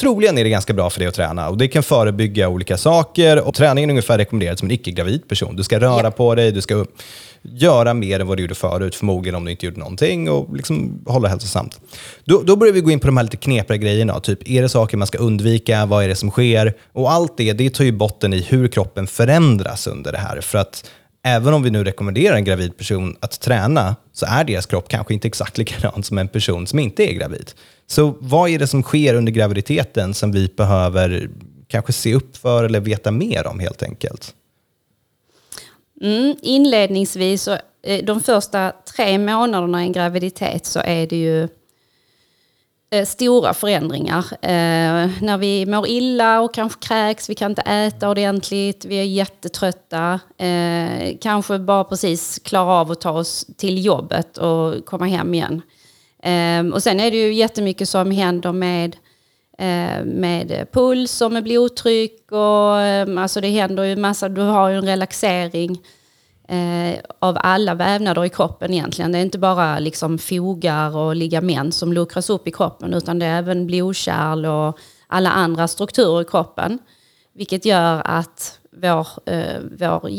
troligen 0.00 0.38
är 0.38 0.44
det 0.44 0.50
ganska 0.50 0.72
bra 0.72 0.90
för 0.90 1.00
dig 1.00 1.08
att 1.08 1.14
träna 1.14 1.48
och 1.48 1.58
det 1.58 1.68
kan 1.68 1.82
förebygga 1.82 2.48
olika 2.48 2.76
saker 2.76 3.40
och 3.48 3.54
träningen 3.54 3.90
är 3.90 3.92
ungefär 3.92 4.18
rekommenderad 4.18 4.58
som 4.58 4.66
en 4.68 4.72
icke-gravid 4.72 5.28
person. 5.28 5.56
Du 5.56 5.62
ska 5.64 5.80
röra 5.80 6.02
Ja. 6.04 6.10
på 6.10 6.34
dig, 6.34 6.52
du 6.52 6.60
ska 6.62 6.86
göra 7.42 7.94
mer 7.94 8.20
än 8.20 8.26
vad 8.26 8.36
du 8.36 8.42
gjorde 8.42 8.54
förut, 8.54 8.94
förmodligen 8.94 9.34
om 9.34 9.44
du 9.44 9.50
inte 9.50 9.66
gjorde 9.66 9.78
någonting 9.78 10.30
och 10.30 10.56
liksom 10.56 11.02
hålla 11.06 11.28
hälsosamt. 11.28 11.80
Då, 12.24 12.42
då 12.42 12.56
börjar 12.56 12.74
vi 12.74 12.80
gå 12.80 12.90
in 12.90 13.00
på 13.00 13.06
de 13.06 13.16
här 13.16 13.24
lite 13.24 13.36
knepiga 13.36 13.76
grejerna. 13.76 14.20
Typ, 14.20 14.48
är 14.48 14.62
det 14.62 14.68
saker 14.68 14.96
man 14.96 15.06
ska 15.06 15.18
undvika? 15.18 15.86
Vad 15.86 16.04
är 16.04 16.08
det 16.08 16.14
som 16.14 16.30
sker? 16.30 16.74
Och 16.92 17.12
allt 17.12 17.36
det, 17.36 17.52
det 17.52 17.70
tar 17.70 17.84
ju 17.84 17.92
botten 17.92 18.32
i 18.32 18.40
hur 18.42 18.68
kroppen 18.68 19.06
förändras 19.06 19.86
under 19.86 20.12
det 20.12 20.18
här. 20.18 20.40
För 20.40 20.58
att 20.58 20.90
även 21.24 21.54
om 21.54 21.62
vi 21.62 21.70
nu 21.70 21.84
rekommenderar 21.84 22.36
en 22.36 22.44
gravid 22.44 22.76
person 22.78 23.16
att 23.20 23.40
träna, 23.40 23.96
så 24.12 24.26
är 24.28 24.44
deras 24.44 24.66
kropp 24.66 24.88
kanske 24.88 25.14
inte 25.14 25.28
exakt 25.28 25.58
likadan 25.58 26.02
som 26.02 26.18
en 26.18 26.28
person 26.28 26.66
som 26.66 26.78
inte 26.78 27.10
är 27.10 27.12
gravid. 27.12 27.50
Så 27.86 28.14
vad 28.20 28.50
är 28.50 28.58
det 28.58 28.66
som 28.66 28.82
sker 28.82 29.14
under 29.14 29.32
graviditeten 29.32 30.14
som 30.14 30.32
vi 30.32 30.48
behöver 30.56 31.30
kanske 31.68 31.92
se 31.92 32.14
upp 32.14 32.36
för 32.36 32.64
eller 32.64 32.80
veta 32.80 33.10
mer 33.10 33.46
om 33.46 33.60
helt 33.60 33.82
enkelt? 33.82 34.34
Mm, 36.02 36.36
inledningsvis, 36.42 37.42
så, 37.42 37.56
eh, 37.82 38.04
de 38.04 38.20
första 38.20 38.72
tre 38.96 39.18
månaderna 39.18 39.82
i 39.82 39.86
en 39.86 39.92
graviditet 39.92 40.66
så 40.66 40.80
är 40.80 41.06
det 41.06 41.16
ju 41.16 41.48
eh, 42.90 43.04
stora 43.06 43.54
förändringar. 43.54 44.24
Eh, 44.42 45.10
när 45.22 45.38
vi 45.38 45.66
mår 45.66 45.88
illa 45.88 46.40
och 46.40 46.54
kanske 46.54 46.86
kräks, 46.86 47.30
vi 47.30 47.34
kan 47.34 47.52
inte 47.52 47.62
äta 47.62 48.10
ordentligt, 48.10 48.84
vi 48.84 48.96
är 48.96 49.04
jättetrötta. 49.04 50.20
Eh, 50.38 51.16
kanske 51.20 51.58
bara 51.58 51.84
precis 51.84 52.38
klara 52.44 52.72
av 52.72 52.90
att 52.90 53.00
ta 53.00 53.10
oss 53.10 53.46
till 53.56 53.84
jobbet 53.84 54.38
och 54.38 54.86
komma 54.86 55.06
hem 55.06 55.34
igen. 55.34 55.62
Um, 56.26 56.72
och 56.72 56.82
sen 56.82 57.00
är 57.00 57.10
det 57.10 57.16
ju 57.16 57.34
jättemycket 57.34 57.88
som 57.88 58.10
händer 58.10 58.52
med 58.52 58.96
uh, 59.60 60.04
med 60.04 60.66
puls 60.72 61.20
och 61.20 61.32
med 61.32 61.44
blodtryck 61.44 62.32
och 62.32 63.08
um, 63.08 63.18
alltså 63.18 63.40
det 63.40 63.48
händer 63.48 63.82
ju 63.84 63.96
massa, 63.96 64.28
du 64.28 64.40
har 64.40 64.68
ju 64.68 64.76
en 64.76 64.84
relaxering 64.84 65.70
uh, 66.52 66.94
av 67.18 67.38
alla 67.40 67.74
vävnader 67.74 68.24
i 68.24 68.28
kroppen 68.28 68.72
egentligen. 68.72 69.12
Det 69.12 69.18
är 69.18 69.22
inte 69.22 69.38
bara 69.38 69.78
liksom 69.78 70.18
fogar 70.18 70.96
och 70.96 71.16
ligament 71.16 71.74
som 71.74 71.92
luckras 71.92 72.30
upp 72.30 72.48
i 72.48 72.50
kroppen 72.50 72.94
utan 72.94 73.18
det 73.18 73.26
är 73.26 73.38
även 73.38 73.66
blodkärl 73.66 74.46
och 74.46 74.78
alla 75.06 75.30
andra 75.30 75.68
strukturer 75.68 76.22
i 76.22 76.24
kroppen. 76.24 76.78
Vilket 77.34 77.64
gör 77.64 78.02
att 78.04 78.60
vår, 78.82 79.08
eh, 79.26 79.60
vår 79.78 80.10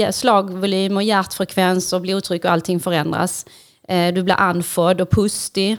eh, 0.00 0.10
slagvolym 0.10 0.96
och 0.96 1.02
hjärtfrekvens 1.02 1.92
och 1.92 2.00
blodtryck 2.00 2.44
och 2.44 2.50
allting 2.50 2.80
förändras. 2.80 3.46
Eh, 3.88 4.14
du 4.14 4.22
blir 4.22 4.34
andfådd 4.40 5.00
och 5.00 5.10
pustig. 5.10 5.76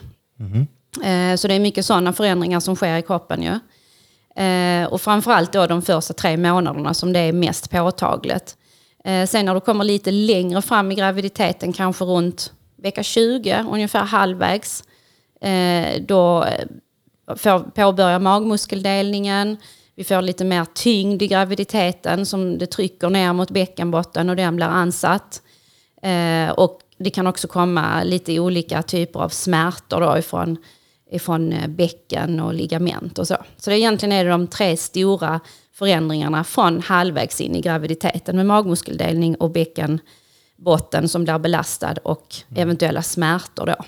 Eh, 1.03 1.35
Så 1.37 1.47
det 1.47 1.53
är 1.53 1.59
mycket 1.59 1.85
sådana 1.85 2.13
förändringar 2.13 2.59
som 2.59 2.75
sker 2.75 2.97
i 2.97 3.01
kroppen 3.01 3.41
ju. 3.43 3.59
Eh, 4.43 4.85
Och 4.87 5.01
framförallt 5.01 5.51
då 5.53 5.67
de 5.67 5.81
första 5.81 6.13
tre 6.13 6.37
månaderna 6.37 6.93
som 6.93 7.13
det 7.13 7.19
är 7.19 7.33
mest 7.33 7.69
påtagligt. 7.71 8.57
Sen 9.27 9.45
när 9.45 9.53
du 9.53 9.59
kommer 9.59 9.83
lite 9.83 10.11
längre 10.11 10.61
fram 10.61 10.91
i 10.91 10.95
graviditeten, 10.95 11.73
kanske 11.73 12.05
runt 12.05 12.53
vecka 12.75 13.03
20, 13.03 13.65
ungefär 13.71 14.03
halvvägs, 14.03 14.83
då 16.07 16.45
får, 17.37 17.59
påbörjar 17.59 18.19
magmuskeldelningen. 18.19 19.57
Vi 19.95 20.03
får 20.03 20.21
lite 20.21 20.45
mer 20.45 20.65
tyngd 20.73 21.21
i 21.21 21.27
graviditeten 21.27 22.25
som 22.25 22.57
det 22.57 22.65
trycker 22.67 23.09
ner 23.09 23.33
mot 23.33 23.51
bäckenbotten 23.51 24.29
och 24.29 24.35
den 24.35 24.55
blir 24.55 24.65
ansatt. 24.65 25.41
Eh, 26.01 26.49
och 26.49 26.79
det 26.97 27.09
kan 27.09 27.27
också 27.27 27.47
komma 27.47 28.03
lite 28.03 28.39
olika 28.39 28.83
typer 28.83 29.19
av 29.19 29.29
smärtor 29.29 30.01
då 30.01 30.17
ifrån, 30.17 30.57
ifrån 31.11 31.53
eh, 31.53 31.67
bäcken 31.67 32.39
och 32.39 32.53
ligament 32.53 33.19
och 33.19 33.27
så. 33.27 33.37
Så 33.57 33.69
det 33.69 33.79
egentligen 33.79 34.11
är 34.11 34.23
det 34.23 34.29
de 34.29 34.47
tre 34.47 34.77
stora 34.77 35.39
förändringarna 35.73 36.43
från 36.43 36.81
halvvägs 36.81 37.41
in 37.41 37.55
i 37.55 37.61
graviditeten 37.61 38.35
med 38.35 38.45
magmuskeldelning 38.45 39.35
och 39.35 39.51
bäckenbotten 39.51 41.09
som 41.09 41.23
blir 41.23 41.39
belastad 41.39 41.95
och 42.03 42.35
eventuella 42.55 43.01
smärtor 43.01 43.65
då. 43.65 43.85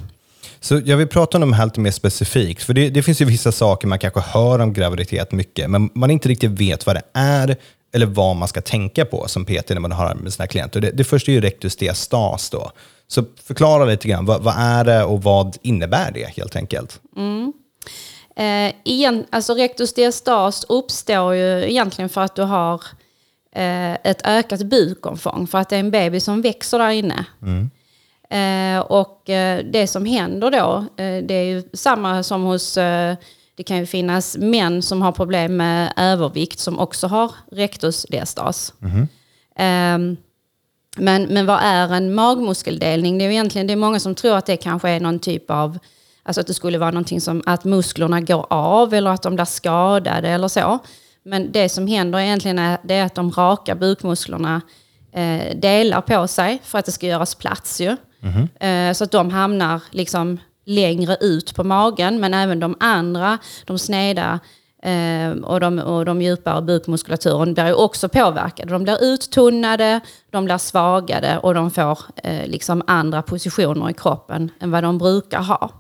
Så 0.60 0.82
jag 0.86 0.98
vill 0.98 1.08
prata 1.08 1.38
om 1.38 1.42
de 1.42 1.54
här 1.54 1.66
lite 1.66 1.80
mer 1.80 1.92
specifikt, 1.92 2.64
för 2.64 2.74
det, 2.74 2.90
det 2.90 3.04
finns 3.04 3.22
ju 3.22 3.26
vissa 3.26 3.52
saker 3.52 3.88
man 3.88 4.00
kanske 4.00 4.20
hör 4.20 4.60
om 4.60 4.74
graviditet 4.74 5.32
mycket, 5.32 5.70
men 5.70 5.90
man 5.94 6.12
inte 6.12 6.30
riktigt 6.30 6.52
vet 6.52 6.86
vad 6.86 6.96
det 6.96 7.04
är 7.14 7.58
eller 7.94 8.06
vad 8.06 8.36
man 8.36 8.48
ska 8.48 8.62
tänka 8.62 9.06
på 9.06 9.28
som 9.28 9.46
PT 9.46 9.70
när 9.70 9.80
man 9.80 9.92
har 9.92 10.16
med 10.16 10.34
sina 10.34 10.48
klienter. 10.48 10.82
Det, 10.82 10.92
det 10.92 11.04
första 11.04 11.32
är 11.32 11.34
ju 11.34 11.42
rectus 11.42 11.76
diastas 11.76 12.50
då. 12.50 12.72
Så 13.08 13.24
förklara 13.44 13.86
lite 13.86 14.08
grann, 14.08 14.26
vad, 14.26 14.44
vad 14.44 14.56
är 14.58 14.84
det 14.84 15.04
och 15.04 15.24
vad 15.24 15.58
innebär 15.62 16.12
det 16.12 16.26
helt 16.38 16.56
enkelt? 16.56 17.02
Eh, 18.36 18.74
igen, 18.84 19.26
alltså 19.30 19.54
rectus 19.54 19.94
diastas 19.94 20.64
uppstår 20.70 21.34
ju 21.34 21.70
egentligen 21.70 22.10
för 22.10 22.22
att 22.22 22.36
du 22.36 22.42
har 22.42 22.82
eh, 23.56 23.94
ett 23.94 24.28
ökat 24.28 24.64
bukomfång. 24.64 25.48
För 25.48 25.58
att 25.58 25.70
det 25.70 25.76
är 25.76 25.80
en 25.80 25.92
baby 25.92 26.20
som 26.20 26.42
växer 26.42 26.80
där 26.80 26.90
inne. 26.90 27.26
Eh, 28.30 28.80
och 28.80 29.30
eh, 29.30 29.66
det 29.72 29.88
som 29.88 30.06
händer 30.06 30.52
då, 30.52 30.86
eh, 31.04 31.24
det 31.24 31.34
är 31.34 31.44
ju 31.44 31.64
samma 31.74 32.24
som 32.24 32.44
hos, 32.44 32.78
eh, 32.78 33.16
det 33.56 33.64
kan 33.64 33.78
ju 33.78 33.86
finnas 33.86 34.38
män 34.38 34.82
som 34.82 35.02
har 35.02 35.12
problem 35.12 35.58
med 35.58 35.94
övervikt 35.98 36.60
som 36.60 36.80
också 36.80 37.08
har 37.08 37.32
rectus 37.52 38.06
diastas. 38.10 38.74
Ehm, 39.56 40.18
men, 40.98 41.24
men 41.24 41.46
vad 41.46 41.60
är 41.62 41.94
en 41.94 42.14
magmuskeldelning? 42.14 43.18
Det 43.18 43.26
är 43.26 43.30
egentligen 43.30 43.68
det 43.68 43.74
är 43.74 43.78
många 43.78 44.00
som 44.00 44.16
tror 44.16 44.38
att 44.38 44.46
det 44.46 44.58
kanske 44.58 44.90
är 44.90 45.00
någon 45.00 45.20
typ 45.20 45.52
av, 45.52 45.78
alltså 46.24 46.42
att 46.42 46.48
det 46.48 46.54
skulle 46.54 46.78
vara 46.78 46.92
någonting 46.92 47.22
som 47.22 47.44
att 47.46 47.64
musklerna 47.64 48.22
går 48.22 48.48
av 48.50 48.94
eller 48.94 49.12
att 49.12 49.24
de 49.24 49.36
blir 49.36 49.46
skadade 49.46 50.30
eller 50.30 50.48
så. 50.48 50.80
Men 51.24 51.52
det 51.52 51.70
som 51.70 51.88
händer 51.88 52.20
egentligen 52.20 52.60
är, 52.60 52.78
det 52.84 52.94
är 52.94 53.06
att 53.06 53.16
de 53.16 53.32
raka 53.32 53.76
bukmusklerna 53.76 54.62
eh, 55.12 55.58
delar 55.58 56.02
på 56.02 56.28
sig 56.28 56.62
för 56.64 56.80
att 56.80 56.86
det 56.86 56.92
ska 56.92 57.08
göras 57.08 57.36
plats 57.36 57.82
ju. 57.82 57.98
Eh, 58.68 58.94
så 58.94 59.04
att 59.04 59.12
de 59.12 59.30
hamnar 59.30 59.82
liksom 59.92 60.40
längre 60.66 61.18
ut 61.22 61.56
på 61.56 61.64
magen. 61.64 62.20
Men 62.20 62.34
även 62.34 62.60
de 62.60 62.76
andra, 62.80 63.38
de 63.66 63.80
sneda 63.80 64.40
eh, 64.88 65.32
och, 65.44 65.60
de, 65.60 65.80
och 65.80 66.06
de 66.06 66.22
djupare 66.22 66.62
bukmuskulaturen 66.62 67.54
blir 67.54 67.68
ju 67.68 67.74
också 67.74 68.10
påverkade. 68.10 68.72
De 68.72 68.84
blir 68.84 69.04
uttunnade, 69.04 70.00
de 70.30 70.46
blir 70.46 70.58
svagade 70.58 71.38
och 71.38 71.54
de 71.54 71.72
får 71.72 72.00
eh, 72.24 72.48
liksom 72.48 72.84
andra 72.88 73.22
positioner 73.22 73.90
i 73.90 73.94
kroppen 73.94 74.52
än 74.60 74.72
vad 74.72 74.84
de 74.84 74.98
brukar 74.98 75.42
ha. 75.42 75.72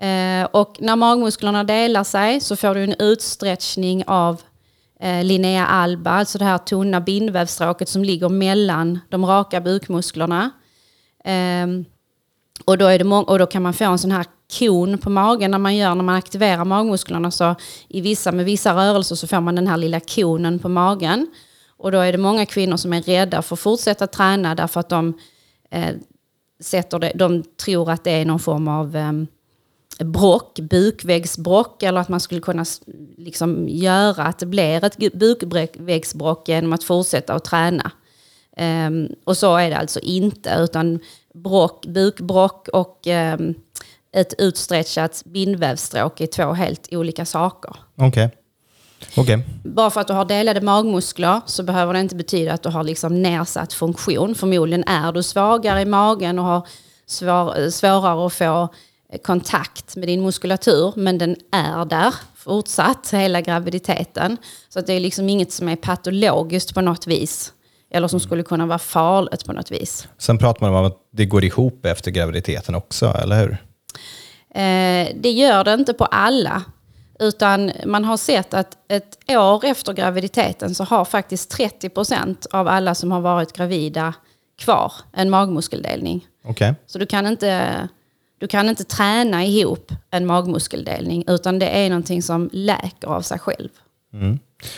Eh, 0.00 0.48
och 0.52 0.76
när 0.80 0.96
magmusklerna 0.96 1.64
delar 1.64 2.04
sig 2.04 2.40
så 2.40 2.56
får 2.56 2.74
du 2.74 2.84
en 2.84 2.94
utsträckning 2.98 4.04
av 4.06 4.40
eh, 5.00 5.24
linea 5.24 5.66
alba, 5.66 6.10
alltså 6.10 6.38
det 6.38 6.44
här 6.44 6.58
tunna 6.58 7.00
bindvävsstråket 7.00 7.88
som 7.88 8.04
ligger 8.04 8.28
mellan 8.28 8.98
de 9.08 9.26
raka 9.26 9.60
bukmusklerna. 9.60 10.50
Ehm, 11.24 11.84
och, 12.64 12.78
då 12.78 12.86
är 12.86 12.98
det 12.98 13.04
och 13.04 13.38
då 13.38 13.46
kan 13.46 13.62
man 13.62 13.72
få 13.72 13.84
en 13.84 13.98
sån 13.98 14.12
här 14.12 14.26
kon 14.58 14.98
på 14.98 15.10
magen 15.10 15.50
när 15.50 15.58
man 15.58 15.76
gör 15.76 15.94
när 15.94 16.04
man 16.04 16.14
aktiverar 16.14 16.64
magmusklerna. 16.64 17.30
Så 17.30 17.54
i 17.88 18.00
vissa, 18.00 18.32
med 18.32 18.44
vissa 18.44 18.74
rörelser 18.74 19.16
så 19.16 19.26
får 19.26 19.40
man 19.40 19.54
den 19.54 19.66
här 19.66 19.76
lilla 19.76 20.00
konen 20.00 20.58
på 20.58 20.68
magen. 20.68 21.26
Och 21.76 21.92
då 21.92 21.98
är 21.98 22.12
det 22.12 22.18
många 22.18 22.46
kvinnor 22.46 22.76
som 22.76 22.92
är 22.92 23.02
rädda 23.02 23.42
för 23.42 23.56
att 23.56 23.60
fortsätta 23.60 24.06
träna 24.06 24.54
därför 24.54 24.80
att 24.80 24.88
de, 24.88 25.18
eh, 25.70 25.94
sätter 26.60 26.98
det, 26.98 27.12
de 27.14 27.42
tror 27.42 27.90
att 27.90 28.04
det 28.04 28.10
är 28.10 28.24
någon 28.24 28.38
form 28.38 28.68
av 28.68 28.96
eh, 28.96 29.12
brock, 30.04 30.58
bukväggsbrock 30.60 31.82
eller 31.82 32.00
att 32.00 32.08
man 32.08 32.20
skulle 32.20 32.40
kunna 32.40 32.64
liksom 33.16 33.68
göra 33.68 34.24
att 34.24 34.38
det 34.38 34.46
blir 34.46 34.84
ett 34.84 34.96
bukväggsbråck 34.96 35.72
bukväggsbrock 35.72 36.48
genom 36.48 36.72
att 36.72 36.84
fortsätta 36.84 37.34
att 37.34 37.44
träna. 37.44 37.92
Ehm, 38.56 39.08
och 39.24 39.36
så 39.36 39.56
är 39.56 39.70
det 39.70 39.76
alltså 39.76 40.00
inte, 40.00 40.56
utan 40.58 40.98
brock, 41.34 41.86
bukbrock 41.86 42.68
och 42.68 43.06
ehm, 43.06 43.54
ett 44.16 44.34
utstretchat 44.38 45.22
bindvävsstråk 45.24 46.20
är 46.20 46.26
två 46.26 46.52
helt 46.52 46.88
olika 46.92 47.24
saker. 47.24 47.76
Okej. 47.96 48.30
Okej. 49.16 49.44
Bara 49.64 49.90
för 49.90 50.00
att 50.00 50.06
du 50.06 50.12
har 50.12 50.24
delade 50.24 50.60
magmuskler 50.60 51.40
så 51.46 51.62
behöver 51.62 51.94
det 51.94 52.00
inte 52.00 52.14
betyda 52.14 52.52
att 52.52 52.62
du 52.62 52.68
har 52.68 52.84
liksom 52.84 53.22
nedsatt 53.22 53.72
funktion. 53.72 54.34
Förmodligen 54.34 54.84
är 54.84 55.12
du 55.12 55.22
svagare 55.22 55.80
i 55.80 55.84
magen 55.84 56.38
och 56.38 56.44
har 56.44 56.66
svår, 57.06 57.70
svårare 57.70 58.26
att 58.26 58.32
få 58.32 58.68
eh, 59.12 59.20
kontakt 59.20 59.96
med 59.96 60.08
din 60.08 60.22
muskulatur. 60.22 60.92
Men 60.96 61.18
den 61.18 61.36
är 61.52 61.84
där 61.84 62.14
fortsatt 62.36 63.10
hela 63.12 63.40
graviditeten. 63.40 64.36
Så 64.68 64.78
att 64.78 64.86
det 64.86 64.92
är 64.92 65.00
liksom 65.00 65.28
inget 65.28 65.52
som 65.52 65.68
är 65.68 65.76
patologiskt 65.76 66.74
på 66.74 66.80
något 66.80 67.06
vis. 67.06 67.52
Eller 67.92 68.08
som 68.08 68.20
skulle 68.20 68.42
kunna 68.42 68.66
vara 68.66 68.78
farligt 68.78 69.46
på 69.46 69.52
något 69.52 69.70
vis. 69.70 70.08
Sen 70.18 70.38
pratar 70.38 70.66
man 70.66 70.80
om 70.80 70.84
att 70.84 70.96
det 71.12 71.26
går 71.26 71.44
ihop 71.44 71.86
efter 71.86 72.10
graviditeten 72.10 72.74
också, 72.74 73.06
eller 73.06 73.40
hur? 73.40 73.69
Eh, 74.54 75.08
det 75.14 75.30
gör 75.30 75.64
det 75.64 75.74
inte 75.74 75.94
på 75.94 76.04
alla. 76.04 76.64
Utan 77.18 77.72
man 77.86 78.04
har 78.04 78.16
sett 78.16 78.54
att 78.54 78.76
ett 78.88 79.18
år 79.28 79.64
efter 79.64 79.92
graviditeten 79.92 80.74
så 80.74 80.84
har 80.84 81.04
faktiskt 81.04 81.58
30% 81.58 82.46
av 82.50 82.68
alla 82.68 82.94
som 82.94 83.12
har 83.12 83.20
varit 83.20 83.52
gravida 83.52 84.14
kvar 84.58 84.92
en 85.12 85.30
magmuskeldelning. 85.30 86.26
Okej. 86.44 86.74
Så 86.86 86.98
du 86.98 87.06
kan 87.06 87.26
inte, 87.26 87.88
du 88.38 88.46
kan 88.46 88.68
inte 88.68 88.84
träna 88.84 89.44
ihop 89.44 89.92
en 90.10 90.26
magmuskeldelning 90.26 91.24
utan 91.26 91.58
det 91.58 91.68
är 91.68 91.88
någonting 91.88 92.22
som 92.22 92.50
läker 92.52 93.08
av 93.08 93.22
sig 93.22 93.38
själv. 93.38 93.68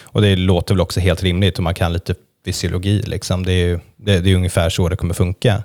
Och 0.02 0.22
det 0.22 0.36
låter 0.36 0.74
väl 0.74 0.80
också 0.80 1.00
helt 1.00 1.22
rimligt 1.22 1.58
om 1.58 1.64
man 1.64 1.74
kan 1.74 1.92
lite 1.92 2.14
fysiologi. 2.44 3.02
Liksom. 3.02 3.46
Det, 3.46 3.52
är 3.52 3.66
ju, 3.66 3.80
det, 3.96 4.20
det 4.20 4.30
är 4.30 4.36
ungefär 4.36 4.70
så 4.70 4.88
det 4.88 4.96
kommer 4.96 5.14
funka. 5.14 5.62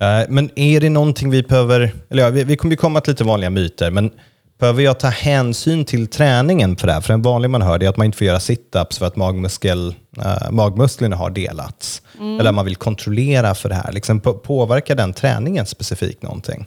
Eh, 0.00 0.26
men 0.28 0.58
är 0.58 0.80
det 0.80 0.90
någonting 0.90 1.30
vi 1.30 1.42
behöver, 1.42 1.94
eller 2.10 2.22
ja, 2.22 2.30
vi, 2.30 2.44
vi 2.44 2.56
kommer 2.56 2.72
ju 2.72 2.76
komma 2.76 3.00
till 3.00 3.12
lite 3.12 3.24
vanliga 3.24 3.50
myter, 3.50 3.90
men 3.90 4.10
behöver 4.58 4.82
jag 4.82 5.00
ta 5.00 5.08
hänsyn 5.08 5.84
till 5.84 6.06
träningen 6.06 6.76
för 6.76 6.86
det 6.86 6.92
här? 6.92 7.00
För 7.00 7.14
en 7.14 7.22
vanlig 7.22 7.50
man 7.50 7.62
hör 7.62 7.78
det 7.78 7.86
är 7.86 7.90
att 7.90 7.96
man 7.96 8.04
inte 8.04 8.18
får 8.18 8.26
göra 8.26 8.38
sit-ups 8.38 8.98
för 8.98 9.06
att 9.06 9.16
magmuskel, 9.16 9.94
uh, 10.18 10.50
magmusklerna 10.50 11.16
har 11.16 11.30
delats. 11.30 12.02
Eller 12.40 12.52
man 12.52 12.64
vill 12.64 12.76
kontrollera 12.76 13.54
för 13.54 13.68
det 13.68 13.74
här. 13.74 13.92
Liksom, 13.92 14.20
på, 14.20 14.34
påverkar 14.34 14.94
den 14.94 15.12
träningen 15.12 15.66
specifikt 15.66 16.22
någonting? 16.22 16.66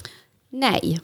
Nej. 0.49 0.99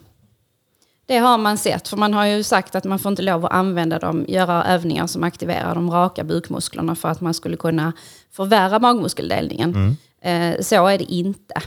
Det 1.07 1.17
har 1.17 1.37
man 1.37 1.57
sett, 1.57 1.87
för 1.87 1.97
man 1.97 2.13
har 2.13 2.25
ju 2.25 2.43
sagt 2.43 2.75
att 2.75 2.83
man 2.83 2.99
får 2.99 3.09
inte 3.09 3.21
lov 3.21 3.45
att 3.45 3.51
använda 3.51 3.99
dem, 3.99 4.25
göra 4.27 4.65
övningar 4.65 5.07
som 5.07 5.23
aktiverar 5.23 5.75
de 5.75 5.91
raka 5.91 6.23
bukmusklerna 6.23 6.95
för 6.95 7.09
att 7.09 7.21
man 7.21 7.33
skulle 7.33 7.57
kunna 7.57 7.93
förvärra 8.31 8.79
magmuskeldelningen. 8.79 9.97
Eh, 10.21 10.61
så 10.61 10.87
är 10.87 10.97
det 10.97 11.13
inte. 11.13 11.61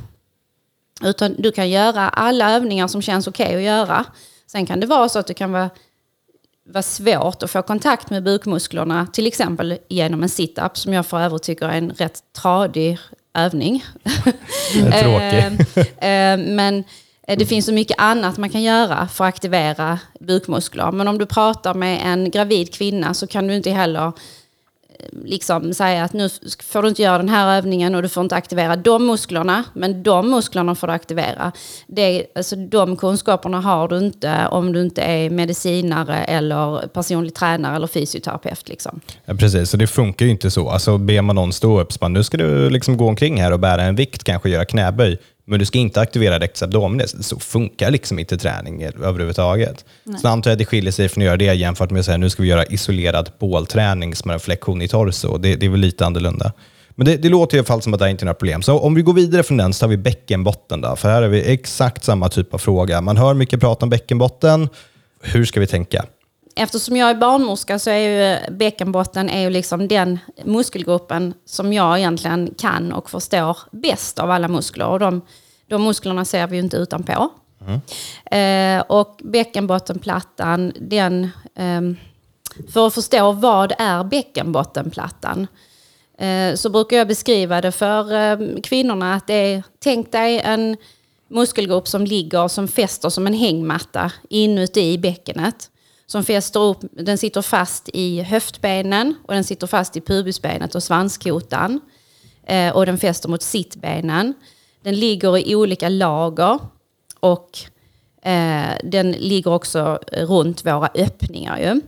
Utan 1.03 1.35
du 1.39 1.53
kan 1.53 1.71
göra 1.71 2.09
alla 2.09 2.55
övningar 2.55 2.89
som 2.89 3.03
känns 3.03 3.27
okej 3.27 3.57
att 3.57 3.63
göra. 3.63 4.05
Sen 4.47 4.67
kan 4.67 4.81
det 4.81 4.87
vara 4.87 5.09
så 5.09 5.19
att 5.19 5.27
det 5.27 5.35
kan 5.35 5.53
vara, 5.53 5.71
vara 6.67 6.83
svårt 6.83 7.43
att 7.43 7.51
få 7.51 7.63
kontakt 7.63 8.11
med 8.11 8.23
bukmusklerna, 8.23 9.07
till 9.07 9.27
exempel 9.27 9.79
genom 9.89 10.23
en 10.23 10.29
sit-up, 10.29 10.79
som 10.79 10.93
jag 10.93 11.07
för 11.07 11.21
övrigt 11.21 11.43
tycker 11.43 11.67
är 11.69 11.79
en 11.79 11.91
rätt 11.91 12.23
tradig 12.33 12.99
övning. 13.35 13.85
Tråkig. 14.73 15.45
Eh, 16.01 16.33
eh, 16.33 16.39
men 16.39 16.85
eh, 17.29 17.39
det 17.39 17.47
finns 17.47 17.67
så 17.67 17.73
mycket 17.73 18.01
annat 18.01 18.39
man 18.39 18.51
kan 18.51 18.63
göra 18.63 19.09
för 19.09 19.25
att 19.25 19.29
aktivera 19.29 19.99
bukmuskler. 20.21 20.93
Men 20.93 21.09
om 21.09 21.19
du 21.19 21.27
pratar 21.27 21.75
med 21.75 22.01
en 22.05 22.31
gravid 22.31 22.75
kvinna 22.75 23.15
så 23.15 23.27
kan 23.27 23.47
du 23.47 23.55
inte 23.55 23.71
heller 23.71 24.13
liksom 25.25 25.75
säga 25.75 26.05
att 26.05 26.13
nu 26.13 26.29
får 26.63 26.83
du 26.83 26.89
inte 26.89 27.03
göra 27.03 27.19
den 27.19 27.29
här 27.29 27.57
övningen 27.59 27.95
och 27.95 28.03
du 28.03 28.09
får 28.09 28.23
inte 28.23 28.37
aktivera 28.37 28.77
de 28.77 29.07
musklerna, 29.07 29.65
men 29.73 30.03
de 30.03 30.31
musklerna 30.31 30.75
får 30.75 30.87
du 30.87 30.93
aktivera. 30.93 31.53
Det, 31.87 32.27
alltså, 32.35 32.57
de 32.57 32.97
kunskaperna 32.97 33.61
har 33.61 33.89
du 33.89 33.99
inte 33.99 34.47
om 34.51 34.73
du 34.73 34.83
inte 34.83 35.03
är 35.03 35.31
medicinare 35.31 36.17
eller 36.25 36.87
personlig 36.87 37.35
tränare 37.35 37.77
eller 37.77 37.87
fysioterapeut. 37.87 38.69
Liksom. 38.69 39.01
Ja, 39.25 39.35
precis, 39.35 39.71
så 39.71 39.77
det 39.77 39.87
funkar 39.87 40.27
ju 40.27 40.31
inte 40.31 40.51
så. 40.51 40.71
Alltså, 40.71 40.99
ber 40.99 41.23
man 41.23 41.37
någon 41.37 41.53
stå 41.53 41.81
upp, 41.81 41.93
så 41.93 41.99
bara, 41.99 42.09
nu 42.09 42.25
ska 42.25 42.37
du 42.37 42.71
liksom 42.71 42.97
gå 42.97 43.09
omkring 43.09 43.41
här 43.41 43.53
och 43.53 43.61
bära 43.61 43.83
en 43.83 43.97
vikt, 43.97 44.25
kanske 44.25 44.51
göra 44.51 44.65
knäböj, 44.65 45.19
men 45.49 45.59
du 45.59 45.65
ska 45.65 45.79
inte 45.79 46.01
aktivera 46.01 46.39
rectus 46.39 46.63
abdominis. 46.63 47.17
Så 47.21 47.39
funkar 47.39 47.91
liksom 47.91 48.19
inte 48.19 48.39
träning 48.39 48.83
överhuvudtaget. 48.83 49.85
Så 50.23 50.29
antar 50.29 50.51
jag 50.51 50.55
att 50.55 50.59
det 50.59 50.65
skiljer 50.65 50.93
sig 50.93 51.09
från 51.09 51.23
att 51.23 51.27
göra 51.27 51.37
det 51.37 51.55
jämfört 51.55 51.91
med 51.91 52.01
att 52.01 52.07
säga 52.07 52.17
nu 52.17 52.31
ska 52.31 52.43
vi 52.43 52.49
göra 52.49 52.65
isolerad 52.65 53.31
bålträning 53.39 54.15
som 54.15 54.31
är 54.31 54.35
en 54.35 54.41
flexion 54.41 54.83
i 54.83 54.89
torso. 54.89 55.39
Det, 55.39 55.57
det 55.57 55.67
är 55.67 55.71
väl 55.71 55.81
lite 55.81 56.07
annorlunda. 56.07 56.53
Men 56.91 57.05
det, 57.07 57.17
det 57.17 57.29
låter 57.29 57.57
i 57.57 57.61
alla 57.61 57.67
fall 57.67 57.83
som 57.83 57.95
att 57.95 58.01
det 58.01 58.11
inte 58.11 58.23
är 58.23 58.27
några 58.27 58.35
problem. 58.35 58.63
Så 58.63 58.79
om 58.79 58.95
vi 58.95 59.03
går 59.03 59.13
vidare 59.13 59.43
från 59.43 59.57
den 59.57 59.73
så 59.73 59.81
tar 59.81 59.89
vi 59.89 59.97
bäckenbotten. 59.97 60.81
Då, 60.81 60.97
för 60.97 61.09
här 61.09 61.23
har 61.23 61.29
vi 61.29 61.53
exakt 61.53 62.05
samma 62.05 62.29
typ 62.29 62.55
av 62.55 62.59
fråga. 62.59 63.01
Man 63.01 63.17
hör 63.17 63.35
mycket 63.35 63.61
prat 63.61 63.83
om 63.83 63.91
bäckenbotten. 63.91 64.69
Hur 65.23 65.45
ska 65.45 65.61
vi 65.61 65.67
tänka? 65.67 66.05
Eftersom 66.61 66.97
jag 66.97 67.11
är 67.11 67.15
barnmorska 67.15 67.79
så 67.79 67.91
är 67.91 67.97
ju 67.97 68.51
bäckenbotten 68.51 69.31
är 69.31 69.41
ju 69.41 69.51
liksom 69.51 69.89
den 69.89 70.19
muskelgruppen 70.45 71.35
som 71.45 71.73
jag 71.73 71.99
egentligen 71.99 72.55
kan 72.59 72.93
och 72.93 73.11
förstår 73.11 73.59
bäst 73.71 74.19
av 74.19 74.31
alla 74.31 74.49
muskler. 74.49 74.87
Och 74.87 74.99
de, 74.99 75.21
de 75.67 75.85
musklerna 75.85 76.25
ser 76.25 76.47
vi 76.47 76.57
ju 76.57 76.63
inte 76.63 76.77
utanpå. 76.77 77.31
Eh, 78.31 78.81
och 78.81 79.21
bäckenbottenplattan, 79.25 80.73
den, 80.81 81.31
ehm, 81.55 81.97
för 82.73 82.87
att 82.87 82.95
förstå 82.95 83.33
vad 83.33 83.73
är 83.79 84.05
bäckenbottenplattan 84.05 85.47
eh, 86.19 86.55
så 86.55 86.71
brukar 86.71 86.97
jag 86.97 87.09
beskriva 87.09 87.61
det 87.61 87.73
för 87.73 88.15
eh, 88.15 88.61
kvinnorna 88.63 89.15
att 89.15 89.27
det 89.27 89.35
är, 89.35 89.63
tänk 89.79 90.13
dig 90.13 90.41
en 90.41 90.77
muskelgrupp 91.29 91.89
som 91.89 92.05
ligger 92.05 92.49
som 92.49 92.69
fäster 92.69 93.09
som 93.09 93.27
en 93.27 93.35
hängmatta 93.35 94.13
inuti 94.29 94.99
bäckenet. 94.99 95.71
Som 96.11 96.25
fäster 96.25 96.61
upp, 96.61 96.79
den 96.93 97.19
sitter 97.19 97.43
fast 97.43 97.89
i 97.93 98.23
höftbenen 98.23 99.15
och 99.27 99.35
den 99.35 99.45
sitter 99.45 99.67
fast 99.67 99.97
i 99.97 100.01
pubisbenet 100.01 100.75
och 100.75 100.83
svanskotan. 100.83 101.81
Eh, 102.47 102.77
och 102.77 102.87
den 102.87 102.99
fäster 102.99 103.29
mot 103.29 103.43
sittbenen. 103.43 104.35
Den 104.83 104.95
ligger 104.95 105.39
i 105.49 105.55
olika 105.55 105.89
lager 105.89 106.59
och 107.21 107.59
eh, 108.23 108.71
den 108.85 109.13
ligger 109.13 109.53
också 109.53 109.99
runt 110.13 110.67
våra 110.67 110.91
öppningar. 110.95 111.59
Ju. 111.59 111.81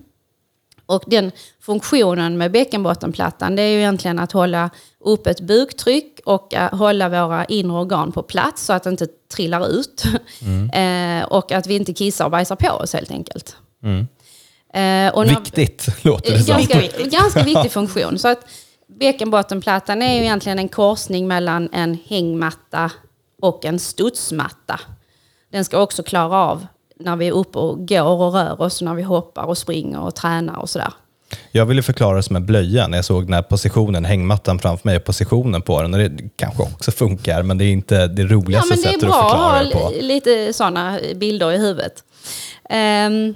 Och 0.86 1.04
den 1.06 1.32
funktionen 1.60 2.38
med 2.38 2.52
bäckenbottenplattan 2.52 3.56
det 3.56 3.62
är 3.62 3.68
ju 3.68 3.78
egentligen 3.78 4.18
att 4.18 4.32
hålla 4.32 4.70
upp 5.00 5.26
ett 5.26 5.40
buktryck 5.40 6.20
och 6.24 6.54
uh, 6.56 6.78
hålla 6.78 7.08
våra 7.08 7.44
inre 7.44 7.76
organ 7.76 8.12
på 8.12 8.22
plats 8.22 8.64
så 8.66 8.72
att 8.72 8.82
det 8.82 8.90
inte 8.90 9.06
trillar 9.06 9.68
ut. 9.68 10.04
eh, 10.72 11.22
och 11.28 11.52
att 11.52 11.66
vi 11.66 11.74
inte 11.74 11.92
kissar 11.92 12.24
och 12.24 12.30
bajsar 12.30 12.56
på 12.56 12.70
oss 12.70 12.92
helt 12.92 13.10
enkelt. 13.10 13.56
Eh, 13.84 15.14
och 15.14 15.26
när- 15.26 15.40
Viktigt, 15.40 15.86
låter 16.04 16.32
det 16.32 16.38
som. 16.42 16.56
ganska, 16.56 16.80
ganska 17.04 17.42
viktig 17.42 17.72
funktion. 17.72 18.18
Så 18.18 18.28
att 18.28 18.38
bäckenbottenplattan 19.00 20.02
är 20.02 20.14
ju 20.14 20.20
egentligen 20.20 20.58
en 20.58 20.68
korsning 20.68 21.28
mellan 21.28 21.68
en 21.72 21.98
hängmatta 22.08 22.90
och 23.42 23.64
en 23.64 23.78
studsmatta. 23.78 24.80
Den 25.52 25.64
ska 25.64 25.78
också 25.82 26.02
klara 26.02 26.36
av 26.36 26.66
när 27.00 27.16
vi 27.16 27.26
är 27.28 27.32
uppe 27.32 27.58
och 27.58 27.88
går 27.88 28.02
och 28.02 28.32
rör 28.34 28.60
oss, 28.60 28.82
när 28.82 28.94
vi 28.94 29.02
hoppar 29.02 29.44
och 29.44 29.58
springer 29.58 30.00
och 30.00 30.14
tränar 30.14 30.56
och 30.58 30.70
sådär. 30.70 30.92
Jag 31.52 31.66
ville 31.66 31.82
förklara 31.82 32.16
det 32.16 32.22
som 32.22 32.36
en 32.36 32.46
blöja 32.46 32.86
när 32.88 32.98
jag 32.98 33.04
såg 33.04 33.24
den 33.24 33.32
här 33.34 33.42
positionen, 33.42 34.04
hängmattan 34.04 34.58
framför 34.58 34.88
mig 34.88 34.96
och 34.96 35.04
positionen 35.04 35.62
på 35.62 35.82
den. 35.82 35.94
Och 35.94 36.00
det 36.00 36.10
kanske 36.36 36.62
också 36.62 36.90
funkar, 36.90 37.42
men 37.42 37.58
det 37.58 37.64
är 37.64 37.72
inte 37.72 38.06
det 38.06 38.22
Ja, 38.22 38.28
roligaste 38.28 38.68
men 38.68 38.82
det 38.82 38.88
är 38.88 38.92
sättet 38.92 39.00
bra 39.08 39.18
att 39.18 39.24
att 39.24 39.30
förklara 39.30 39.58
ha 39.58 39.64
det 39.64 39.70
på. 39.70 39.90
li- 39.90 40.02
lite 40.02 40.52
sådana 40.52 40.98
bilder 41.16 41.52
i 41.52 41.58
huvudet. 41.58 42.04
Ehm, 42.70 43.34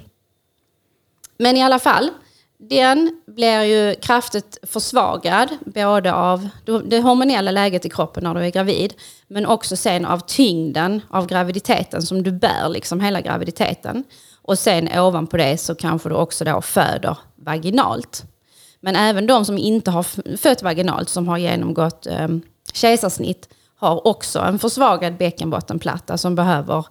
men 1.37 1.57
i 1.57 1.63
alla 1.63 1.79
fall, 1.79 2.09
den 2.57 3.21
blir 3.27 3.61
ju 3.61 3.95
kraftigt 3.95 4.57
försvagad, 4.63 5.49
både 5.65 6.13
av 6.13 6.49
det 6.85 7.01
hormonella 7.01 7.51
läget 7.51 7.85
i 7.85 7.89
kroppen 7.89 8.23
när 8.23 8.33
du 8.33 8.41
är 8.41 8.49
gravid, 8.49 8.93
men 9.27 9.45
också 9.45 9.75
sen 9.75 10.05
av 10.05 10.19
tyngden 10.19 11.01
av 11.09 11.27
graviditeten 11.27 12.01
som 12.01 12.23
du 12.23 12.31
bär 12.31 12.69
liksom 12.69 12.99
hela 12.99 13.21
graviditeten. 13.21 14.03
Och 14.41 14.59
sen 14.59 14.99
ovanpå 14.99 15.37
det 15.37 15.57
så 15.57 15.75
kanske 15.75 16.09
du 16.09 16.15
också 16.15 16.45
då 16.45 16.61
föder 16.61 17.17
vaginalt. 17.35 18.23
Men 18.79 18.95
även 18.95 19.27
de 19.27 19.45
som 19.45 19.57
inte 19.57 19.91
har 19.91 20.37
fött 20.37 20.63
vaginalt, 20.63 21.09
som 21.09 21.27
har 21.27 21.37
genomgått 21.37 22.07
eh, 22.07 22.27
kejsarsnitt, 22.73 23.49
har 23.75 24.07
också 24.07 24.39
en 24.39 24.59
försvagad 24.59 25.17
bäckenbottenplatta 25.17 26.17
som, 26.17 26.35
behöver, 26.35 26.85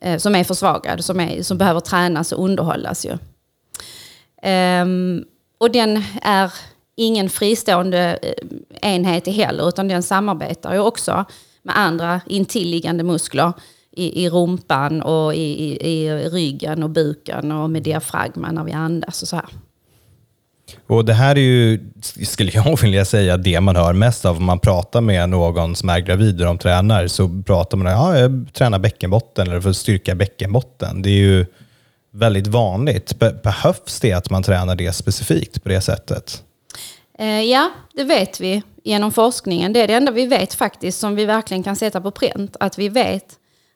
eh, 0.00 0.18
som 0.18 0.34
är 0.34 0.44
försvagad, 0.44 1.04
som, 1.04 1.20
är, 1.20 1.42
som 1.42 1.58
behöver 1.58 1.80
tränas 1.80 2.32
och 2.32 2.44
underhållas. 2.44 3.06
Ju. 3.06 3.18
Ehm, 4.46 5.24
och 5.58 5.70
den 5.70 6.02
är 6.22 6.52
ingen 6.96 7.30
fristående 7.30 8.18
eh, 8.22 8.92
enhet 8.92 9.26
heller, 9.26 9.68
utan 9.68 9.88
den 9.88 10.02
samarbetar 10.02 10.74
ju 10.74 10.80
också 10.80 11.24
med 11.62 11.78
andra 11.78 12.20
intilliggande 12.26 13.04
muskler 13.04 13.52
i, 13.92 14.24
i 14.24 14.30
rumpan 14.30 15.02
och 15.02 15.34
i, 15.34 15.38
i, 15.38 15.88
i 15.88 16.28
ryggen 16.28 16.82
och 16.82 16.90
buken 16.90 17.52
och 17.52 17.70
med 17.70 17.82
diafragman 17.82 18.54
när 18.54 18.64
vi 18.64 18.72
andas 18.72 19.22
och 19.22 19.28
så 19.28 19.36
här. 19.36 19.46
Och 20.86 21.04
Det 21.04 21.14
här 21.14 21.36
är 21.36 21.40
ju, 21.40 21.80
skulle 22.24 22.52
jag 22.52 22.80
vilja 22.82 23.04
säga, 23.04 23.36
det 23.36 23.60
man 23.60 23.76
hör 23.76 23.92
mest 23.92 24.24
av 24.24 24.36
om 24.36 24.44
man 24.44 24.58
pratar 24.58 25.00
med 25.00 25.28
någon 25.28 25.76
som 25.76 25.88
är 25.88 26.00
gravid 26.00 26.40
och 26.40 26.46
de 26.46 26.58
tränar. 26.58 27.06
Så 27.06 27.42
pratar 27.46 27.76
man 27.78 27.86
om 27.86 27.92
ja, 27.92 28.18
jag 28.18 28.48
tränar 28.52 28.78
bäckenbotten 28.78 29.48
eller 29.48 29.60
för 29.60 29.70
att 29.70 29.76
styrka 29.76 30.14
bäckenbotten. 30.14 31.02
Det 31.02 31.10
är 31.10 31.18
ju 31.18 31.46
väldigt 32.18 32.46
vanligt. 32.46 33.18
Be- 33.18 33.40
behövs 33.44 34.00
det 34.00 34.12
att 34.12 34.30
man 34.30 34.42
tränar 34.42 34.74
det 34.76 34.92
specifikt 34.92 35.62
på 35.62 35.68
det 35.68 35.80
sättet? 35.80 36.42
Eh, 37.18 37.40
ja, 37.42 37.70
det 37.94 38.04
vet 38.04 38.40
vi 38.40 38.62
genom 38.84 39.12
forskningen. 39.12 39.72
Det 39.72 39.80
är 39.80 39.86
det 39.88 39.94
enda 39.94 40.12
vi 40.12 40.26
vet 40.26 40.54
faktiskt 40.54 40.98
som 41.00 41.14
vi 41.16 41.24
verkligen 41.24 41.62
kan 41.62 41.76
sätta 41.76 42.00
på 42.00 42.10
pränt. 42.10 42.56
Att 42.60 42.78
vi 42.78 42.88
vet 42.88 43.24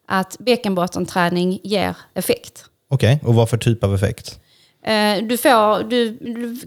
att 0.08 0.36
bäckenbottenträning 0.38 1.60
ger 1.62 1.94
effekt. 2.14 2.64
Okej, 2.90 3.20
och 3.24 3.34
vad 3.34 3.48
för 3.50 3.56
typ 3.58 3.84
av 3.84 3.94
effekt? 3.94 4.38
Eh, 4.84 5.16
Du, 5.28 5.36
får, 5.36 5.82
du, 5.84 6.18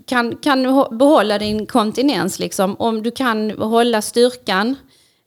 kan, 0.07 0.35
kan 0.35 0.65
hå- 0.65 0.97
behålla 0.97 1.39
din 1.39 1.65
kontinens 1.65 2.39
liksom, 2.39 2.75
om 2.75 3.03
du 3.03 3.11
kan 3.11 3.51
hålla 3.51 4.01
styrkan 4.01 4.75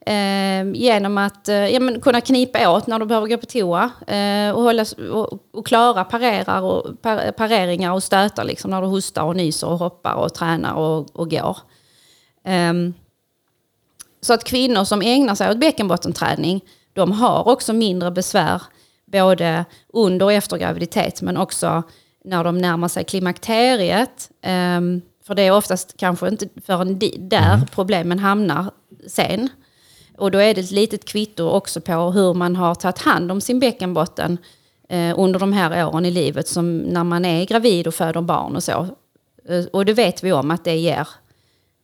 eh, 0.06 0.72
genom 0.74 1.18
att 1.18 1.48
eh, 1.48 1.68
ja, 1.68 1.80
men 1.80 2.00
kunna 2.00 2.20
knipa 2.20 2.70
åt 2.70 2.86
när 2.86 2.98
du 2.98 3.06
behöver 3.06 3.28
gå 3.28 3.36
på 3.36 3.46
toa 3.46 3.90
eh, 4.06 4.50
och, 4.50 4.62
hålla, 4.62 4.84
och, 5.12 5.40
och 5.52 5.66
klara 5.66 6.04
parerar 6.04 6.62
och, 6.62 7.02
par, 7.02 7.32
pareringar 7.32 7.92
och 7.92 8.02
stötar 8.02 8.44
liksom, 8.44 8.70
när 8.70 8.82
du 8.82 8.86
hostar 8.86 9.22
och 9.22 9.36
nyser 9.36 9.66
och 9.66 9.78
hoppar 9.78 10.14
och 10.14 10.34
tränar 10.34 10.74
och, 10.74 11.16
och 11.16 11.30
går. 11.30 11.56
Ehm, 12.44 12.94
så 14.20 14.32
att 14.32 14.44
kvinnor 14.44 14.84
som 14.84 15.02
ägnar 15.02 15.34
sig 15.34 15.50
åt 15.50 15.60
bäckenbottenträning, 15.60 16.64
de 16.92 17.12
har 17.12 17.48
också 17.48 17.72
mindre 17.72 18.10
besvär 18.10 18.62
både 19.12 19.64
under 19.92 20.26
och 20.26 20.32
efter 20.32 20.56
graviditet, 20.56 21.22
men 21.22 21.36
också 21.36 21.82
när 22.24 22.44
de 22.44 22.58
närmar 22.58 22.88
sig 22.88 23.04
klimakteriet. 23.04 24.30
Ehm, 24.42 25.02
för 25.26 25.34
det 25.34 25.42
är 25.42 25.52
oftast 25.52 25.96
kanske 25.96 26.28
inte 26.28 26.48
förrän 26.66 26.98
där 27.18 27.66
problemen 27.74 28.18
hamnar 28.18 28.70
sen. 29.06 29.48
Och 30.18 30.30
då 30.30 30.38
är 30.38 30.54
det 30.54 30.60
ett 30.60 30.70
litet 30.70 31.04
kvitto 31.04 31.48
också 31.48 31.80
på 31.80 31.92
hur 31.92 32.34
man 32.34 32.56
har 32.56 32.74
tagit 32.74 32.98
hand 32.98 33.32
om 33.32 33.40
sin 33.40 33.60
bäckenbotten 33.60 34.38
eh, 34.88 35.18
under 35.18 35.40
de 35.40 35.52
här 35.52 35.86
åren 35.86 36.06
i 36.06 36.10
livet, 36.10 36.48
som 36.48 36.78
när 36.78 37.04
man 37.04 37.24
är 37.24 37.46
gravid 37.46 37.86
och 37.86 37.94
föder 37.94 38.20
barn 38.20 38.56
och 38.56 38.62
så. 38.62 38.88
Eh, 39.48 39.64
och 39.72 39.84
det 39.84 39.92
vet 39.92 40.24
vi 40.24 40.32
om 40.32 40.50
att 40.50 40.64
det 40.64 40.76
ger, 40.76 41.08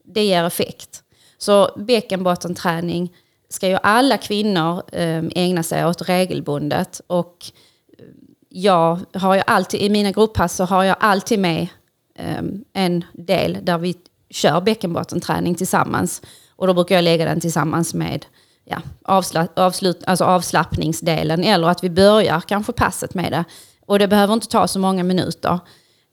det 0.05 0.25
ger 0.25 0.45
effekt. 0.45 1.03
Så 1.39 1.71
bäckenbottenträning 1.77 3.13
ska 3.49 3.69
ju 3.69 3.79
alla 3.83 4.17
kvinnor 4.19 4.83
eh, 4.93 5.25
ägna 5.35 5.63
sig 5.63 5.87
åt 5.87 6.09
regelbundet. 6.09 7.01
Och 7.07 7.51
eh, 7.99 8.05
jag 8.49 9.01
har 9.15 9.35
ju 9.35 9.43
alltid, 9.47 9.81
i 9.81 9.91
mina 9.91 10.13
grupppass 10.13 10.57
så 10.57 10.65
har 10.65 10.85
jag 10.85 10.97
alltid 11.01 11.39
med 11.39 11.69
eh, 12.15 12.43
en 12.73 13.05
del 13.13 13.59
där 13.63 13.79
vi 13.79 13.97
kör 14.31 14.61
bäckenbottenträning 14.61 15.55
tillsammans. 15.55 16.23
Och 16.63 16.69
då 16.69 16.75
brukar 16.75 16.95
jag 16.95 17.05
lägga 17.05 17.25
den 17.25 17.41
tillsammans 17.41 17.95
med 17.95 18.27
ja, 18.65 18.77
avsla, 19.05 19.49
avslut, 19.57 20.03
alltså 20.07 20.25
avslappningsdelen 20.25 21.45
eller 21.45 21.69
att 21.69 21.85
vi 21.85 21.91
börjar 21.91 22.41
kanske 22.41 22.73
passet 22.73 23.15
med 23.15 23.33
det. 23.33 23.45
Och 23.87 23.99
det 23.99 24.09
behöver 24.09 24.35
inte 24.35 24.49
ta 24.49 24.69
så 24.69 24.79
många 24.79 25.03
minuter. 25.03 25.59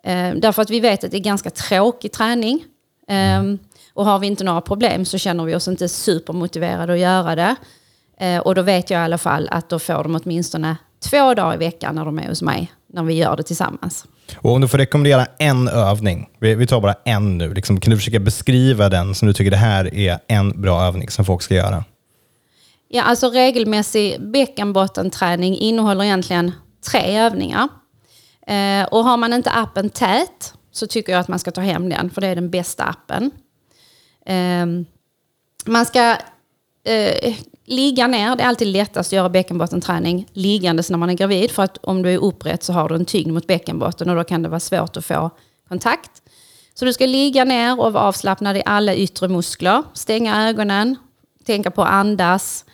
Eh, 0.04 0.34
därför 0.36 0.62
att 0.62 0.70
vi 0.70 0.80
vet 0.80 1.04
att 1.04 1.12
det 1.12 1.18
är 1.18 1.22
ganska 1.22 1.50
tråkig 1.50 2.12
träning. 2.12 2.66
Eh, 3.08 3.44
och 3.94 4.06
har 4.06 4.20
vi 4.20 4.28
inte 4.28 4.44
några 4.44 4.62
problem 4.62 5.06
så 5.06 5.18
känner 5.18 5.46
vi 5.46 5.56
oss 5.56 5.68
inte 5.68 5.90
supermotiverade 5.90 6.94
att 6.94 7.00
göra 7.00 7.36
det. 7.36 7.56
Eh, 8.20 8.40
och 8.40 8.56
då 8.56 8.62
vet 8.62 8.90
jag 8.90 9.02
i 9.02 9.04
alla 9.04 9.18
fall 9.18 9.48
att 9.52 9.70
då 9.70 9.80
får 9.80 10.04
de 10.04 10.20
åtminstone 10.24 10.78
två 11.10 11.34
dagar 11.34 11.54
i 11.54 11.58
veckan 11.58 11.96
när 11.96 12.06
de 12.06 12.20
är 12.20 12.28
hos 12.28 12.42
mig, 12.42 12.72
när 12.94 13.04
vi 13.04 13.14
gör 13.14 13.38
det 13.38 13.44
tillsammans. 13.44 14.06
Och 14.38 14.52
om 14.52 14.62
du 14.62 14.68
får 14.68 14.78
rekommendera 14.78 15.26
en 15.40 15.68
övning, 15.68 16.30
vi, 16.40 16.56
vi 16.56 16.68
tar 16.68 16.82
bara 16.82 16.96
en 17.06 17.38
nu, 17.38 17.54
liksom, 17.54 17.80
kan 17.80 17.92
du 17.92 17.98
försöka 17.98 18.20
beskriva 18.20 18.90
den 18.90 19.16
som 19.16 19.28
du 19.28 19.34
tycker 19.34 19.52
det 19.52 19.58
här 19.58 19.96
är 19.96 20.20
en 20.28 20.62
bra 20.62 20.84
övning 20.84 21.10
som 21.10 21.26
folk 21.26 21.42
ska 21.42 21.56
göra? 21.56 21.84
Ja, 22.88 23.04
alltså 23.04 23.30
regelmässig 23.30 24.32
bäckenbottenträning 24.32 25.58
innehåller 25.58 26.04
egentligen 26.04 26.52
tre 26.92 27.20
övningar. 27.20 27.68
Eh, 28.48 28.84
och 28.84 29.04
har 29.04 29.18
man 29.18 29.34
inte 29.34 29.52
appen 29.52 29.90
tät 29.90 30.54
så 30.72 30.88
tycker 30.88 31.12
jag 31.12 31.20
att 31.20 31.28
man 31.28 31.40
ska 31.40 31.52
ta 31.52 31.62
hem 31.62 31.90
den, 31.90 32.10
för 32.10 32.22
det 32.22 32.28
är 32.28 32.36
den 32.36 32.50
bästa 32.50 32.84
appen. 32.84 33.32
Eh, 34.26 34.66
man 35.66 35.86
ska 35.86 36.18
eh, 36.84 37.36
ligga 37.70 38.08
ner, 38.08 38.36
det 38.36 38.44
är 38.44 38.48
alltid 38.48 38.68
lättast 38.68 39.10
att 39.10 39.14
göra 39.14 39.30
bäckenbottenträning 39.30 40.28
liggandes 40.34 40.90
när 40.90 40.98
man 40.98 41.10
är 41.10 41.14
gravid, 41.14 41.52
för 41.52 41.64
att 41.64 41.78
om 41.78 42.02
du 42.02 42.14
är 42.14 42.18
upprätt 42.18 42.64
så 42.64 42.74
har 42.74 42.90
du 42.90 42.96
en 42.96 43.06
tyngd 43.06 43.34
mot 43.34 43.48
bäckenbotten 43.48 44.10
och 44.10 44.16
då 44.16 44.24
kan 44.24 44.44
det 44.44 44.50
vara 44.50 44.60
svårt 44.60 44.98
att 44.98 45.06
få 45.06 45.30
kontakt. 45.68 46.12
Så 46.74 46.86
du 46.86 46.94
ska 46.94 47.06
ligga 47.06 47.44
ner 47.44 47.80
och 47.80 47.94
vara 47.94 48.04
avslappnad 48.04 48.58
i 48.58 48.64
alla 48.66 48.96
yttre 48.96 49.28
muskler, 49.28 49.84
stänga 49.94 50.48
ögonen, 50.48 50.96
tänka 51.46 51.72
på 51.72 51.82
att 51.82 51.90
andas. 51.90 52.66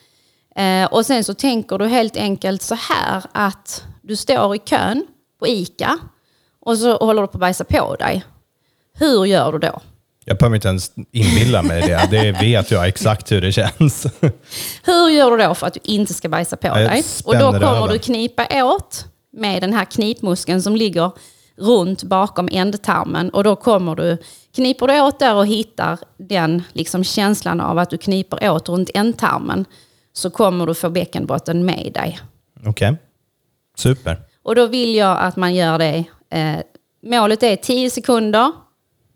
Eh, 0.55 0.86
och 0.86 1.05
sen 1.05 1.23
så 1.23 1.34
tänker 1.34 1.77
du 1.77 1.88
helt 1.88 2.17
enkelt 2.17 2.62
så 2.62 2.75
här 2.75 3.23
att 3.31 3.84
du 4.01 4.15
står 4.15 4.55
i 4.55 4.60
kön 4.60 5.08
på 5.39 5.47
ICA 5.47 5.97
och 6.60 6.77
så 6.77 6.97
håller 6.97 7.21
du 7.21 7.27
på 7.27 7.38
att 7.38 7.41
bajsa 7.41 7.63
på 7.63 7.95
dig. 7.95 8.23
Hur 8.93 9.25
gör 9.25 9.51
du 9.51 9.60
då? 9.60 9.81
Jag 10.27 10.38
behöver 10.38 10.55
inte 10.55 10.67
ens 10.67 10.91
inbilla 11.11 11.61
mig 11.61 11.81
det. 11.81 12.07
Det 12.11 12.31
vet 12.31 12.71
jag 12.71 12.88
exakt 12.88 13.31
hur 13.31 13.41
det 13.41 13.51
känns. 13.51 14.07
Hur 14.83 15.09
gör 15.09 15.31
du 15.31 15.43
då 15.43 15.55
för 15.55 15.67
att 15.67 15.73
du 15.73 15.79
inte 15.83 16.13
ska 16.13 16.29
bajsa 16.29 16.57
på 16.57 16.67
jag 16.67 16.77
dig? 16.77 17.03
Och 17.25 17.33
då 17.33 17.51
kommer 17.51 17.77
över. 17.77 17.93
du 17.93 17.99
knipa 17.99 18.47
åt 18.63 19.05
med 19.33 19.61
den 19.63 19.73
här 19.73 19.85
knipmuskeln 19.85 20.61
som 20.61 20.75
ligger 20.75 21.11
runt 21.57 22.03
bakom 22.03 22.49
ändtarmen. 22.51 23.29
Och 23.29 23.43
då 23.43 23.55
kommer 23.55 23.95
du, 23.95 24.17
kniper 24.55 24.88
du 24.88 25.01
åt 25.01 25.19
där 25.19 25.35
och 25.35 25.47
hittar 25.47 25.99
den 26.17 26.63
liksom 26.73 27.03
känslan 27.03 27.61
av 27.61 27.77
att 27.77 27.89
du 27.89 27.97
kniper 27.97 28.49
åt 28.49 28.69
runt 28.69 28.89
ändtarmen 28.93 29.65
så 30.13 30.29
kommer 30.29 30.65
du 30.67 30.73
få 30.73 30.89
bäckenbotten 30.89 31.65
med 31.65 31.91
dig. 31.93 32.19
Okej, 32.65 32.95
super. 33.77 34.21
Och 34.43 34.55
då 34.55 34.67
vill 34.67 34.95
jag 34.95 35.17
att 35.19 35.35
man 35.35 35.55
gör 35.55 35.79
det. 35.79 36.03
Eh, 36.29 36.59
målet 37.03 37.43
är 37.43 37.55
10 37.55 37.89
sekunder, 37.89 38.51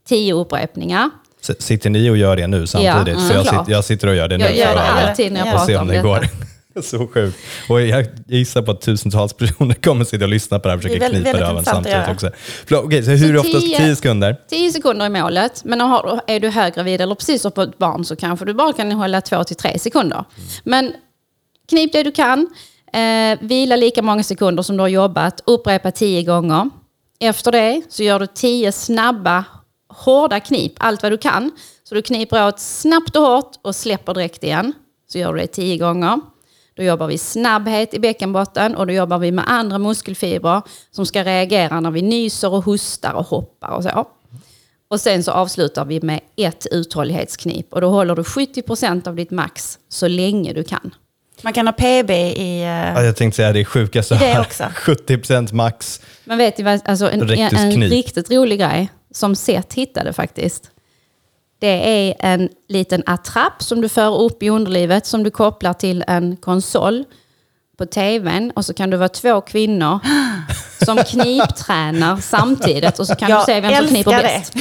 10 0.09 0.33
upprepningar. 0.33 1.09
S- 1.41 1.61
Sitter 1.61 1.89
ni 1.89 2.09
och 2.09 2.17
gör 2.17 2.35
det 2.35 2.47
nu 2.47 2.67
samtidigt? 2.67 3.07
mm, 3.17 3.27
För 3.27 3.33
jag, 3.35 3.45
sitter, 3.45 3.65
jag 3.71 3.85
sitter 3.85 4.07
och 4.07 4.15
gör 4.15 4.27
det 4.27 4.37
nu. 4.37 4.43
Jag 4.43 4.55
gör 4.57 4.75
det 4.75 4.81
alltid 4.81 5.31
när 5.31 5.39
jag 5.39 5.47
Ja. 5.47 5.51
pratar 5.51 5.75
om 5.75 5.81
om 5.81 5.87
det 5.87 5.93
detta. 5.93 6.07
går. 6.07 6.27
Så 6.81 7.07
sjukt. 7.07 7.37
Och 7.69 7.81
jag 7.81 8.05
gissar 8.27 8.61
på 8.61 8.71
att 8.71 8.81
tusentals 8.81 9.33
personer 9.37 9.73
kommer 9.73 10.05
sitta 10.05 10.25
och 10.25 10.29
lyssna 10.29 10.59
på 10.59 10.67
det 10.67 10.69
här 10.71 10.77
och 10.77 10.81
försöka 10.83 11.05
är 11.05 11.11
väldigt- 11.11 11.23
knipa 11.33 11.39
röven 11.49 11.65
samtidigt 11.65 12.09
också. 12.09 12.29
Förlåt, 12.67 12.85
Okej, 12.85 13.03
så 13.03 13.11
hur 13.11 13.33
Så 13.33 13.39
ofta? 13.39 13.59
tio- 13.59 13.77
10 13.77 13.95
sekunder? 13.95 14.35
10 14.49 14.71
sekunder 14.71 15.05
är 15.05 15.09
målet, 15.09 15.61
men 15.65 15.81
har, 15.81 16.21
är 16.27 16.39
du 16.39 16.49
höggravid 16.49 17.01
eller 17.01 17.15
precis 17.15 17.43
har 17.43 17.51
fått 17.51 17.77
barn 17.77 18.05
så 18.05 18.15
kanske 18.15 18.45
du 18.45 18.53
bara 18.53 18.73
kan 18.73 18.91
hålla 18.91 19.19
2-3 19.19 19.77
sekunder. 19.77 20.23
Men 20.63 20.93
knip 21.69 21.91
det 21.93 22.03
du 22.03 22.11
kan, 22.11 22.47
eh, 22.93 23.39
vila 23.41 23.75
lika 23.75 24.01
många 24.01 24.23
sekunder 24.23 24.63
som 24.63 24.77
du 24.77 24.81
har 24.83 24.87
jobbat, 24.87 25.41
upprepa 25.45 25.91
10 25.91 26.23
gånger. 26.23 26.69
Efter 27.19 27.51
det 27.51 27.81
så 27.89 28.03
gör 28.03 28.19
du 28.19 28.27
10 28.27 28.71
snabba, 28.71 29.43
hårda 29.99 30.39
knip, 30.39 30.73
allt 30.77 31.03
vad 31.03 31.11
du 31.11 31.17
kan. 31.17 31.51
Så 31.83 31.95
du 31.95 32.01
kniper 32.01 32.47
åt 32.47 32.59
snabbt 32.59 33.15
och 33.15 33.21
hårt 33.23 33.51
och 33.61 33.75
släpper 33.75 34.13
direkt 34.13 34.43
igen. 34.43 34.73
Så 35.11 35.17
gör 35.17 35.33
du 35.33 35.39
det 35.39 35.47
10 35.47 35.77
gånger. 35.77 36.19
Då 36.77 36.83
jobbar 36.83 37.07
vi 37.07 37.17
snabbhet 37.17 37.93
i 37.93 37.99
bäckenbotten 37.99 38.75
och 38.75 38.87
då 38.87 38.93
jobbar 38.93 39.17
vi 39.17 39.31
med 39.31 39.45
andra 39.47 39.77
muskelfibrer 39.77 40.61
som 40.91 41.05
ska 41.05 41.23
reagera 41.23 41.79
när 41.79 41.91
vi 41.91 42.01
nyser 42.01 42.53
och 42.53 42.65
hostar 42.65 43.13
och 43.13 43.25
hoppar 43.25 43.69
och 43.69 43.83
så. 43.83 44.07
Och 44.89 45.01
sen 45.01 45.23
så 45.23 45.31
avslutar 45.31 45.85
vi 45.85 46.01
med 46.01 46.19
ett 46.35 46.67
uthållighetsknip. 46.71 47.73
Och 47.73 47.81
då 47.81 47.89
håller 47.89 48.15
du 48.15 48.21
70% 48.21 49.07
av 49.07 49.15
ditt 49.15 49.31
max 49.31 49.79
så 49.89 50.07
länge 50.07 50.53
du 50.53 50.63
kan. 50.63 50.95
Man 51.41 51.53
kan 51.53 51.67
ha 51.67 51.71
PB 51.73 52.09
i... 52.11 52.61
eh, 52.61 52.67
Ja, 52.67 53.03
jag 53.03 53.15
tänkte 53.15 53.35
säga 53.35 53.53
det 53.53 53.65
sjukaste 53.65 54.13
Det 54.15 54.25
här. 54.25 54.41
också. 54.41 54.63
70% 54.75 55.53
max. 55.53 56.01
Men 56.23 56.37
vet 56.37 56.57
ni 56.57 56.63
vad, 56.63 56.81
alltså 56.85 57.09
en, 57.11 57.21
en, 57.21 57.27
Rektusknip. 57.27 57.91
riktigt 57.91 58.31
rolig 58.31 58.59
grej 58.59 58.89
som 59.13 59.35
Seth 59.35 59.75
hittade 59.75 60.13
faktiskt. 60.13 60.71
Det 61.59 62.07
är 62.09 62.15
en 62.19 62.49
liten 62.67 63.03
attrapp 63.05 63.63
som 63.63 63.81
du 63.81 63.89
för 63.89 64.17
upp 64.21 64.43
i 64.43 64.49
underlivet 64.49 65.05
som 65.05 65.23
du 65.23 65.31
kopplar 65.31 65.73
till 65.73 66.03
en 66.07 66.37
konsol 66.37 67.03
på 67.77 67.85
tvn 67.85 68.51
och 68.55 68.65
så 68.65 68.73
kan 68.73 68.89
du 68.89 68.97
vara 68.97 69.09
två 69.09 69.41
kvinnor 69.41 69.99
som 70.85 70.97
kniptränar 70.97 72.17
samtidigt 72.17 72.99
och 72.99 73.07
så 73.07 73.15
kan 73.15 73.29
Jag 73.29 73.41
du 73.41 73.45
se 73.45 73.61
vem 73.61 73.71
som 73.75 73.83
älskar 73.83 73.95
kniper 73.95 74.11
det. 74.11 74.23
bäst. 74.23 74.53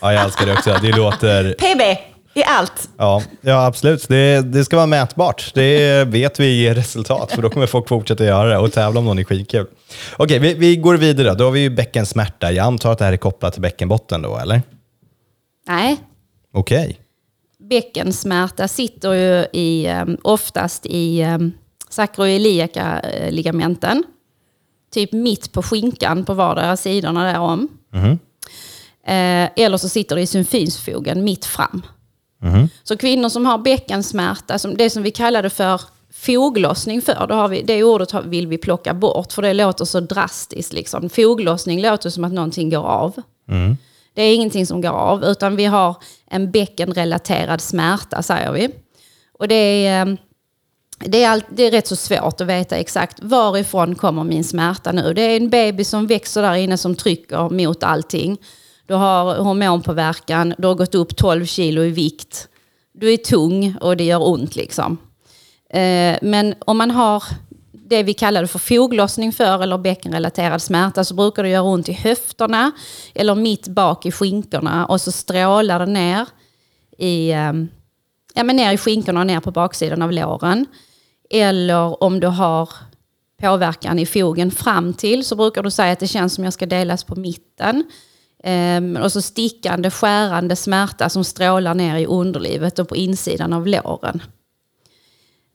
Ja, 0.00 0.12
jag 0.12 0.24
älskar 0.24 0.46
det 0.46 0.52
också. 0.52 0.78
Det 0.82 0.92
låter... 0.92 1.52
PB 1.58 2.09
i 2.34 2.44
allt. 2.44 2.88
Ja, 2.96 3.22
ja 3.40 3.66
absolut. 3.66 4.08
Det, 4.08 4.40
det 4.40 4.64
ska 4.64 4.76
vara 4.76 4.86
mätbart. 4.86 5.50
Det 5.54 6.04
vet 6.04 6.40
vi 6.40 6.62
ger 6.62 6.74
resultat, 6.74 7.32
för 7.32 7.42
då 7.42 7.50
kommer 7.50 7.66
folk 7.66 7.88
fortsätta 7.88 8.24
göra 8.24 8.48
det 8.48 8.58
och 8.58 8.72
tävla 8.72 8.98
om 8.98 9.04
någon 9.04 9.18
är 9.18 9.24
skitkul. 9.24 9.66
Okej, 10.16 10.38
vi, 10.38 10.54
vi 10.54 10.76
går 10.76 10.96
vidare. 10.96 11.34
Då 11.34 11.44
har 11.44 11.50
vi 11.50 11.60
ju 11.60 11.70
bäckensmärta. 11.70 12.52
Jag 12.52 12.66
antar 12.66 12.92
att 12.92 12.98
det 12.98 13.04
här 13.04 13.12
är 13.12 13.16
kopplat 13.16 13.52
till 13.52 13.62
bäckenbotten 13.62 14.22
då, 14.22 14.38
eller? 14.38 14.62
Nej, 15.66 15.96
Okej. 16.52 17.00
bäckensmärta 17.58 18.68
sitter 18.68 19.12
ju 19.12 19.46
i, 19.60 19.90
um, 19.90 20.16
oftast 20.22 20.86
i 20.86 21.24
um, 21.24 21.52
sacroiliaca-ligamenten. 21.88 24.02
Typ 24.92 25.12
mitt 25.12 25.52
på 25.52 25.62
skinkan 25.62 26.24
på 26.24 26.34
vardera 26.34 26.76
sidorna 26.76 27.32
därom. 27.32 27.68
Eh, 29.06 29.48
eller 29.56 29.76
så 29.76 29.88
sitter 29.88 30.16
det 30.16 30.22
i 30.22 30.26
symfysfogen 30.26 31.24
mitt 31.24 31.44
fram. 31.44 31.82
Så 32.82 32.96
kvinnor 32.96 33.28
som 33.28 33.46
har 33.46 33.58
bäckensmärta, 33.58 34.58
som 34.58 34.76
det 34.76 34.90
som 34.90 35.02
vi 35.02 35.10
kallade 35.10 35.50
för 35.50 35.80
foglossning 36.12 37.02
för, 37.02 37.26
då 37.28 37.34
har 37.34 37.48
vi, 37.48 37.62
det 37.62 37.84
ordet 37.84 38.14
vill 38.24 38.46
vi 38.46 38.58
plocka 38.58 38.94
bort 38.94 39.32
för 39.32 39.42
det 39.42 39.52
låter 39.54 39.84
så 39.84 40.00
drastiskt. 40.00 40.72
Liksom. 40.72 41.10
Foglossning 41.10 41.82
låter 41.82 42.10
som 42.10 42.24
att 42.24 42.32
någonting 42.32 42.70
går 42.70 42.86
av. 42.86 43.22
Det 44.14 44.22
är 44.22 44.34
ingenting 44.34 44.66
som 44.66 44.80
går 44.80 44.90
av, 44.90 45.24
utan 45.24 45.56
vi 45.56 45.64
har 45.64 45.96
en 46.26 46.50
bäckenrelaterad 46.50 47.60
smärta, 47.60 48.22
säger 48.22 48.52
vi. 48.52 48.68
Och 49.32 49.48
det 49.48 49.86
är, 49.86 50.06
eh, 50.06 50.14
det 50.98 51.24
är, 51.24 51.30
all, 51.30 51.42
det 51.50 51.62
är 51.62 51.70
rätt 51.70 51.86
så 51.86 51.96
svårt 51.96 52.40
att 52.40 52.46
veta 52.46 52.76
exakt 52.76 53.18
varifrån 53.22 53.94
kommer 53.94 54.24
min 54.24 54.44
smärta 54.44 54.92
nu. 54.92 55.14
Det 55.14 55.22
är 55.22 55.36
en 55.36 55.50
baby 55.50 55.84
som 55.84 56.06
växer 56.06 56.42
där 56.42 56.54
inne 56.54 56.78
som 56.78 56.94
trycker 56.94 57.50
mot 57.50 57.82
allting. 57.82 58.38
Du 58.90 58.94
har 58.94 59.34
hormonpåverkan, 59.34 60.54
du 60.58 60.66
har 60.66 60.74
gått 60.74 60.94
upp 60.94 61.16
12 61.16 61.46
kilo 61.46 61.82
i 61.82 61.90
vikt. 61.90 62.48
Du 62.92 63.12
är 63.12 63.16
tung 63.16 63.76
och 63.80 63.96
det 63.96 64.04
gör 64.04 64.28
ont 64.28 64.56
liksom. 64.56 64.98
Eh, 65.70 66.18
men 66.22 66.54
om 66.60 66.78
man 66.78 66.90
har 66.90 67.24
det 67.72 68.02
vi 68.02 68.14
kallade 68.14 68.46
för 68.46 68.58
foglossning 68.58 69.32
för 69.32 69.62
eller 69.62 69.78
bäckenrelaterad 69.78 70.62
smärta 70.62 71.04
så 71.04 71.14
brukar 71.14 71.42
det 71.42 71.48
göra 71.48 71.62
ont 71.62 71.88
i 71.88 71.92
höfterna 71.92 72.70
eller 73.14 73.34
mitt 73.34 73.68
bak 73.68 74.06
i 74.06 74.12
skinkorna 74.12 74.86
och 74.86 75.00
så 75.00 75.12
strålar 75.12 75.78
det 75.78 75.92
ner 75.92 76.28
i, 76.98 77.30
eh, 77.30 77.52
ja, 78.34 78.44
men 78.44 78.56
ner 78.56 78.72
i 78.72 78.78
skinkorna 78.78 79.20
och 79.20 79.26
ner 79.26 79.40
på 79.40 79.50
baksidan 79.50 80.02
av 80.02 80.12
låren. 80.12 80.66
Eller 81.30 82.02
om 82.02 82.20
du 82.20 82.26
har 82.26 82.68
påverkan 83.42 83.98
i 83.98 84.06
fogen 84.06 84.50
fram 84.50 84.94
till 84.94 85.24
så 85.24 85.36
brukar 85.36 85.62
du 85.62 85.70
säga 85.70 85.92
att 85.92 86.00
det 86.00 86.06
känns 86.06 86.34
som 86.34 86.44
jag 86.44 86.52
ska 86.52 86.66
delas 86.66 87.04
på 87.04 87.16
mitten. 87.16 87.84
Ehm, 88.44 88.96
och 88.96 89.12
så 89.12 89.22
stickande, 89.22 89.90
skärande 89.90 90.56
smärta 90.56 91.08
som 91.08 91.24
strålar 91.24 91.74
ner 91.74 91.96
i 91.96 92.06
underlivet 92.06 92.78
och 92.78 92.88
på 92.88 92.96
insidan 92.96 93.52
av 93.52 93.66
låren. 93.66 94.22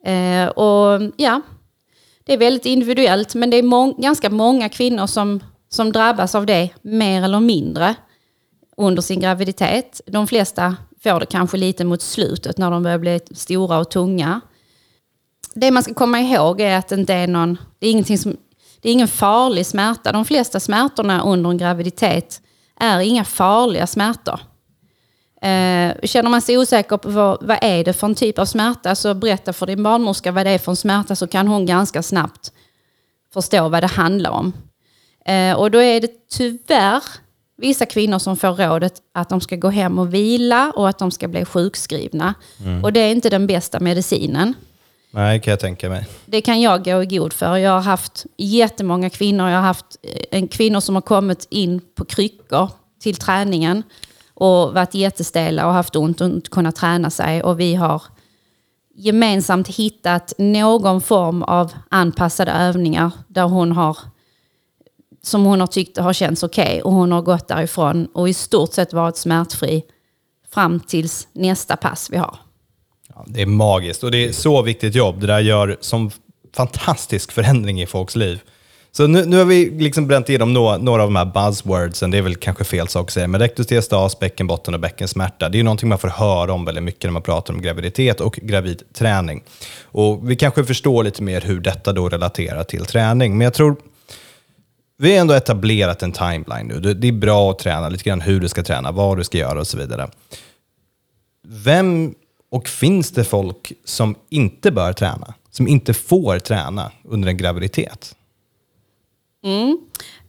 Eh, 0.06 0.48
och 0.48 1.12
ja, 1.18 1.42
det 2.26 2.34
är 2.34 2.38
väldigt 2.38 2.66
individuellt 2.66 3.36
men 3.36 3.50
det 3.50 3.58
är 3.58 3.64
må- 3.64 3.94
ganska 3.94 4.30
många 4.30 4.70
kvinnor 4.70 5.08
som, 5.08 5.44
som 5.70 5.92
drabbas 5.92 6.36
av 6.36 6.46
det 6.46 6.70
mer 6.82 7.24
eller 7.24 7.40
mindre 7.40 7.96
under 8.78 9.02
sin 9.02 9.20
graviditet. 9.20 10.02
De 10.06 10.28
flesta 10.28 10.76
får 11.04 11.20
det 11.20 11.26
kanske 11.26 11.58
lite 11.58 11.84
mot 11.84 12.02
slutet 12.02 12.58
när 12.58 12.72
de 12.72 12.84
börjar 12.84 12.98
bli 12.98 13.20
stora 13.32 13.78
och 13.78 13.92
tunga. 13.92 14.42
Det 15.54 15.72
man 15.72 15.84
ska 15.84 15.94
komma 15.94 16.20
ihåg 16.20 16.62
är 16.62 16.78
att 16.78 16.88
det 16.88 16.96
inte 16.96 17.14
är 17.14 17.28
någon, 17.28 17.58
det 17.80 17.88
är 17.88 17.92
ingenting 17.92 18.18
som, 18.18 18.38
det 18.82 18.90
är 18.90 18.94
ingen 18.94 19.08
farlig 19.08 19.66
smärta. 19.66 20.12
De 20.12 20.26
flesta 20.26 20.60
smärtorna 20.60 21.24
under 21.24 21.50
en 21.50 21.58
graviditet 21.58 22.42
är 22.80 23.00
inga 23.00 23.26
farliga 23.26 23.88
smärtor. 23.88 24.40
Eh, 25.42 25.96
känner 26.04 26.30
man 26.30 26.42
sig 26.42 26.58
osäker 26.58 26.98
på 26.98 27.10
vad, 27.10 27.44
vad 27.44 27.58
är 27.62 27.84
det 27.84 27.94
för 27.94 28.08
en 28.08 28.16
typ 28.16 28.40
av 28.40 28.46
smärta 28.46 28.96
så 28.96 29.14
berätta 29.14 29.54
för 29.54 29.66
din 29.66 29.84
barnmorska 29.84 30.32
vad 30.32 30.46
det 30.46 30.50
är 30.50 30.58
för 30.58 30.72
en 30.72 30.76
smärta 30.76 31.16
så 31.16 31.28
kan 31.28 31.48
hon 31.48 31.66
ganska 31.66 32.04
snabbt 32.04 32.52
förstå 33.34 33.70
vad 33.70 33.84
det 33.84 33.88
handlar 33.88 34.32
om. 34.32 34.54
Eh, 35.26 35.54
och 35.56 35.72
då 35.72 35.82
är 35.82 36.02
det 36.02 36.30
tyvärr 36.30 37.04
vissa 37.58 37.86
kvinnor 37.86 38.20
som 38.20 38.38
får 38.38 38.54
rådet 38.54 39.02
att 39.14 39.30
de 39.30 39.42
ska 39.42 39.56
gå 39.56 39.70
hem 39.70 40.00
och 40.00 40.14
vila 40.14 40.72
och 40.76 40.90
att 40.90 41.00
de 41.00 41.12
ska 41.12 41.28
bli 41.28 41.46
sjukskrivna. 41.46 42.34
Och 42.84 42.94
det 42.94 43.00
är 43.00 43.12
inte 43.12 43.30
den 43.30 43.48
bästa 43.48 43.80
medicinen. 43.80 44.54
Nej, 45.16 45.42
kan 45.42 45.52
jag 45.52 45.60
tänka 45.60 45.90
mig. 45.90 46.08
Det 46.26 46.42
kan 46.42 46.62
jag 46.62 46.86
gå 46.86 47.04
i 47.04 47.06
god 47.06 47.34
för. 47.34 47.58
Jag 47.58 47.72
har 47.72 47.82
haft 47.82 48.26
jättemånga 48.38 49.10
kvinnor. 49.10 49.50
Jag 49.50 49.58
har 49.58 49.64
haft 49.64 49.98
eh, 50.04 50.26
en 50.32 50.48
kvinnor 50.48 50.80
som 50.80 50.96
har 50.96 51.02
kommit 51.02 51.48
in 51.50 51.82
på 51.96 52.06
kryckor 52.06 52.70
till 53.00 53.16
träningen 53.16 53.84
och 54.34 54.74
varit 54.74 54.94
jättestela 54.94 55.68
och 55.68 55.74
haft 55.74 55.96
ont 55.96 56.22
och 56.22 56.28
inte 56.28 56.50
kunnat 56.50 56.76
träna 56.76 57.10
sig. 57.10 57.44
Och 57.44 57.60
vi 57.60 57.76
har 57.76 58.02
gemensamt 58.96 59.68
hittat 59.68 60.34
någon 60.38 61.02
form 61.02 61.44
av 61.44 61.74
anpassade 61.90 62.52
övningar 62.52 63.12
där 63.28 63.44
hon 63.44 63.72
har 63.72 63.98
som 65.22 65.46
hon 65.46 65.60
har 65.60 65.68
tyckt 65.68 65.98
har 65.98 66.14
känts 66.14 66.44
okej 66.44 66.82
och 66.82 66.92
hon 66.92 67.12
har 67.12 67.22
gått 67.22 67.48
därifrån 67.48 68.06
och 68.14 68.30
i 68.30 68.34
stort 68.34 68.74
sett 68.74 68.94
varit 68.94 69.18
smärtfri 69.18 69.84
fram 70.54 70.80
tills 70.80 71.28
nästa 71.34 71.76
pass 71.78 72.10
vi 72.12 72.18
har. 72.18 72.45
Ja, 73.16 73.26
det 73.28 73.42
är 73.42 73.46
magiskt 73.46 74.04
och 74.04 74.12
det 74.12 74.26
är 74.26 74.32
så 74.32 74.62
viktigt 74.62 74.96
jobb. 74.96 75.22
Det 75.22 75.28
där 75.28 75.40
gör 75.40 75.78
som 75.82 76.12
fantastisk 76.56 77.32
förändring 77.32 77.82
i 77.82 77.86
folks 77.86 78.16
liv. 78.16 78.40
Så 78.92 79.08
nu, 79.08 79.26
nu 79.26 79.38
har 79.38 79.46
vi 79.46 79.70
liksom 79.70 80.08
bränt 80.08 80.30
igenom 80.30 80.54
några, 80.54 80.78
några 80.78 81.04
av 81.04 81.08
de 81.08 81.16
här 81.16 81.26
buzzwordsen, 81.26 82.12
det 82.12 82.18
är 82.18 82.22
väl 82.22 82.36
kanske 82.36 82.64
fel 82.64 82.88
sak 82.88 83.08
att 83.08 83.14
säga, 83.14 83.28
men 83.28 83.42
rektusdiastas, 83.42 84.20
bäckenbotten 84.20 84.74
och 84.74 84.80
bäckensmärta, 84.80 85.50
det 85.50 85.56
är 85.56 85.58
ju 85.58 85.64
någonting 85.64 85.90
man 85.90 85.98
får 85.98 86.08
höra 86.08 86.54
om 86.54 86.66
väldigt 86.66 86.84
mycket 86.84 87.04
när 87.04 87.12
man 87.12 87.22
pratar 87.22 87.54
om 87.54 87.62
graviditet 87.62 88.22
och 88.22 88.40
gravidträning. 88.42 89.44
Och 89.84 90.32
vi 90.32 90.36
kanske 90.36 90.64
förstår 90.64 91.04
lite 91.04 91.24
mer 91.24 91.42
hur 91.42 91.60
detta 91.60 91.94
då 91.94 92.10
relaterar 92.10 92.64
till 92.64 92.86
träning, 92.86 93.38
men 93.38 93.46
jag 93.46 93.54
tror 93.54 93.76
vi 94.98 95.12
har 95.12 95.22
ändå 95.22 95.34
etablerat 95.34 96.04
en 96.04 96.12
timeline 96.12 96.68
nu. 96.68 96.94
Det 96.94 97.08
är 97.08 97.12
bra 97.12 97.52
att 97.52 97.60
träna 97.60 97.90
lite 97.90 98.04
grann 98.04 98.22
hur 98.22 98.40
du 98.40 98.48
ska 98.48 98.64
träna, 98.64 98.92
vad 98.92 99.18
du 99.18 99.24
ska 99.24 99.38
göra 99.38 99.60
och 99.60 99.68
så 99.68 99.78
vidare. 99.78 100.10
Vem 101.48 102.16
och 102.56 102.68
finns 102.68 103.12
det 103.12 103.24
folk 103.24 103.74
som 103.86 104.16
inte 104.30 104.72
bör 104.72 104.94
träna? 104.94 105.34
Som 105.52 105.68
inte 105.68 105.94
får 105.94 106.40
träna 106.40 106.92
under 107.04 107.30
en 107.30 107.38
graviditet? 107.38 108.16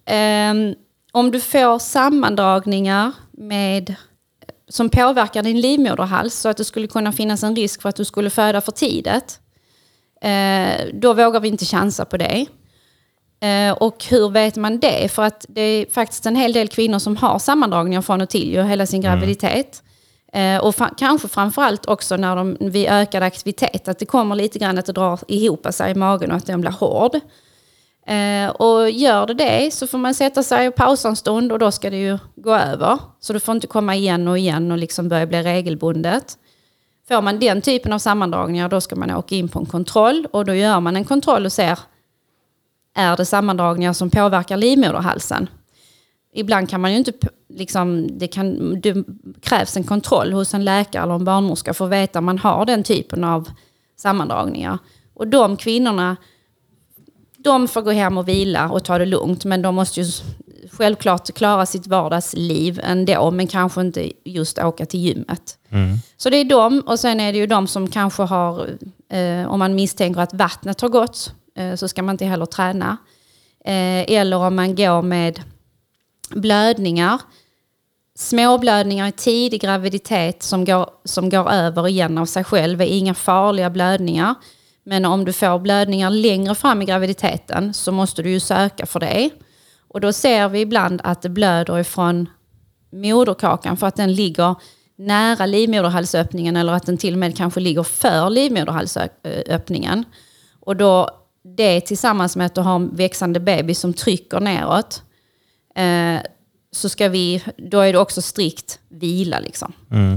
Ehm, 0.04 0.74
om 1.12 1.30
du 1.30 1.40
får 1.40 1.78
sammandragningar 1.78 3.12
med, 3.32 3.94
som 4.68 4.88
påverkar 4.88 5.42
din 5.42 5.60
livmoderhals 5.60 6.34
så 6.34 6.48
att 6.48 6.56
det 6.56 6.64
skulle 6.64 6.86
kunna 6.86 7.12
finnas 7.12 7.42
en 7.42 7.56
risk 7.56 7.82
för 7.82 7.88
att 7.88 7.96
du 7.96 8.04
skulle 8.04 8.30
föda 8.30 8.60
för 8.60 8.72
tidigt. 8.72 9.40
Eh, 10.22 10.86
då 10.94 11.14
vågar 11.14 11.40
vi 11.40 11.48
inte 11.48 11.64
chansa 11.64 12.04
på 12.04 12.16
det. 12.16 12.46
Eh, 13.40 13.72
och 13.72 14.04
hur 14.04 14.30
vet 14.30 14.56
man 14.56 14.78
det? 14.78 15.12
För 15.12 15.22
att 15.22 15.46
det 15.48 15.60
är 15.60 15.86
faktiskt 15.90 16.26
en 16.26 16.36
hel 16.36 16.52
del 16.52 16.68
kvinnor 16.68 16.98
som 16.98 17.16
har 17.16 17.38
sammandragningar 17.38 18.02
från 18.02 18.20
och 18.20 18.28
till 18.28 18.52
ju, 18.54 18.62
hela 18.62 18.86
sin 18.86 19.00
graviditet. 19.00 19.82
Eh, 20.36 20.58
och 20.58 20.74
fa- 20.74 20.94
kanske 20.96 21.28
framförallt 21.28 21.86
också 21.86 22.16
när 22.16 22.36
de, 22.36 22.56
vid 22.60 22.88
ökad 22.88 23.22
aktivitet, 23.22 23.88
att 23.88 23.98
det 23.98 24.06
kommer 24.06 24.34
lite 24.34 24.58
grann 24.58 24.78
att 24.78 24.86
det 24.86 24.92
drar 24.92 25.20
ihop 25.28 25.66
sig 25.70 25.90
i 25.90 25.94
magen 25.94 26.30
och 26.30 26.36
att 26.36 26.46
den 26.46 26.60
blir 26.60 26.70
hård. 26.70 27.14
Eh, 28.06 28.50
och 28.50 28.90
gör 28.90 29.26
det 29.26 29.34
det 29.34 29.74
så 29.74 29.86
får 29.86 29.98
man 29.98 30.14
sätta 30.14 30.42
sig 30.42 30.68
och 30.68 30.74
pausa 30.74 31.08
en 31.08 31.16
stund 31.16 31.52
och 31.52 31.58
då 31.58 31.70
ska 31.70 31.90
det 31.90 31.96
ju 31.96 32.18
gå 32.36 32.54
över. 32.54 32.98
Så 33.20 33.32
du 33.32 33.40
får 33.40 33.54
inte 33.54 33.66
komma 33.66 33.94
igen 33.94 34.28
och 34.28 34.38
igen 34.38 34.72
och 34.72 34.78
liksom 34.78 35.08
börja 35.08 35.26
bli 35.26 35.42
regelbundet. 35.42 36.38
Får 37.08 37.22
man 37.22 37.38
den 37.38 37.62
typen 37.62 37.92
av 37.92 37.98
sammandragningar 37.98 38.68
då 38.68 38.80
ska 38.80 38.96
man 38.96 39.10
åka 39.10 39.34
in 39.34 39.48
på 39.48 39.58
en 39.58 39.66
kontroll 39.66 40.26
och 40.32 40.44
då 40.44 40.54
gör 40.54 40.80
man 40.80 40.96
en 40.96 41.04
kontroll 41.04 41.44
och 41.44 41.52
ser 41.52 41.78
är 42.94 43.16
det 43.16 43.24
sammandragningar 43.24 43.92
som 43.92 44.10
påverkar 44.10 44.56
livmoderhalsen. 44.56 45.48
Ibland 46.36 46.70
kan 46.70 46.80
man 46.80 46.92
ju 46.92 46.98
inte, 46.98 47.12
liksom, 47.48 48.18
det, 48.18 48.28
kan, 48.28 48.80
det 48.80 49.04
krävs 49.40 49.76
en 49.76 49.84
kontroll 49.84 50.32
hos 50.32 50.54
en 50.54 50.64
läkare 50.64 51.02
eller 51.02 51.14
en 51.14 51.24
barnmorska 51.24 51.74
för 51.74 51.84
att 51.84 51.90
veta 51.90 52.18
om 52.18 52.24
man 52.24 52.38
har 52.38 52.66
den 52.66 52.82
typen 52.82 53.24
av 53.24 53.50
sammandragningar. 53.96 54.78
Och 55.14 55.28
de 55.28 55.56
kvinnorna 55.56 56.16
de 57.38 57.68
får 57.68 57.82
gå 57.82 57.90
hem 57.90 58.18
och 58.18 58.28
vila 58.28 58.70
och 58.70 58.84
ta 58.84 58.98
det 58.98 59.06
lugnt, 59.06 59.44
men 59.44 59.62
de 59.62 59.74
måste 59.74 60.00
ju 60.00 60.06
självklart 60.72 61.34
klara 61.34 61.66
sitt 61.66 61.86
vardagsliv 61.86 62.80
ändå, 62.82 63.30
men 63.30 63.46
kanske 63.46 63.80
inte 63.80 64.12
just 64.24 64.58
åka 64.58 64.86
till 64.86 65.00
gymmet. 65.00 65.58
Så 66.16 66.30
det 66.30 66.36
är 66.36 66.44
de, 66.44 66.80
och 66.80 67.00
sen 67.00 67.20
är 67.20 67.32
det 67.32 67.38
ju 67.38 67.46
de 67.46 67.66
som 67.66 67.90
kanske 67.90 68.22
har, 68.22 68.68
eh, 69.10 69.46
om 69.46 69.58
man 69.58 69.74
misstänker 69.74 70.20
att 70.20 70.34
vattnet 70.34 70.80
har 70.80 70.88
gått, 70.88 71.32
eh, 71.56 71.74
så 71.74 71.88
ska 71.88 72.02
man 72.02 72.14
inte 72.14 72.24
heller 72.24 72.46
träna. 72.46 72.96
Eh, 73.64 74.12
eller 74.12 74.36
om 74.36 74.56
man 74.56 74.74
går 74.74 75.02
med 75.02 75.40
blödningar, 76.30 77.20
småblödningar 78.14 79.08
i 79.08 79.12
tidig 79.12 79.60
graviditet 79.60 80.42
som 80.42 80.64
går, 80.64 80.90
som 81.04 81.28
går 81.28 81.50
över 81.50 81.88
igen 81.88 82.18
av 82.18 82.26
sig 82.26 82.44
själv 82.44 82.80
är 82.80 82.86
inga 82.86 83.14
farliga 83.14 83.70
blödningar. 83.70 84.34
Men 84.84 85.04
om 85.04 85.24
du 85.24 85.32
får 85.32 85.58
blödningar 85.58 86.10
längre 86.10 86.54
fram 86.54 86.82
i 86.82 86.84
graviditeten 86.84 87.74
så 87.74 87.92
måste 87.92 88.22
du 88.22 88.30
ju 88.30 88.40
söka 88.40 88.86
för 88.86 89.00
det. 89.00 89.30
Och 89.88 90.00
då 90.00 90.12
ser 90.12 90.48
vi 90.48 90.60
ibland 90.60 91.00
att 91.04 91.22
det 91.22 91.28
blöder 91.28 91.78
ifrån 91.78 92.28
moderkakan 92.92 93.76
för 93.76 93.86
att 93.86 93.96
den 93.96 94.14
ligger 94.14 94.54
nära 94.98 95.46
livmoderhalsöppningen 95.46 96.56
eller 96.56 96.72
att 96.72 96.86
den 96.86 96.98
till 96.98 97.14
och 97.14 97.18
med 97.18 97.36
kanske 97.36 97.60
ligger 97.60 97.82
för 97.82 98.30
livmoderhalsöppningen. 98.30 100.04
Och 100.60 100.76
då 100.76 101.10
det 101.56 101.80
tillsammans 101.80 102.36
med 102.36 102.46
att 102.46 102.54
du 102.54 102.60
har 102.60 102.76
en 102.76 102.96
växande 102.96 103.40
bebis 103.40 103.80
som 103.80 103.92
trycker 103.92 104.40
neråt 104.40 105.02
eh, 105.76 106.20
så 106.72 106.88
ska 106.88 107.08
vi, 107.08 107.42
då 107.56 107.80
är 107.80 107.92
det 107.92 107.98
också 107.98 108.22
strikt 108.22 108.78
vila. 108.88 109.40
Liksom. 109.40 109.72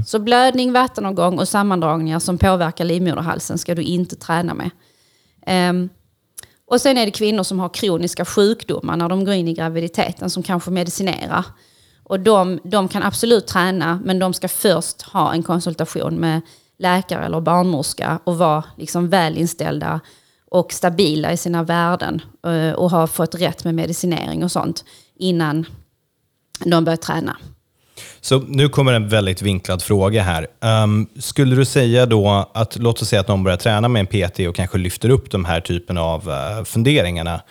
Så 0.08 0.20
blödning, 0.20 0.74
vattenavgång 0.74 1.40
och 1.40 1.48
sammandragningar 1.48 2.20
som 2.20 2.38
påverkar 2.38 2.86
livmoderhalsen 2.86 3.58
ska 3.58 3.76
du 3.76 3.82
inte 3.82 4.16
träna 4.16 4.54
med. 4.54 4.70
Ehm, 5.46 5.90
och 6.66 6.82
sen 6.82 6.98
är 6.98 7.06
det 7.06 7.12
kvinnor 7.12 7.44
som 7.44 7.60
har 7.60 7.70
kroniska 7.70 8.26
sjukdomar 8.26 8.98
när 8.98 9.10
de 9.10 9.26
går 9.26 9.34
in 9.34 9.48
i 9.48 9.54
graviditeten 9.54 10.30
som 10.30 10.44
kanske 10.44 10.72
medicinerar. 10.72 11.46
Och 12.04 12.20
de, 12.20 12.60
de 12.64 12.88
kan 12.88 13.04
absolut 13.04 13.48
träna 13.48 14.02
men 14.06 14.20
de 14.20 14.34
ska 14.34 14.48
först 14.48 15.02
ha 15.02 15.34
en 15.34 15.44
konsultation 15.44 16.16
med 16.16 16.42
läkare 16.78 17.26
eller 17.26 17.42
barnmorska 17.42 18.20
och 18.24 18.38
vara 18.38 18.64
liksom 18.78 19.10
välinställda 19.10 20.00
och 20.52 20.74
stabila 20.74 21.32
i 21.32 21.38
sina 21.38 21.64
värden 21.64 22.22
eh, 22.46 22.72
och 22.72 22.92
ha 22.92 23.08
fått 23.08 23.36
rätt 23.36 23.64
med 23.64 23.76
medicinering 23.76 24.44
och 24.44 24.52
sånt 24.52 24.86
innan 25.20 25.66
de 26.66 26.86
börjar 26.86 26.98
träna. 26.98 27.38
Så 28.22 28.40
nu 28.40 28.70
kommer 28.70 28.94
en 28.94 29.10
väldigt 29.10 29.42
vinklad 29.42 29.82
fråga 29.82 30.24
här. 30.24 30.48
Ehm, 30.62 31.08
skulle 31.20 31.56
du 31.56 31.66
säga 31.66 32.06
då 32.06 32.52
att, 32.54 32.76
låt 32.76 33.02
oss 33.02 33.10
säga 33.10 33.20
att 33.20 33.28
någon 33.28 33.44
börjar 33.44 33.58
träna 33.58 33.88
med 33.88 34.00
en 34.00 34.08
PT 34.08 34.40
och 34.40 34.56
kanske 34.56 34.78
lyfter 34.78 35.10
upp 35.10 35.32
de 35.32 35.46
här 35.46 35.62
typen 35.62 35.98
av 35.98 36.30
uh, 36.30 36.64
funderingarna. 36.64 37.42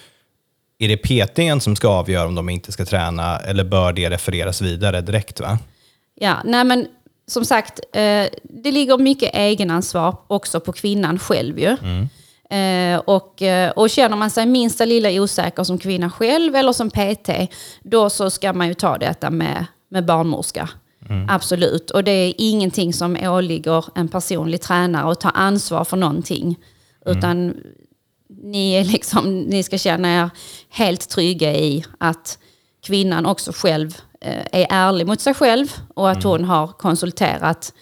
Är 0.79 0.89
det 0.89 0.97
PTn 0.97 1.61
som 1.61 1.77
ska 1.77 1.89
avgöra 1.89 2.29
om 2.29 2.35
de 2.35 2.49
inte 2.49 2.73
ska 2.73 2.85
träna 2.85 3.39
eller 3.39 3.65
bör 3.65 3.93
det 3.93 4.11
refereras 4.11 4.63
vidare 4.63 5.01
direkt? 5.01 5.41
va? 5.41 5.59
Ja, 6.15 6.37
nej 6.45 6.65
men 6.65 6.87
som 7.27 7.45
sagt, 7.45 7.81
eh, 7.93 8.27
det 8.43 8.73
ligger 8.73 8.99
mycket 8.99 9.35
egenansvar 9.35 10.17
också 10.27 10.61
på 10.61 10.73
kvinnan 10.73 11.19
själv 11.19 11.59
ju. 11.59 11.77
Eh, 12.51 12.99
och, 12.99 13.43
eh, 13.43 13.71
och 13.71 13.91
känner 13.91 14.17
man 14.17 14.31
sig 14.31 14.47
minsta 14.47 14.85
lilla 14.85 15.23
osäker 15.23 15.65
som 15.65 15.79
kvinna 15.79 16.11
själv 16.11 16.57
eller 16.57 16.73
som 16.73 16.91
PT, 16.91 17.31
då 17.83 18.11
så 18.11 18.31
ska 18.31 18.53
man 18.53 18.69
ju 18.69 18.75
ta 18.75 18.99
detta 18.99 19.31
med, 19.31 19.67
med 19.89 20.05
barnmorska. 20.05 20.69
Absolut. 21.29 21.91
Och 21.91 22.05
det 22.05 22.11
är 22.11 22.35
ingenting 22.39 22.93
som 22.93 23.17
åligger 23.17 23.85
en 23.95 24.09
personlig 24.09 24.61
tränare 24.61 25.13
att 25.13 25.21
ta 25.21 25.29
ansvar 25.29 25.85
för 25.85 25.97
någonting. 25.97 26.59
Utan 27.07 27.55
ni, 28.29 28.85
liksom, 28.85 29.41
ni 29.41 29.63
ska 29.63 29.79
känna 29.79 30.23
er 30.23 30.31
helt 30.69 31.09
trygga 31.09 31.55
i 31.55 31.85
att 31.99 32.39
kvinnan 32.83 33.27
också 33.27 33.53
själv 33.55 33.97
eh, 34.21 34.45
är 34.53 34.67
ärlig 34.71 35.07
mot 35.07 35.21
sig 35.21 35.35
själv 35.35 35.67
och 35.95 36.11
att 36.11 36.23
hon 36.23 36.45
har 36.45 36.67
konsulterat 36.67 37.73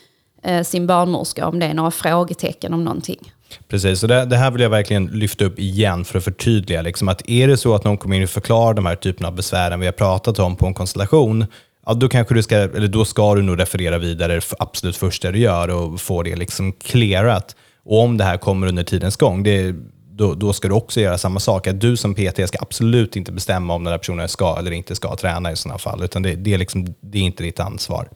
eh, 0.42 0.62
sin 0.62 0.86
barnmorska 0.86 1.48
om 1.48 1.58
det 1.58 1.66
är 1.66 1.74
några 1.74 1.90
frågetecken 1.90 2.74
om 2.74 2.84
någonting. 2.84 3.32
Precis, 3.68 4.00
så 4.00 4.06
det, 4.06 4.24
det 4.24 4.36
här 4.36 4.50
vill 4.50 4.62
jag 4.62 4.70
verkligen 4.70 5.06
lyfta 5.06 5.44
upp 5.44 5.58
igen 5.58 6.04
för 6.04 6.18
att 6.18 6.24
förtydliga. 6.24 6.82
Liksom 6.82 7.08
att 7.08 7.30
är 7.30 7.48
det 7.48 7.56
så 7.56 7.74
att 7.74 7.84
någon 7.84 7.98
kommer 7.98 8.16
in 8.16 8.22
och 8.22 8.30
förklarar 8.30 8.74
de 8.74 8.86
här 8.86 8.96
typerna 8.96 9.28
av 9.28 9.34
besvären 9.34 9.80
vi 9.80 9.86
har 9.86 9.92
pratat 9.92 10.38
om 10.38 10.56
på 10.56 10.66
en 10.66 10.74
konstellation, 10.74 11.46
ja, 11.86 11.94
då, 11.94 12.08
kanske 12.08 12.34
du 12.34 12.42
ska, 12.42 12.56
eller 12.56 12.88
då 12.88 13.04
ska 13.04 13.34
du 13.34 13.42
nog 13.42 13.60
referera 13.60 13.98
vidare 13.98 14.34
det 14.34 14.42
absolut 14.58 14.96
första 14.96 15.30
du 15.30 15.38
gör 15.38 15.68
och 15.68 16.00
få 16.00 16.22
det 16.22 16.36
liksom 16.36 16.72
clearat. 16.72 17.56
Och 17.84 18.00
om 18.00 18.16
det 18.16 18.24
här 18.24 18.36
kommer 18.36 18.66
under 18.66 18.84
tidens 18.84 19.16
gång, 19.16 19.42
det, 19.42 19.74
då, 20.10 20.34
då 20.34 20.52
ska 20.52 20.68
du 20.68 20.74
också 20.74 21.00
göra 21.00 21.18
samma 21.18 21.40
sak. 21.40 21.66
Att 21.66 21.80
du 21.80 21.96
som 21.96 22.14
PT 22.14 22.48
ska 22.48 22.58
absolut 22.60 23.16
inte 23.16 23.32
bestämma 23.32 23.74
om 23.74 23.84
den 23.84 23.90
här 23.90 23.98
personen 23.98 24.28
ska 24.28 24.56
eller 24.58 24.70
inte 24.70 24.94
ska 24.94 25.16
träna 25.16 25.52
i 25.52 25.56
sådana 25.56 25.78
fall, 25.78 26.02
utan 26.02 26.22
det, 26.22 26.34
det, 26.34 26.54
är, 26.54 26.58
liksom, 26.58 26.94
det 27.00 27.18
är 27.18 27.22
inte 27.22 27.42
ditt 27.42 27.60
ansvar. 27.60 28.08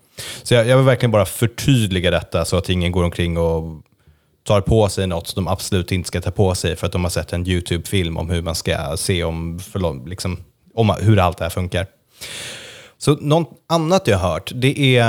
Så 0.43 0.55
jag, 0.55 0.67
jag 0.67 0.77
vill 0.77 0.87
verkligen 0.87 1.11
bara 1.11 1.25
förtydliga 1.25 2.11
detta 2.11 2.45
så 2.45 2.57
att 2.57 2.69
ingen 2.69 2.93
går 2.93 3.05
omkring 3.05 3.39
och 3.39 3.83
tar 4.45 4.61
på 4.61 4.89
sig 4.89 5.07
något 5.07 5.27
som 5.29 5.45
de 5.45 5.51
absolut 5.53 5.93
inte 5.93 6.07
ska 6.09 6.21
ta 6.21 6.31
på 6.31 6.55
sig 6.55 6.77
för 6.77 6.87
att 6.87 6.93
de 6.93 7.03
har 7.05 7.11
sett 7.11 7.33
en 7.33 7.47
YouTube-film 7.49 8.17
om 8.17 8.31
hur 8.31 8.43
man 8.43 8.55
ska 8.55 8.97
se 8.97 9.25
om, 9.25 9.59
förlåt, 9.73 10.09
liksom, 10.09 10.37
om 10.75 10.95
hur 11.01 11.19
allt 11.19 11.39
det 11.39 11.45
här 11.45 11.51
funkar. 11.51 11.87
Så 12.99 13.15
något 13.17 13.51
annat 13.69 14.07
jag 14.07 14.19
har 14.19 14.29
hört, 14.33 14.51
det 14.55 14.97
är 14.99 15.05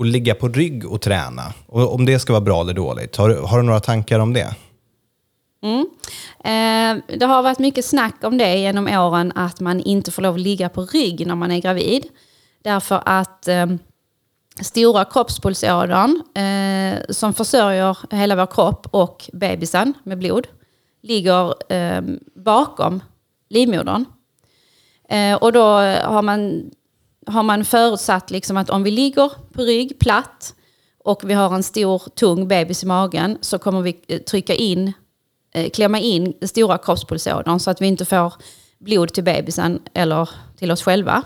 att 0.00 0.06
ligga 0.06 0.34
på 0.34 0.48
rygg 0.48 0.86
och 0.90 1.00
träna. 1.00 1.52
Och 1.66 1.94
om 1.94 2.04
det 2.06 2.18
ska 2.18 2.32
vara 2.32 2.40
bra 2.40 2.60
eller 2.60 2.74
dåligt. 2.74 3.16
Har, 3.16 3.28
du- 3.28 3.40
har 3.40 3.56
du 3.56 3.62
några 3.62 3.80
tankar 3.80 4.18
om 4.18 4.32
det? 4.32 4.54
Mm. 5.62 5.86
Eh, 6.44 7.16
det 7.18 7.26
har 7.26 7.42
varit 7.42 7.58
mycket 7.58 7.84
snack 7.84 8.14
om 8.22 8.38
det 8.38 8.56
genom 8.58 8.88
åren 8.88 9.32
att 9.34 9.60
man 9.60 9.80
inte 9.80 10.10
får 10.10 10.22
lov 10.22 10.34
att 10.34 10.40
ligga 10.40 10.68
på 10.68 10.82
rygg 10.86 11.26
när 11.26 11.34
man 11.34 11.50
är 11.52 11.60
gravid. 11.60 12.04
Därför 12.64 13.02
att 13.06 13.48
eh, 13.48 13.66
stora 14.62 15.04
kroppspulsådern 15.04 16.22
eh, 16.34 17.00
som 17.08 17.34
försörjer 17.34 17.98
hela 18.10 18.36
vår 18.36 18.46
kropp 18.46 18.86
och 18.90 19.30
bebisen 19.32 19.94
med 20.04 20.18
blod 20.18 20.46
ligger 21.02 21.72
eh, 21.72 22.02
bakom 22.34 23.02
livmodern. 23.48 24.04
Eh, 25.08 25.34
och 25.34 25.52
då 25.52 25.62
har 26.04 26.22
man, 26.22 26.70
har 27.26 27.42
man 27.42 27.64
förutsatt 27.64 28.30
liksom 28.30 28.56
att 28.56 28.70
om 28.70 28.82
vi 28.82 28.90
ligger 28.90 29.32
på 29.52 29.62
rygg 29.62 29.98
platt 29.98 30.54
och 31.04 31.30
vi 31.30 31.34
har 31.34 31.54
en 31.54 31.62
stor 31.62 31.98
tung 32.14 32.48
bebis 32.48 32.82
i 32.82 32.86
magen 32.86 33.38
så 33.40 33.58
kommer 33.58 33.82
vi 33.82 34.00
eh, 34.08 34.18
trycka 34.18 34.54
in, 34.54 34.92
eh, 35.54 35.70
klämma 35.70 35.98
in 35.98 36.34
stora 36.42 36.78
kroppspulsådern 36.78 37.60
så 37.60 37.70
att 37.70 37.80
vi 37.80 37.86
inte 37.86 38.04
får 38.04 38.34
blod 38.84 39.12
till 39.12 39.24
bebisen 39.24 39.80
eller 39.94 40.28
till 40.58 40.70
oss 40.70 40.82
själva. 40.82 41.22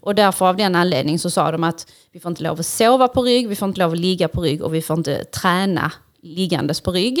Och 0.00 0.14
därför 0.14 0.46
av 0.46 0.56
den 0.56 0.74
anledningen 0.74 1.18
så 1.18 1.30
sa 1.30 1.50
de 1.52 1.64
att 1.64 1.86
vi 2.12 2.20
får 2.20 2.30
inte 2.30 2.42
lov 2.42 2.60
att 2.60 2.66
sova 2.66 3.08
på 3.08 3.22
rygg, 3.22 3.48
vi 3.48 3.56
får 3.56 3.68
inte 3.68 3.80
lov 3.80 3.92
att 3.92 3.98
ligga 3.98 4.28
på 4.28 4.40
rygg 4.42 4.62
och 4.62 4.74
vi 4.74 4.82
får 4.82 4.96
inte 4.98 5.24
träna 5.24 5.92
liggandes 6.22 6.80
på 6.80 6.92
rygg. 6.92 7.20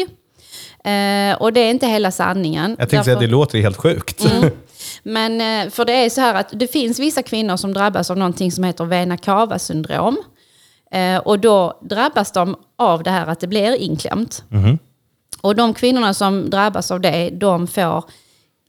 Eh, 0.84 1.34
och 1.42 1.52
det 1.52 1.60
är 1.60 1.70
inte 1.70 1.86
hela 1.86 2.10
sanningen. 2.10 2.70
Jag 2.70 2.78
tänkte 2.78 2.90
säga 2.90 3.00
att 3.00 3.06
Därför- 3.06 3.20
det 3.20 3.26
låter 3.26 3.58
helt 3.60 3.76
sjukt. 3.76 4.26
men 5.02 5.40
eh, 5.40 5.70
för 5.70 5.84
det 5.84 5.92
är 5.92 6.10
så 6.10 6.20
här 6.20 6.34
att 6.34 6.48
det 6.52 6.66
finns 6.66 6.98
vissa 6.98 7.22
kvinnor 7.22 7.56
som 7.56 7.72
drabbas 7.74 8.10
av 8.10 8.16
någonting 8.18 8.52
som 8.52 8.64
heter 8.64 8.84
vena 8.84 9.16
cava 9.16 9.58
syndrom. 9.58 10.16
Eh, 10.92 11.16
och 11.18 11.38
då 11.38 11.80
drabbas 11.82 12.32
de 12.32 12.56
av 12.78 13.02
det 13.02 13.10
här 13.10 13.26
att 13.26 13.40
det 13.40 13.46
blir 13.46 13.74
inklämt. 13.76 14.44
Och 15.40 15.56
de 15.56 15.74
kvinnorna 15.74 16.14
som 16.14 16.50
drabbas 16.50 16.90
av 16.90 17.00
det, 17.00 17.30
de 17.30 17.66
får, 17.66 18.04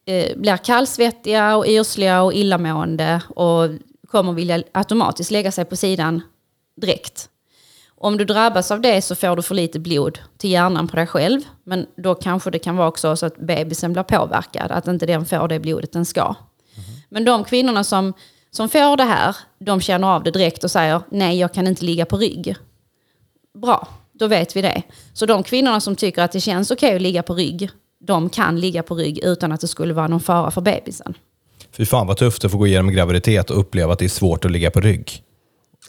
eh, 0.05 0.37
blir 0.37 0.57
kallsvettiga 0.57 1.55
och 1.57 1.67
yrsliga 1.67 2.21
och 2.23 2.33
illamående 2.33 3.21
och 3.29 3.69
kommer 4.07 4.33
vilja 4.33 4.63
automatiskt 4.71 5.31
lägga 5.31 5.51
sig 5.51 5.65
på 5.65 5.75
sidan 5.75 6.21
direkt. 6.81 7.29
Om 8.03 8.17
du 8.17 8.25
drabbas 8.25 8.71
av 8.71 8.81
det 8.81 9.01
så 9.01 9.15
får 9.15 9.35
du 9.35 9.41
för 9.41 9.55
lite 9.55 9.79
blod 9.79 10.19
till 10.37 10.49
hjärnan 10.49 10.87
på 10.87 10.95
dig 10.95 11.07
själv. 11.07 11.41
Men 11.63 11.85
då 11.97 12.15
kanske 12.15 12.51
det 12.51 12.59
kan 12.59 12.75
vara 12.77 12.87
också 12.87 13.15
så 13.15 13.25
att 13.25 13.37
bebisen 13.37 13.93
blir 13.93 14.03
påverkad, 14.03 14.71
att 14.71 14.87
inte 14.87 15.05
den 15.05 15.25
får 15.25 15.47
det 15.47 15.59
blodet 15.59 15.91
den 15.91 16.05
ska. 16.05 16.35
Men 17.09 17.25
de 17.25 17.43
kvinnorna 17.43 17.83
som, 17.83 18.13
som 18.51 18.69
får 18.69 18.97
det 18.97 19.03
här, 19.03 19.35
de 19.59 19.81
känner 19.81 20.07
av 20.07 20.23
det 20.23 20.31
direkt 20.31 20.63
och 20.63 20.71
säger 20.71 21.01
nej, 21.09 21.39
jag 21.39 21.53
kan 21.53 21.67
inte 21.67 21.85
ligga 21.85 22.05
på 22.05 22.17
rygg. 22.17 22.55
Bra, 23.53 23.87
då 24.11 24.27
vet 24.27 24.55
vi 24.55 24.61
det. 24.61 24.83
Så 25.13 25.25
de 25.25 25.43
kvinnorna 25.43 25.79
som 25.79 25.95
tycker 25.95 26.21
att 26.21 26.31
det 26.31 26.39
känns 26.39 26.71
okej 26.71 26.95
att 26.95 27.01
ligga 27.01 27.23
på 27.23 27.33
rygg, 27.33 27.69
de 28.05 28.29
kan 28.29 28.59
ligga 28.59 28.83
på 28.83 28.95
rygg 28.95 29.19
utan 29.23 29.51
att 29.51 29.61
det 29.61 29.67
skulle 29.67 29.93
vara 29.93 30.07
någon 30.07 30.19
fara 30.19 30.51
för 30.51 30.61
bebisen. 30.61 31.13
Fy 31.77 31.85
fan 31.85 32.07
vad 32.07 32.17
tufft 32.17 32.45
att 32.45 32.51
få 32.51 32.57
gå 32.57 32.67
igenom 32.67 32.89
en 32.89 32.95
graviditet 32.95 33.49
och 33.49 33.59
uppleva 33.59 33.93
att 33.93 33.99
det 33.99 34.05
är 34.05 34.09
svårt 34.09 34.45
att 34.45 34.51
ligga 34.51 34.71
på 34.71 34.79
rygg. 34.81 35.23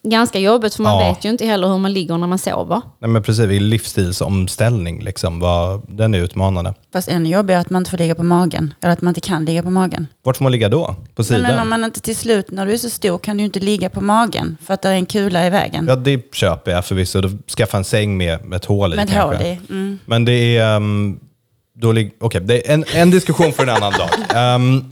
Ganska 0.02 0.38
jobbigt 0.38 0.74
för 0.74 0.82
man 0.82 0.98
Ja. 1.04 1.08
vet 1.12 1.24
ju 1.24 1.28
inte 1.28 1.46
heller 1.46 1.68
hur 1.68 1.78
man 1.78 1.92
ligger 1.92 2.18
när 2.18 2.26
man 2.26 2.38
sover. 2.38 2.80
Nej, 2.98 3.10
men 3.10 3.22
precis, 3.22 3.46
det 3.48 3.56
är 3.56 3.60
livsstilsomställning. 3.60 5.02
Liksom. 5.04 5.40
Vad, 5.40 5.82
den 5.88 6.14
är 6.14 6.18
utmanande. 6.18 6.74
Fast 6.92 7.08
ännu 7.08 7.28
jobbigare 7.28 7.60
att 7.60 7.70
man 7.70 7.80
inte 7.80 7.90
får 7.90 7.98
ligga 7.98 8.14
på 8.14 8.22
magen. 8.22 8.74
Eller 8.80 8.92
att 8.92 9.02
man 9.02 9.10
inte 9.10 9.20
kan 9.20 9.44
ligga 9.44 9.62
på 9.62 9.70
magen. 9.70 10.06
Vart 10.22 10.36
får 10.36 10.42
man 10.44 10.52
ligga 10.52 10.68
då? 10.68 10.84
På 10.86 10.94
Men, 11.16 11.24
sidan? 11.24 11.42
men 11.42 11.58
om 11.58 11.68
man 11.68 11.84
inte 11.84 12.00
till 12.00 12.16
slut, 12.16 12.50
när 12.50 12.66
du 12.66 12.72
är 12.72 12.76
så 12.76 12.90
stor, 12.90 13.18
kan 13.18 13.36
du 13.36 13.40
ju 13.40 13.44
inte 13.46 13.60
ligga 13.60 13.90
på 13.90 14.00
magen. 14.00 14.56
För 14.62 14.74
att 14.74 14.82
det 14.82 14.88
är 14.88 14.92
en 14.94 15.06
kula 15.06 15.46
i 15.46 15.50
vägen. 15.50 15.86
Ja, 15.88 15.96
det 15.96 16.34
köper 16.34 16.70
jag 16.70 16.84
förvisso. 16.84 17.20
Då 17.20 17.30
Skaffa 17.56 17.76
en 17.78 17.84
säng 17.84 18.16
med, 18.16 18.44
med 18.44 18.56
ett 18.56 18.64
hål 18.64 18.92
i 18.92 18.96
Med 18.96 19.04
ett 19.08 19.14
hål 19.14 19.34
i. 19.34 19.60
Mm. 19.70 19.98
Men 20.04 20.24
det 20.24 20.56
är... 20.56 20.76
Um, 20.76 21.20
då 21.78 21.92
lig- 21.92 22.14
Okej, 22.20 22.40
det 22.40 22.68
är 22.70 22.74
en, 22.74 22.84
en 22.94 23.10
diskussion 23.10 23.52
för 23.52 23.62
en 23.62 23.68
annan 23.68 23.92
dag. 23.92 24.10
Um, 24.56 24.90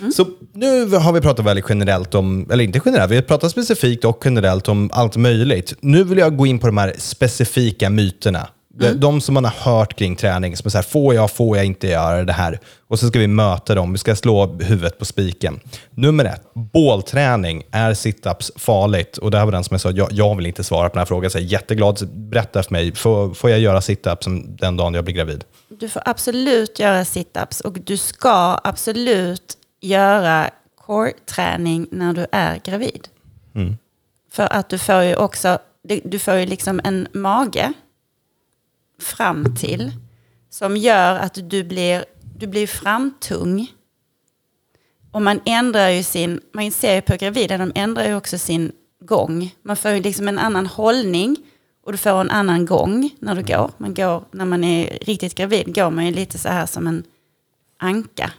Mm. 0.00 0.12
Så 0.12 0.26
nu 0.54 0.86
har 0.88 1.12
vi 1.12 1.20
pratat 1.20 1.46
väldigt 1.46 1.64
generellt 1.68 2.14
om, 2.14 2.46
eller 2.50 2.64
inte 2.64 2.80
generellt, 2.84 3.10
vi 3.12 3.14
har 3.14 3.22
pratat 3.22 3.50
specifikt 3.50 4.04
och 4.04 4.22
generellt 4.24 4.68
om 4.68 4.90
allt 4.92 5.16
möjligt. 5.16 5.74
Nu 5.80 6.04
vill 6.04 6.18
jag 6.18 6.36
gå 6.36 6.46
in 6.46 6.58
på 6.58 6.66
de 6.66 6.76
här 6.78 6.94
specifika 6.98 7.90
myterna. 7.90 8.48
De- 8.78 8.92
De 8.92 9.20
som 9.20 9.34
man 9.34 9.44
har 9.44 9.52
hört 9.72 9.96
kring 9.98 10.16
träning, 10.16 10.56
som 10.56 10.66
är 10.66 10.70
så 10.70 10.78
här, 10.78 10.82
får 10.82 11.14
jag, 11.14 11.30
får 11.30 11.56
jag 11.56 11.66
inte 11.66 11.86
göra 11.88 12.24
det 12.24 12.32
här? 12.32 12.60
Och 12.88 12.98
så 12.98 13.08
ska 13.08 13.18
vi 13.18 13.26
möta 13.26 13.74
dem, 13.74 13.92
vi 13.92 13.98
ska 13.98 14.16
slå 14.16 14.46
huvudet 14.46 14.98
på 14.98 15.04
spiken. 15.04 15.60
Nummer 15.90 16.24
ett, 16.24 16.42
bålträning, 16.54 17.62
är 17.70 17.94
situps 17.94 18.52
farligt? 18.56 19.16
Och 19.18 19.30
det 19.30 19.38
här 19.38 19.44
var 19.44 19.52
den 19.52 19.64
som 19.64 19.74
jag 19.74 19.80
sa, 19.80 19.90
jag, 19.90 20.12
jag 20.12 20.36
vill 20.36 20.46
inte 20.46 20.64
svara 20.64 20.88
på 20.88 20.92
den 20.94 20.98
här 21.00 21.06
frågan, 21.06 21.30
så 21.30 21.38
jag 21.38 21.44
är 21.44 21.48
jätteglad, 21.48 22.08
berätta 22.12 22.62
för 22.62 22.72
mig, 22.72 22.94
får, 22.94 23.34
får 23.34 23.50
jag 23.50 23.58
göra 23.60 23.80
situps 23.80 24.26
den 24.46 24.76
dagen 24.76 24.94
jag 24.94 25.04
blir 25.04 25.14
gravid? 25.14 25.44
Du 25.68 25.88
får 25.88 26.02
absolut 26.04 26.78
göra 26.78 27.04
situps 27.04 27.60
och 27.60 27.72
du 27.80 27.96
ska 27.96 28.60
absolut 28.64 29.54
göra 29.80 30.50
core-träning 30.86 31.86
när 31.90 32.12
du 32.12 32.26
är 32.32 32.60
gravid. 32.64 33.08
För 34.32 34.52
att 34.52 34.68
du 34.68 34.78
får 34.78 35.02
ju 35.02 35.16
också, 35.16 35.58
du 36.04 36.18
får 36.18 36.34
ju 36.34 36.46
liksom 36.46 36.80
en 36.84 37.08
mage 37.12 37.72
fram 38.98 39.56
till 39.56 39.92
som 40.50 40.76
gör 40.76 41.18
att 41.18 41.50
du 41.50 41.64
blir, 41.64 42.04
du 42.38 42.46
blir 42.46 42.66
framtung. 42.66 43.72
Och 45.12 45.22
man 45.22 45.40
ändrar 45.44 45.88
ju 45.88 46.02
sin, 46.02 46.40
man 46.52 46.70
ser 46.70 46.94
ju 46.94 47.00
på 47.00 47.16
gravida, 47.16 47.58
de 47.58 47.72
ändrar 47.74 48.06
ju 48.06 48.14
också 48.14 48.38
sin 48.38 48.72
gång. 49.00 49.54
Man 49.62 49.76
får 49.76 49.90
ju 49.90 50.00
liksom 50.00 50.28
en 50.28 50.38
annan 50.38 50.66
hållning 50.66 51.36
och 51.84 51.92
du 51.92 51.98
får 51.98 52.20
en 52.20 52.30
annan 52.30 52.66
gång 52.66 53.10
när 53.18 53.34
du 53.34 53.42
går. 53.42 53.70
Man 53.78 53.94
går, 53.94 54.24
när 54.30 54.44
man 54.44 54.64
är 54.64 54.98
riktigt 55.02 55.34
gravid 55.34 55.74
går 55.74 55.90
man 55.90 56.06
ju 56.06 56.12
lite 56.12 56.38
så 56.38 56.48
här 56.48 56.66
som 56.66 56.86
en 56.86 57.04
anka. 57.78 58.32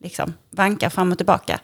Liksom, 0.00 0.34
vankar 0.50 0.90
fram 0.90 1.12
och 1.12 1.18
tillbaka. 1.18 1.60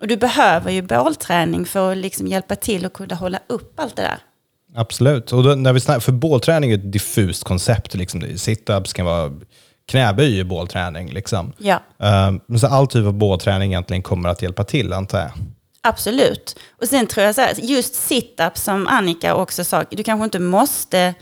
Och 0.00 0.08
du 0.08 0.16
behöver 0.16 0.70
ju 0.70 0.82
bålträning 0.82 1.66
för 1.66 1.92
att 1.92 1.98
liksom 1.98 2.26
hjälpa 2.26 2.56
till 2.56 2.86
och 2.86 2.92
kunna 2.92 3.14
hålla 3.14 3.40
upp 3.46 3.80
allt 3.80 3.96
det 3.96 4.02
där. 4.02 4.18
Absolut. 4.74 5.32
Och 5.32 5.42
då, 5.42 5.54
när 5.54 5.72
vi 5.72 5.80
snackar, 5.80 6.00
för 6.00 6.12
bålträning 6.12 6.70
är 6.70 6.74
ett 6.74 6.92
diffust 6.92 7.44
koncept. 7.44 7.94
Liksom. 7.94 8.20
Sit-ups 8.22 8.92
kan 8.92 9.06
vara 9.06 9.32
knäböj 9.88 10.38
i 10.38 10.44
bålträning. 10.44 11.10
Liksom. 11.12 11.52
Ja. 11.58 11.82
Men 12.46 12.58
så 12.60 12.66
all 12.66 12.86
typ 12.86 13.06
av 13.06 13.12
bålträning 13.12 13.72
egentligen 13.72 14.02
kommer 14.02 14.28
att 14.28 14.42
hjälpa 14.42 14.64
till, 14.64 14.92
antar 14.92 15.18
jag. 15.18 15.30
Absolut. 15.82 16.58
Och 16.80 16.88
sen 16.88 17.06
tror 17.06 17.26
jag 17.26 17.34
så 17.34 17.40
här, 17.40 17.54
just 17.62 17.94
sit-up 17.94 18.58
som 18.58 18.86
Annika 18.86 19.34
också 19.34 19.64
sa, 19.64 19.84
du 19.90 20.02
kanske 20.02 20.24
inte 20.24 20.38
måste 20.38 21.14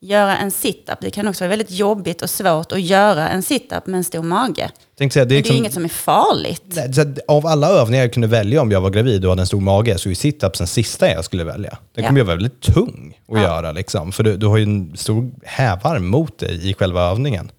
göra 0.00 0.36
en 0.36 0.50
sit-up. 0.50 0.98
Det 1.00 1.10
kan 1.10 1.28
också 1.28 1.44
vara 1.44 1.48
väldigt 1.50 1.70
jobbigt 1.70 2.22
och 2.22 2.30
svårt 2.30 2.72
att 2.72 2.80
göra 2.80 3.28
en 3.28 3.42
sit-up 3.42 3.86
med 3.86 3.98
en 3.98 4.04
stor 4.04 4.22
mage. 4.22 4.70
Tänkte 4.98 5.14
säga, 5.14 5.24
det 5.24 5.28
är 5.28 5.34
det 5.34 5.34
är 5.34 5.38
liksom, 5.42 5.56
inget 5.56 5.74
som 5.74 5.84
är 5.84 5.88
farligt. 5.88 6.78
Nej, 6.96 7.16
av 7.28 7.46
alla 7.46 7.68
övningar 7.68 8.02
jag 8.04 8.12
kunde 8.12 8.28
välja 8.28 8.62
om 8.62 8.70
jag 8.70 8.80
var 8.80 8.90
gravid 8.90 9.24
och 9.24 9.30
hade 9.30 9.42
en 9.42 9.46
stor 9.46 9.60
mage 9.60 9.98
så 9.98 10.08
är 10.08 10.14
sit-ups 10.14 10.58
den 10.58 10.66
sista 10.66 11.10
jag 11.10 11.24
skulle 11.24 11.44
välja. 11.44 11.70
Den 11.94 12.04
Ja. 12.04 12.08
kommer 12.08 12.20
ju 12.20 12.24
vara 12.26 12.36
väldigt 12.36 12.60
tung 12.60 13.18
att 13.32 13.40
göra, 13.40 13.72
liksom, 13.72 14.12
för 14.12 14.22
du, 14.22 14.36
du 14.36 14.46
har 14.46 14.56
ju 14.56 14.62
en 14.62 14.96
stor 14.96 15.30
hävarm 15.44 16.06
mot 16.06 16.38
dig 16.38 16.70
i 16.70 16.74
själva 16.74 17.02
övningen. 17.02 17.50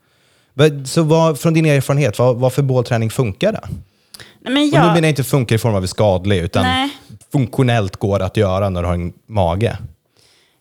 Så 0.85 1.03
vad, 1.03 1.39
från 1.39 1.53
din 1.53 1.65
erfarenhet, 1.65 2.19
vad, 2.19 2.35
vad 2.37 2.53
för 2.53 2.61
bålträning 2.61 3.09
funkar 3.09 3.51
det? 3.51 3.59
Nej, 3.63 4.53
men 4.53 4.53
Och 4.53 4.53
nu 4.53 4.65
jag, 4.77 4.85
menar 4.85 5.01
jag 5.01 5.09
inte 5.09 5.23
funkar 5.23 5.55
i 5.55 5.59
form 5.59 5.75
av 5.75 5.85
skadlig, 5.85 6.37
utan 6.37 6.63
Nej. 6.63 6.89
funktionellt 7.31 7.95
går 7.97 8.19
att 8.19 8.37
göra 8.37 8.69
när 8.69 8.81
du 8.81 8.87
har 8.87 8.93
en 8.93 9.13
mage. 9.27 9.77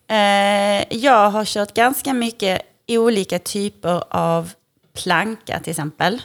Eh, 0.08 0.96
jag 0.98 1.30
har 1.30 1.44
kört 1.44 1.74
ganska 1.74 2.12
mycket 2.14 2.62
olika 2.88 3.38
typer 3.38 4.02
av 4.10 4.50
planka 4.94 5.60
till 5.60 5.70
exempel. 5.70 6.22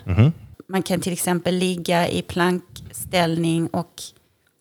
Man 0.67 0.83
kan 0.83 0.99
till 1.01 1.13
exempel 1.13 1.55
ligga 1.55 2.09
i 2.09 2.21
plankställning 2.21 3.67
och 3.67 4.01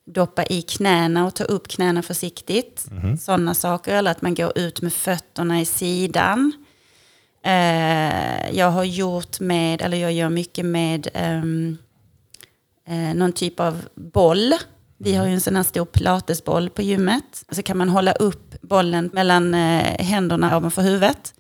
doppa 0.06 0.44
i 0.44 0.62
knäna 0.62 1.26
och 1.26 1.34
ta 1.34 1.44
upp 1.44 1.68
knäna 1.68 2.02
försiktigt. 2.02 2.86
Sådana 3.20 3.54
saker. 3.54 3.94
Eller 3.94 4.10
att 4.10 4.22
man 4.22 4.34
går 4.34 4.58
ut 4.58 4.82
med 4.82 4.92
fötterna 4.92 5.60
i 5.60 5.64
sidan. 5.64 6.52
Eh, 7.44 8.50
jag 8.56 8.70
har 8.70 8.84
gjort 8.84 9.40
med, 9.40 9.82
eller 9.82 9.96
jag 9.96 10.12
gör 10.12 10.28
mycket 10.30 10.64
med 10.64 11.08
ehm, 11.14 11.78
eh, 12.88 13.14
någon 13.14 13.32
typ 13.32 13.60
av 13.60 13.82
boll. 13.94 14.54
Vi 15.02 15.14
har 15.14 15.26
ju 15.26 15.32
en 15.32 15.40
sån 15.40 15.56
här 15.56 15.62
stor 15.62 15.84
pilatesboll 15.84 16.70
på 16.70 16.82
gymmet. 16.82 17.44
Så 17.50 17.62
kan 17.62 17.76
man 17.78 17.88
hålla 17.88 18.12
upp 18.12 18.54
bollen 18.62 19.10
mellan 19.12 19.54
eh, 19.54 20.04
händerna 20.06 20.56
ovanför 20.56 20.82
huvudet. 20.82 21.34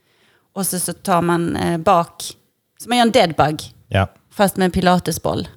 Och 0.54 0.66
så, 0.66 0.78
så 0.78 0.92
tar 0.92 1.22
man 1.22 1.56
eh, 1.56 1.78
bak, 1.78 2.22
så 2.82 2.88
man 2.88 2.98
gör 2.98 3.02
en 3.06 3.10
deadbug, 3.10 3.62
Ja. 3.88 4.06
fast 4.32 4.56
med 4.56 4.64
en 4.64 4.70
pilatesboll. 4.70 5.48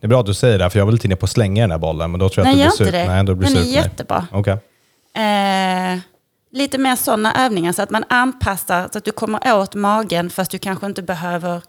Det 0.00 0.06
är 0.06 0.08
bra 0.08 0.20
att 0.20 0.26
du 0.26 0.34
säger 0.34 0.58
det, 0.58 0.70
för 0.70 0.78
jag 0.78 0.86
var 0.86 0.92
lite 0.92 1.06
inne 1.06 1.16
på 1.16 1.24
att 1.24 1.30
slänga 1.30 1.62
den 1.62 1.70
här 1.70 1.78
bollen, 1.78 2.10
men 2.10 2.20
då 2.20 2.28
tror 2.28 2.46
jag 2.46 2.56
Nej, 2.56 2.66
att 2.66 2.72
du 2.78 2.84
blir 2.84 2.86
sur. 2.86 2.98
det. 2.98 3.06
Nej, 3.08 3.24
då 3.24 3.34
blir 3.34 3.48
Den 3.48 3.56
är 3.56 3.60
mig. 3.60 3.72
jättebra. 3.74 4.26
Okej. 4.32 4.52
Eh, 5.14 5.98
lite 6.50 6.78
mer 6.78 6.96
sådana 6.96 7.44
övningar 7.46 7.72
så 7.72 7.82
att 7.82 7.90
man 7.90 8.04
anpassar 8.08 8.88
så 8.92 8.98
att 8.98 9.04
du 9.04 9.10
kommer 9.10 9.54
åt 9.58 9.74
magen 9.74 10.30
fast 10.30 10.50
du 10.50 10.58
kanske 10.58 10.86
inte 10.86 11.02
behöver 11.02 11.62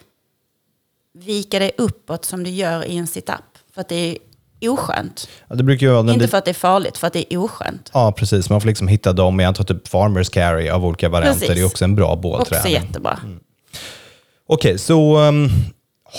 vika 1.13 1.59
dig 1.59 1.71
uppåt 1.77 2.25
som 2.25 2.43
du 2.43 2.49
gör 2.49 2.85
i 2.85 2.97
en 2.97 3.07
sit-up. 3.07 3.57
För 3.73 3.81
att 3.81 3.89
det 3.89 3.95
är 3.95 4.17
oskönt. 4.69 5.27
Ja, 5.47 5.55
det 5.55 5.63
brukar 5.63 5.87
ju 5.87 5.93
vara 5.93 6.13
Inte 6.13 6.27
för 6.27 6.37
att 6.37 6.45
det 6.45 6.51
är 6.51 6.53
farligt, 6.53 6.97
för 6.97 7.07
att 7.07 7.13
det 7.13 7.33
är 7.33 7.37
oskönt. 7.37 7.89
Ja, 7.93 8.11
precis. 8.11 8.49
Man 8.49 8.61
får 8.61 8.67
liksom 8.67 8.87
hitta 8.87 9.13
dem. 9.13 9.39
Jag 9.39 9.47
antar 9.47 9.63
typ 9.63 9.87
farmers 9.87 10.29
carry 10.29 10.69
av 10.69 10.85
olika 10.85 11.09
varianter. 11.09 11.39
Precis. 11.39 11.55
Det 11.55 11.61
är 11.61 11.65
också 11.65 11.83
en 11.85 11.95
bra 11.95 12.07
Också 12.11 12.21
bålträning. 12.21 12.73
jättebra. 12.73 13.19
Okej, 14.47 14.77
så 14.79 15.19
um, 15.19 15.49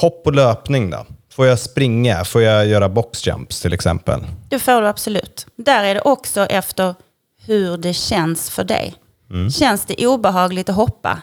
hopp 0.01 0.27
och 0.27 0.35
löpning 0.35 0.91
då? 0.91 1.07
Får 1.33 1.47
jag 1.47 1.59
springa? 1.59 2.25
Får 2.25 2.43
jag 2.43 2.67
göra 2.67 2.89
boxjumps 2.89 3.61
till 3.61 3.73
exempel? 3.73 4.21
Det 4.49 4.59
får 4.59 4.81
du 4.83 4.89
absolut. 4.89 5.47
Där 5.57 5.85
är 5.85 5.95
det 5.95 6.01
också 6.01 6.41
efter 6.47 6.95
hur 7.47 7.77
det 7.77 7.95
känns 7.95 8.51
för 8.51 8.65
dig. 8.65 8.95
Känns 9.59 9.85
det 9.87 10.07
obehagligt 10.07 10.69
att 10.69 10.77
hoppa? 10.77 11.19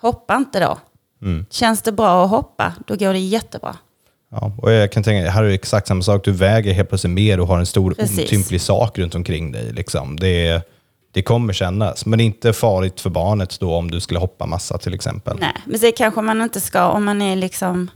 Hoppa 0.00 0.36
inte 0.36 0.60
då. 0.60 0.78
Känns 1.50 1.82
det 1.82 1.92
bra 1.92 2.24
att 2.24 2.30
hoppa? 2.30 2.72
Då 2.86 2.96
går 2.96 3.12
det 3.12 3.18
jättebra. 3.18 3.76
Ja, 4.30 4.52
och 4.58 4.72
jag 4.72 4.92
kan 4.92 5.02
tänka, 5.02 5.30
här 5.30 5.44
är 5.44 5.48
det 5.48 5.54
exakt 5.54 5.86
samma 5.86 6.02
sak. 6.02 6.24
Du 6.24 6.32
väger 6.32 6.72
helt 6.72 6.88
plötsligt 6.88 7.12
mer 7.12 7.40
och 7.40 7.46
har 7.46 7.58
en 7.58 7.66
stor 7.66 7.94
Precis. 7.94 8.18
otymplig 8.18 8.60
sak 8.60 8.98
runt 8.98 9.14
omkring 9.14 9.52
dig. 9.52 9.72
Liksom. 9.72 10.16
Det, 10.16 10.62
det 11.12 11.22
kommer 11.22 11.52
kännas, 11.52 12.06
men 12.06 12.18
det 12.18 12.22
är 12.22 12.26
inte 12.26 12.52
farligt 12.52 13.00
för 13.00 13.10
barnet 13.10 13.60
då 13.60 13.74
om 13.74 13.90
du 13.90 14.00
skulle 14.00 14.20
hoppa 14.20 14.46
massa 14.46 14.78
till 14.78 14.94
exempel. 14.94 15.36
Nej, 15.40 15.54
men 15.66 15.80
det 15.80 15.92
kanske 15.92 16.20
man 16.20 16.42
inte 16.42 16.60
ska 16.60 16.88
om 16.88 17.04
man 17.04 17.22
är 17.22 17.36
liksom 17.36 17.90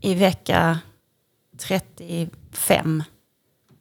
i 0.00 0.14
vecka 0.14 0.78
35. 1.58 3.02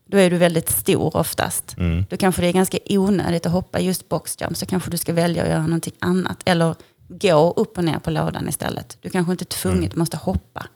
Då 0.08 0.18
är 0.18 0.30
du 0.30 0.38
väldigt 0.38 0.70
stor 0.70 1.18
oftast. 1.18 1.76
Då 2.10 2.18
kanske 2.18 2.42
det 2.42 2.48
är 2.48 2.54
ganska 2.54 2.78
onödigt 2.90 3.46
att 3.46 3.52
hoppa 3.52 3.80
just 3.80 4.10
boxjump. 4.10 4.58
Så 4.58 4.66
kanske 4.66 4.92
du 4.92 4.98
ska 4.98 5.14
välja 5.14 5.44
att 5.44 5.50
göra 5.50 5.62
någonting 5.62 5.94
annat. 6.00 6.42
Eller 6.46 6.76
gå 7.08 7.54
upp 7.56 7.78
och 7.78 7.84
ner 7.84 8.00
på 8.00 8.12
lådan 8.12 8.50
istället. 8.50 8.98
Du 9.02 9.10
kanske 9.10 9.32
inte 9.32 9.46
tvunget 9.46 9.96
måste 9.96 10.18
hoppa. 10.18 10.68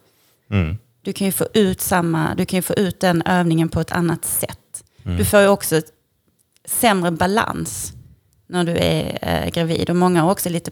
Mm. 0.52 0.78
Du 1.02 1.14
kan 1.14 1.26
ju 1.26 1.32
få 1.32 1.48
ut 1.54 1.82
samma, 1.82 2.36
du 2.36 2.46
kan 2.46 2.58
ju 2.58 2.62
få 2.62 2.74
ut 2.74 3.00
den 3.00 3.22
övningen 3.22 3.70
på 3.70 3.80
ett 3.80 3.92
annat 3.92 4.26
sätt. 4.26 4.84
Du 5.18 5.26
får 5.26 5.40
ju 5.40 5.48
också 5.48 5.82
sämre 6.66 7.12
balans 7.12 7.94
när 8.48 8.64
du 8.64 8.72
är 8.72 9.20
eh, 9.22 9.50
gravid. 9.50 9.90
Och 9.90 9.96
många 9.96 10.22
har 10.22 10.32
också 10.32 10.50
lite, 10.50 10.72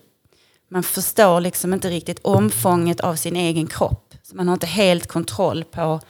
man 0.71 0.83
förstår 0.83 1.41
liksom 1.41 1.73
inte 1.73 1.89
riktigt 1.89 2.19
omfånget 2.19 2.99
av 2.99 3.15
sin 3.15 3.35
egen 3.35 3.67
kropp. 3.67 4.13
Så 4.23 4.35
man 4.35 4.47
har 4.47 4.53
inte 4.53 4.67
helt 4.67 5.07
kontroll 5.07 5.63
på 5.63 6.01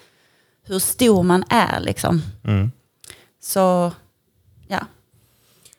hur 0.68 0.80
stor 0.80 1.24
man 1.24 1.43
är 1.49 1.80
liksom. 1.80 2.22
Så 3.41 3.91
ja, 4.68 4.86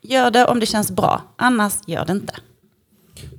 gör 0.01 0.30
det 0.30 0.47
om 0.47 0.61
det 0.61 0.66
känns 0.66 0.91
bra. 0.91 1.22
Annars 1.36 1.74
gör 1.86 2.05
det 2.05 2.12
inte. 2.12 2.34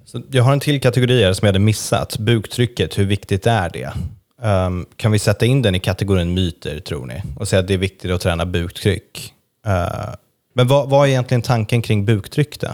Så 0.05 0.21
jag 0.31 0.43
har 0.43 0.53
en 0.53 0.59
till 0.59 0.81
kategori 0.81 1.35
som 1.35 1.45
jag 1.45 1.49
hade 1.53 1.59
missat. 1.59 2.17
Buktrycket, 2.17 2.97
hur 2.97 3.05
viktigt 3.05 3.47
är 3.47 3.69
det? 3.69 3.93
Ehm, 4.41 4.85
kan 4.95 5.11
vi 5.11 5.19
sätta 5.19 5.45
in 5.45 5.61
den 5.61 5.75
i 5.75 5.79
kategorin 5.79 6.33
myter, 6.33 6.79
tror 6.79 7.05
ni? 7.05 7.21
Och 7.39 7.47
säga 7.47 7.59
att 7.59 7.67
det 7.67 7.73
är 7.73 7.77
viktigt 7.77 8.11
att 8.11 8.21
träna 8.21 8.45
buktryck. 8.45 9.33
Eh, 9.65 10.13
men 10.53 10.67
vad, 10.67 10.89
vad 10.89 11.07
är 11.07 11.09
egentligen 11.09 11.41
tanken 11.41 11.81
kring 11.81 12.05
buktryck 12.05 12.59
då? 12.59 12.67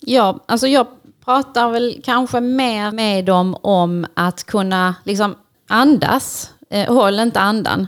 Ja, 0.00 0.38
alltså 0.46 0.66
jag 0.66 0.86
pratar 1.24 1.70
väl 1.70 2.00
kanske 2.04 2.40
mer 2.40 2.92
med 2.92 3.24
dem 3.24 3.54
om 3.54 4.06
att 4.14 4.44
kunna 4.44 4.94
liksom 5.04 5.34
andas. 5.68 6.50
Eh, 6.70 6.94
håll 6.94 7.20
inte 7.20 7.40
andan. 7.40 7.86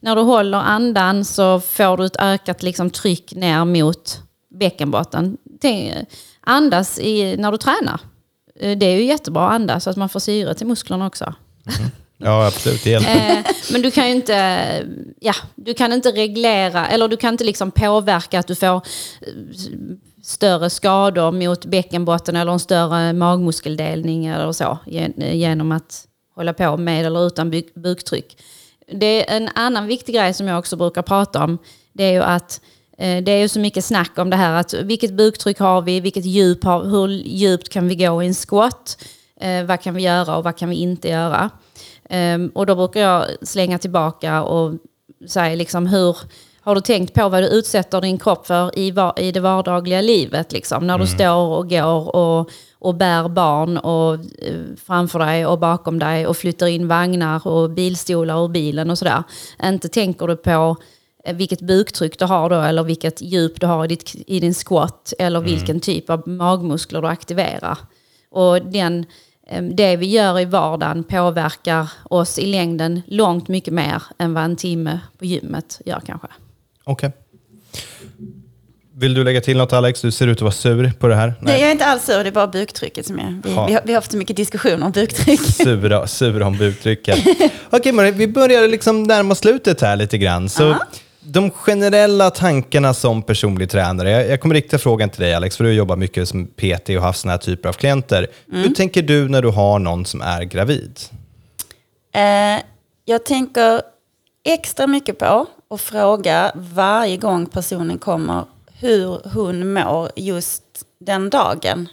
När 0.00 0.16
du 0.16 0.22
håller 0.22 0.58
andan 0.58 1.24
så 1.24 1.60
får 1.60 1.96
du 1.96 2.06
ett 2.06 2.16
ökat 2.18 2.62
liksom, 2.62 2.90
tryck 2.90 3.34
ner 3.34 3.64
mot 3.64 4.22
bäckenbotten. 4.50 5.36
Andas 6.40 6.98
i, 6.98 7.36
när 7.36 7.52
du 7.52 7.58
tränar. 7.58 8.00
Eh, 8.60 8.78
Det 8.78 8.86
är 8.86 8.96
ju 8.96 9.04
jättebra 9.04 9.46
att 9.48 9.52
andas 9.54 9.84
så 9.84 9.90
att 9.90 9.96
man 9.96 10.08
får 10.08 10.20
syre 10.20 10.54
till 10.54 10.66
musklerna 10.66 11.06
också. 11.06 11.34
Ja, 12.18 12.46
absolut. 12.46 12.84
Det 12.84 12.90
hjälper. 12.90 13.30
Eh, 13.30 13.44
men 13.72 13.82
du 13.82 13.90
kan 13.90 14.06
ju 14.08 14.14
inte, 14.14 14.34
ja, 15.20 15.34
du 15.54 15.74
kan 15.74 15.92
inte 15.92 16.12
reglera, 16.12 16.86
eller 16.88 17.08
du 17.08 17.16
kan 17.16 17.34
inte 17.34 17.44
liksom 17.44 17.70
påverka 17.70 18.38
att 18.38 18.46
du 18.46 18.54
får 18.54 18.76
eh, 18.76 18.80
större 20.22 20.70
skador 20.70 21.32
mot 21.32 21.64
bäckenbotten 21.64 22.36
eller 22.36 22.52
en 22.52 22.58
större 22.58 23.12
magmuskeldelning 23.12 24.26
eller 24.26 24.52
så 24.52 24.78
gen- 24.86 25.14
genom 25.38 25.72
att 25.72 26.04
hålla 26.34 26.52
på 26.52 26.76
med 26.76 27.06
eller 27.06 27.26
utan 27.26 27.50
buk 27.50 27.74
buktryck. 27.74 28.36
Det 28.92 29.30
är 29.30 29.36
en 29.36 29.48
annan 29.54 29.86
viktig 29.86 30.14
grej 30.14 30.34
som 30.34 30.48
jag 30.48 30.58
också 30.58 30.76
brukar 30.76 31.02
prata 31.02 31.44
om. 31.44 31.58
Det 31.92 32.04
är 32.04 32.12
ju 32.12 32.22
att 32.22 32.60
det 33.02 33.32
är 33.32 33.38
ju 33.38 33.48
så 33.48 33.60
mycket 33.60 33.84
snack 33.84 34.18
om 34.18 34.30
det 34.30 34.36
här 34.36 34.60
att 34.60 34.74
vilket 34.74 35.14
buktryck 35.14 35.58
har 35.58 35.82
vi, 35.82 36.00
vilket 36.00 36.24
djup 36.24 36.64
har, 36.64 36.84
hur 36.84 37.08
djupt 37.08 37.68
kan 37.68 37.88
vi 37.88 37.94
gå 37.94 38.22
i 38.22 38.26
en 38.26 38.34
squat, 38.34 39.04
eh, 39.40 39.64
vad 39.64 39.80
kan 39.80 39.94
vi 39.94 40.02
göra 40.02 40.36
och 40.36 40.44
vad 40.44 40.56
kan 40.56 40.68
vi 40.68 40.76
inte 40.76 41.08
göra. 41.08 41.50
Um, 42.10 42.48
och 42.48 42.66
då 42.66 42.74
brukar 42.74 43.00
jag 43.00 43.24
slänga 43.42 43.78
tillbaka 43.78 44.42
och 44.42 44.74
säga 45.28 45.54
liksom 45.54 45.86
hur 45.86 46.16
har 46.60 46.74
du 46.74 46.80
tänkt 46.80 47.14
på 47.14 47.28
vad 47.28 47.42
du 47.42 47.46
utsätter 47.46 48.00
din 48.00 48.18
kropp 48.18 48.46
för 48.46 48.78
i, 48.78 48.90
var, 48.90 49.20
i 49.20 49.32
det 49.32 49.40
vardagliga 49.40 50.00
livet? 50.00 50.52
Liksom? 50.52 50.86
När 50.86 50.98
du 50.98 51.04
mm. 51.04 51.14
står 51.14 51.58
och 51.58 51.70
går 51.70 52.16
och, 52.16 52.50
och 52.78 52.94
bär 52.94 53.28
barn 53.28 53.78
och, 53.78 54.14
eh, 54.14 54.60
framför 54.86 55.18
dig 55.18 55.46
och 55.46 55.58
bakom 55.58 55.98
dig 55.98 56.26
och 56.26 56.36
flyttar 56.36 56.66
in 56.66 56.88
vagnar 56.88 57.46
och 57.46 57.70
bilstolar 57.70 58.44
ur 58.44 58.48
bilen 58.48 58.90
och 58.90 58.98
sådär. 58.98 59.22
Inte 59.62 59.88
tänker 59.88 60.26
du 60.26 60.36
på 60.36 60.50
eh, 60.50 60.76
vilket 61.34 61.60
buktryck 61.60 62.18
du 62.18 62.24
har 62.24 62.50
då 62.50 62.60
eller 62.60 62.82
vilket 62.82 63.22
djup 63.22 63.60
du 63.60 63.66
har 63.66 63.84
i, 63.84 63.88
ditt, 63.88 64.14
i 64.26 64.40
din 64.40 64.54
squat 64.54 65.12
eller 65.18 65.38
mm. 65.38 65.50
vilken 65.50 65.80
typ 65.80 66.10
av 66.10 66.28
magmuskler 66.28 67.02
du 67.02 67.08
aktiverar. 67.08 67.78
Och 68.30 68.62
den 68.62 69.06
Ehm, 69.52 69.76
det 69.76 69.96
vi 69.96 70.06
gör 70.06 70.40
i 70.40 70.44
vardagen 70.44 71.04
påverkar 71.04 71.88
oss 72.04 72.38
i 72.38 72.46
längden 72.46 73.02
långt 73.06 73.48
mycket 73.48 73.74
mer 73.74 74.02
än 74.18 74.34
vad 74.34 74.44
en 74.44 74.56
timme 74.56 75.00
på 75.18 75.24
gymmet 75.24 75.80
gör 75.84 76.00
kanske. 76.06 76.28
Okej. 76.84 77.08
Okay. 77.08 77.18
Vill 78.94 79.14
du 79.14 79.24
lägga 79.24 79.40
till 79.40 79.56
något 79.56 79.72
Alex? 79.72 80.00
Du 80.00 80.10
ser 80.10 80.26
ut 80.26 80.38
att 80.38 80.42
vara 80.42 80.52
sur 80.52 80.92
på 80.98 81.08
det 81.08 81.14
här. 81.14 81.26
Nej, 81.26 81.36
Nej 81.40 81.60
jag 81.60 81.68
är 81.68 81.72
inte 81.72 81.84
alls 81.84 82.04
sur. 82.04 82.24
Det 82.24 82.30
är 82.30 82.32
bara 82.32 82.46
buktrycket 82.46 83.06
som 83.06 83.18
är... 83.18 83.40
Vi, 83.44 83.50
vi, 83.50 83.54
har, 83.54 83.82
vi 83.84 83.92
har 83.92 83.94
haft 83.94 84.10
så 84.10 84.16
mycket 84.16 84.36
diskussion 84.36 84.82
om 84.82 84.92
buktryck. 84.92 85.40
Sura, 85.40 86.06
sura 86.06 86.46
om 86.46 86.58
buktrycket. 86.58 87.18
Okej 87.26 87.50
okay, 87.70 87.92
Marie, 87.92 88.10
vi 88.10 88.28
börjar 88.28 88.68
liksom 88.68 89.02
närma 89.02 89.34
slutet 89.34 89.80
här 89.80 89.96
lite 89.96 90.18
grann. 90.18 90.48
Så, 90.48 90.68
uh 90.68 90.74
-huh 90.74 90.98
de 91.24 91.50
generella 91.50 92.30
tankarna 92.30 92.94
som 92.94 93.22
personlig 93.22 93.70
tränare. 93.70 94.10
Jag, 94.10 94.28
jag 94.28 94.40
kommer 94.40 94.54
rikta 94.54 94.78
frågan 94.78 95.10
till 95.10 95.20
dig 95.20 95.34
Alex, 95.34 95.56
för 95.56 95.64
du 95.64 95.72
jobbar 95.72 95.96
mycket 95.96 96.28
som 96.28 96.46
PT 96.46 96.88
och 96.88 96.94
har 96.94 97.00
haft 97.00 97.20
sådana 97.20 97.32
här 97.32 97.38
typer 97.38 97.68
av 97.68 97.72
klienter. 97.72 98.26
Mm. 98.48 98.62
Hur 98.62 98.74
tänker 98.74 99.02
du 99.02 99.28
när 99.28 99.42
du 99.42 99.48
har 99.48 99.78
någon 99.78 100.06
som 100.06 100.20
är 100.20 100.42
gravid? 100.42 101.00
Eh, 102.12 102.62
jag 103.04 103.24
tänker 103.24 103.82
extra 104.44 104.86
mycket 104.86 105.18
på 105.18 105.46
att 105.70 105.80
fråga 105.80 106.52
varje 106.54 107.16
gång 107.16 107.46
personen 107.46 107.98
kommer 107.98 108.44
hur 108.72 109.28
hon 109.34 109.72
mår 109.72 110.10
just 110.16 110.62
den 111.00 111.30
dagen. 111.30 111.88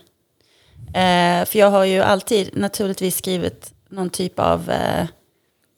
Eh, 0.88 1.46
för 1.46 1.56
jag 1.60 1.72
har 1.72 1.86
ju 1.86 2.02
alltid 2.02 2.50
naturligtvis 2.58 3.18
skrivit 3.18 3.74
någon 3.90 4.10
typ 4.10 4.40
av 4.40 4.72
eh, 4.72 5.06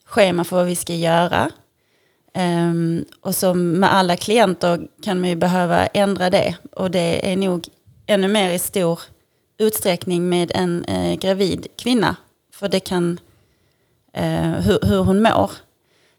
schema 0.06 0.44
för 0.44 0.56
vad 0.56 0.66
vi 0.66 0.76
ska 0.76 0.94
göra. 0.94 1.52
Um, 2.36 3.06
och 3.22 3.36
som 3.36 3.80
med 3.80 3.94
alla 3.94 4.18
klienter 4.18 4.88
kan 5.04 5.20
man 5.20 5.30
ju 5.30 5.36
behöva 5.36 5.88
ändra 5.88 6.30
det. 6.30 6.56
Och 6.72 6.92
det 6.92 7.32
är 7.32 7.36
nog 7.38 7.68
ännu 8.06 8.28
mer 8.28 8.52
i 8.52 8.60
stor 8.60 9.00
utsträckning 9.58 10.30
med 10.30 10.52
en 10.56 10.86
eh, 10.86 11.16
gravid 11.16 11.68
kvinna. 11.78 12.16
För 12.54 12.70
det 12.70 12.80
kan, 12.80 13.20
eh, 14.14 14.52
hur, 14.52 14.80
hur 14.82 15.04
hon 15.04 15.22
mår. 15.22 15.52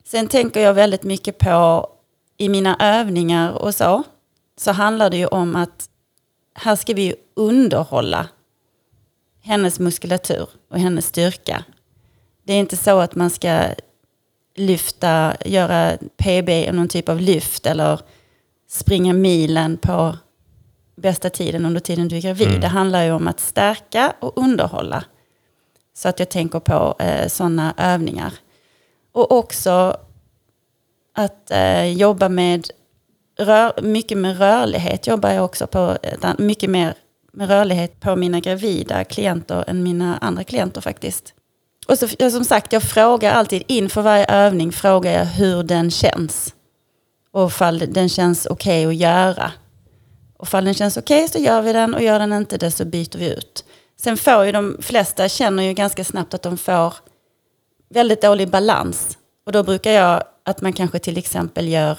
Sen 0.04 0.28
tänker 0.28 0.60
jag 0.60 0.74
väldigt 0.74 1.02
mycket 1.02 1.38
på, 1.38 1.88
i 2.36 2.48
mina 2.48 2.76
övningar 2.80 3.52
och 3.52 3.74
så, 3.74 4.02
så 4.56 4.72
handlar 4.72 5.10
det 5.10 5.16
ju 5.16 5.26
om 5.26 5.56
att 5.56 5.88
här 6.54 6.76
ska 6.76 6.94
vi 6.94 7.02
ju 7.02 7.14
underhålla 7.36 8.28
hennes 9.42 9.78
muskulatur 9.78 10.48
och 10.70 10.78
hennes 10.78 11.06
styrka. 11.06 11.64
Det 12.44 12.52
är 12.52 12.58
inte 12.58 12.76
så 12.76 12.98
att 12.98 13.14
man 13.14 13.30
ska 13.30 13.66
lyfta, 14.55 15.36
göra 15.44 15.98
PB, 16.16 16.72
någon 16.72 16.88
typ 16.88 17.09
av 17.09 17.20
lyft 17.20 17.66
eller 17.66 18.00
springa 18.68 19.12
milen 19.12 19.76
på 19.76 20.16
bästa 20.96 21.30
tiden 21.30 21.66
under 21.66 21.80
tiden 21.80 22.09
du 22.09 22.16
är 22.16 22.20
gravid. 22.20 22.48
Mm. 22.48 22.61
Det 22.61 22.66
handlar 22.66 23.05
ju 23.05 23.12
om 23.12 23.28
att 23.28 23.40
stärka 23.40 24.14
och 24.20 24.32
underhålla. 24.38 25.05
Så 25.94 26.09
att 26.09 26.18
jag 26.18 26.28
tänker 26.28 26.61
på 26.61 26.96
eh, 26.98 27.28
sådana 27.28 27.74
övningar. 27.76 28.32
Och 29.12 29.32
också 29.32 29.96
att 31.14 31.50
eh, 31.50 31.84
jobba 31.84 32.28
med, 32.28 32.68
rör, 33.38 33.82
mycket 33.82 34.18
med 34.18 34.38
rörlighet 34.38 35.07
jobbar 35.07 35.30
jag 35.30 35.44
också 35.44 35.66
på, 35.66 35.98
mycket 36.38 36.70
mer 36.70 36.94
med 37.32 37.48
rörlighet 37.48 38.00
på 38.00 38.16
mina 38.16 38.40
gravida 38.40 39.05
klienter 39.05 39.64
än 39.66 39.82
mina 39.82 40.18
andra 40.18 40.44
klienter 40.44 40.80
faktiskt. 40.80 41.34
Och 41.87 41.99
så, 41.99 42.30
som 42.30 42.45
sagt, 42.45 42.72
jag 42.72 42.83
frågar 42.83 43.33
alltid 43.33 43.62
inför 43.66 44.03
varje 44.03 44.26
övning 44.26 44.72
frågar 44.72 45.12
jag 45.12 45.24
hur 45.24 45.62
den 45.62 45.91
känns. 45.91 46.55
Och 47.33 47.47
ifall 47.47 47.78
den 47.78 48.09
känns 48.09 48.47
okej 48.47 48.87
okay 48.87 48.97
att 48.97 49.01
göra. 49.01 49.53
Och 50.37 50.47
ifall 50.47 50.64
den 50.64 50.74
känns 50.74 50.97
okej 50.97 51.24
okay 51.24 51.28
så 51.28 51.39
gör 51.39 51.62
vi 51.62 51.72
den 51.72 51.95
och 51.95 52.03
gör 52.03 52.18
den 52.18 52.33
inte 52.33 52.59
det 52.59 52.70
så 52.70 52.85
byter 52.85 53.18
vi 53.18 53.33
ut. 53.33 53.64
Sen 54.01 54.16
får 54.16 54.45
ju 54.45 54.53
de 54.53 54.76
flesta 54.80 55.28
känner 55.28 55.62
ju 55.62 55.72
ganska 55.72 56.05
snabbt 56.05 56.35
att 56.35 56.43
de 56.43 56.59
får 56.59 56.95
väldigt 57.89 58.22
dålig 58.22 58.51
balans. 58.51 59.18
Och 59.47 59.53
då 59.53 59.62
brukar 59.62 59.91
jag 59.91 60.22
att 60.45 60.61
man 60.61 60.72
kanske 60.72 60.99
till 60.99 61.18
exempel 61.18 61.68
gör 61.68 61.99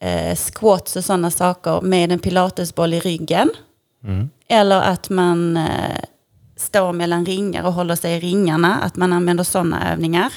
eh, 0.00 0.36
squats 0.36 0.96
och 0.96 1.04
sådana 1.04 1.30
saker 1.30 1.80
med 1.80 2.12
en 2.12 2.18
pilatesboll 2.18 2.94
i 2.94 3.00
ryggen. 3.00 3.50
Mm. 4.04 4.30
Eller 4.48 4.80
att 4.80 5.10
man 5.10 5.56
eh, 5.56 6.04
står 6.60 6.92
mellan 6.92 7.26
ringar 7.26 7.64
och 7.64 7.72
håller 7.72 7.96
sig 7.96 8.16
i 8.16 8.20
ringarna, 8.20 8.74
att 8.74 8.96
man 8.96 9.12
använder 9.12 9.44
sådana 9.44 9.92
övningar. 9.92 10.32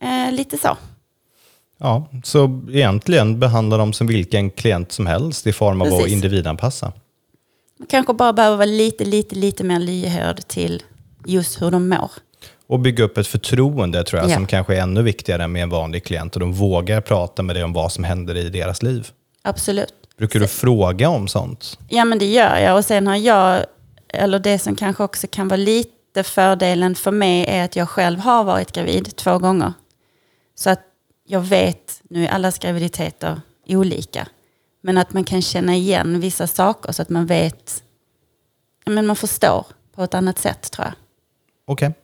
Eh, 0.00 0.32
lite 0.32 0.58
så. 0.58 0.76
Ja, 1.78 2.08
så 2.24 2.60
egentligen 2.72 3.40
behandla 3.40 3.76
dem 3.76 3.92
som 3.92 4.06
vilken 4.06 4.50
klient 4.50 4.92
som 4.92 5.06
helst 5.06 5.46
i 5.46 5.52
form 5.52 5.80
av 5.80 5.86
Precis. 5.86 6.04
att 6.04 6.10
individanpassa. 6.10 6.92
Man 7.78 7.86
kanske 7.86 8.14
bara 8.14 8.32
behöver 8.32 8.56
vara 8.56 8.66
lite, 8.66 9.04
lite, 9.04 9.34
lite 9.34 9.64
mer 9.64 9.78
lyhörd 9.78 10.48
till 10.48 10.82
just 11.26 11.62
hur 11.62 11.70
de 11.70 11.88
mår. 11.88 12.10
Och 12.66 12.80
bygga 12.80 13.04
upp 13.04 13.18
ett 13.18 13.26
förtroende 13.26 14.04
tror 14.04 14.22
jag, 14.22 14.30
ja. 14.30 14.34
som 14.34 14.46
kanske 14.46 14.76
är 14.76 14.80
ännu 14.80 15.02
viktigare 15.02 15.48
med 15.48 15.62
en 15.62 15.70
vanlig 15.70 16.04
klient. 16.04 16.34
Och 16.36 16.40
de 16.40 16.52
vågar 16.52 17.00
prata 17.00 17.42
med 17.42 17.56
dig 17.56 17.64
om 17.64 17.72
vad 17.72 17.92
som 17.92 18.04
händer 18.04 18.36
i 18.36 18.48
deras 18.48 18.82
liv. 18.82 19.08
Absolut. 19.42 19.94
Brukar 20.18 20.40
du 20.40 20.46
fråga 20.46 21.08
om 21.08 21.28
sånt? 21.28 21.78
Ja, 21.88 22.04
men 22.04 22.18
det 22.18 22.26
gör 22.26 22.58
jag. 22.58 22.76
Och 22.76 22.84
sen 22.84 23.06
har 23.06 23.16
jag 23.16 23.64
eller 24.14 24.38
det 24.38 24.58
som 24.58 24.76
kanske 24.76 25.02
också 25.02 25.26
kan 25.30 25.48
vara 25.48 25.56
lite 25.56 26.22
fördelen 26.22 26.94
för 26.94 27.10
mig 27.10 27.44
är 27.48 27.64
att 27.64 27.76
jag 27.76 27.88
själv 27.88 28.18
har 28.20 28.44
varit 28.44 28.72
gravid 28.72 29.16
två 29.16 29.38
gånger. 29.38 29.72
Så 30.54 30.70
att 30.70 30.80
jag 31.26 31.40
vet, 31.40 32.00
nu 32.10 32.24
är 32.24 32.28
allas 32.28 32.58
graviditeter 32.58 33.40
olika, 33.66 34.28
men 34.82 34.98
att 34.98 35.12
man 35.12 35.24
kan 35.24 35.42
känna 35.42 35.74
igen 35.74 36.20
vissa 36.20 36.46
saker 36.46 36.92
så 36.92 37.02
att 37.02 37.08
man 37.08 37.26
vet, 37.26 37.82
men 38.86 39.06
man 39.06 39.16
förstår 39.16 39.66
på 39.94 40.02
ett 40.02 40.14
annat 40.14 40.38
sätt 40.38 40.70
tror 40.70 40.86
jag. 40.86 40.94
Okej. 41.66 41.88
Okay. 41.88 42.00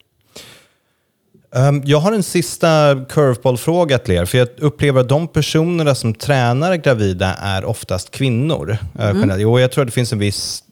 Um, 1.52 1.82
jag 1.84 1.98
har 1.98 2.12
en 2.12 2.22
sista 2.22 3.04
curveball-fråga 3.08 3.98
till 3.98 4.14
er. 4.14 4.24
För 4.24 4.38
jag 4.38 4.48
upplever 4.58 5.00
att 5.00 5.08
de 5.08 5.28
personerna 5.28 5.94
som 5.94 6.14
tränar 6.14 6.74
gravida 6.74 7.34
är 7.34 7.64
oftast 7.64 8.10
kvinnor. 8.10 8.78
Eh, 8.98 9.10
mm. 9.10 9.30
Uh, 9.30 9.50
och 9.50 9.60
jag 9.60 9.72
tror 9.72 9.82
att 9.82 9.88
det 9.88 9.92
finns 9.92 10.12
en 10.12 10.18
viss 10.18 10.64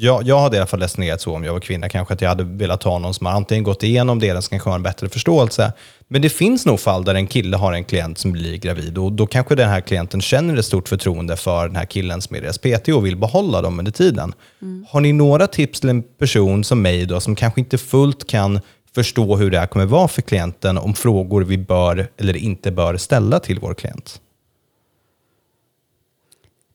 jag, 0.00 0.22
jag 0.22 0.40
hade 0.40 0.56
i 0.56 0.60
alla 0.60 0.66
fall 0.66 0.80
resonerat 0.80 1.20
så 1.20 1.34
om 1.34 1.44
jag 1.44 1.52
var 1.52 1.60
kvinna, 1.60 1.88
kanske 1.88 2.14
att 2.14 2.20
jag 2.20 2.28
hade 2.28 2.44
velat 2.44 2.82
ha 2.82 2.98
någon 2.98 3.14
som 3.14 3.26
har 3.26 3.32
antingen 3.32 3.64
gått 3.64 3.82
igenom 3.82 4.18
det 4.18 4.28
eller 4.28 4.40
som 4.40 4.50
kanske 4.50 4.70
har 4.70 4.74
en 4.76 4.82
bättre 4.82 5.08
förståelse. 5.08 5.72
Men 6.08 6.22
det 6.22 6.28
finns 6.28 6.66
nog 6.66 6.80
fall 6.80 7.04
där 7.04 7.14
en 7.14 7.26
kille 7.26 7.56
har 7.56 7.72
en 7.72 7.84
klient 7.84 8.18
som 8.18 8.32
blir 8.32 8.56
gravid 8.56 8.98
och 8.98 9.12
då 9.12 9.26
kanske 9.26 9.54
den 9.54 9.68
här 9.68 9.80
klienten 9.80 10.20
känner 10.20 10.56
ett 10.56 10.64
stort 10.64 10.88
förtroende 10.88 11.36
för 11.36 11.66
den 11.66 11.76
här 11.76 11.84
killen 11.84 12.22
som 12.22 12.36
är 12.36 12.40
deras 12.40 12.58
PT 12.58 12.88
och 12.88 13.06
vill 13.06 13.16
behålla 13.16 13.62
dem 13.62 13.78
under 13.78 13.92
tiden. 13.92 14.34
Mm. 14.62 14.86
Har 14.88 15.00
ni 15.00 15.12
några 15.12 15.46
tips 15.46 15.80
till 15.80 15.90
en 15.90 16.02
person 16.02 16.64
som 16.64 16.82
mig 16.82 17.06
då, 17.06 17.20
som 17.20 17.34
kanske 17.34 17.60
inte 17.60 17.78
fullt 17.78 18.26
kan 18.26 18.60
förstå 18.94 19.36
hur 19.36 19.50
det 19.50 19.58
här 19.58 19.66
kommer 19.66 19.86
vara 19.86 20.08
för 20.08 20.22
klienten 20.22 20.78
om 20.78 20.94
frågor 20.94 21.44
vi 21.44 21.58
bör 21.58 22.08
eller 22.16 22.36
inte 22.36 22.70
bör 22.70 22.96
ställa 22.96 23.40
till 23.40 23.58
vår 23.58 23.74
klient? 23.74 24.20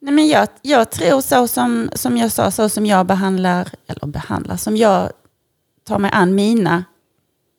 Nej, 0.04 0.14
men 0.14 0.28
jag, 0.28 0.48
jag 0.62 0.92
tror 0.92 1.22
så 1.22 1.48
som, 1.48 1.90
som 1.94 2.18
jag 2.18 2.32
sa, 2.32 2.52
så 2.52 2.70
som 2.70 2.86
jag 2.86 3.06
behandlar, 3.06 3.70
eller 3.88 4.08
behandlar, 4.08 4.58
som 4.58 4.78
jag 4.78 5.12
tar 5.84 6.00
mig 6.00 6.12
an 6.14 6.36
mina 6.36 6.84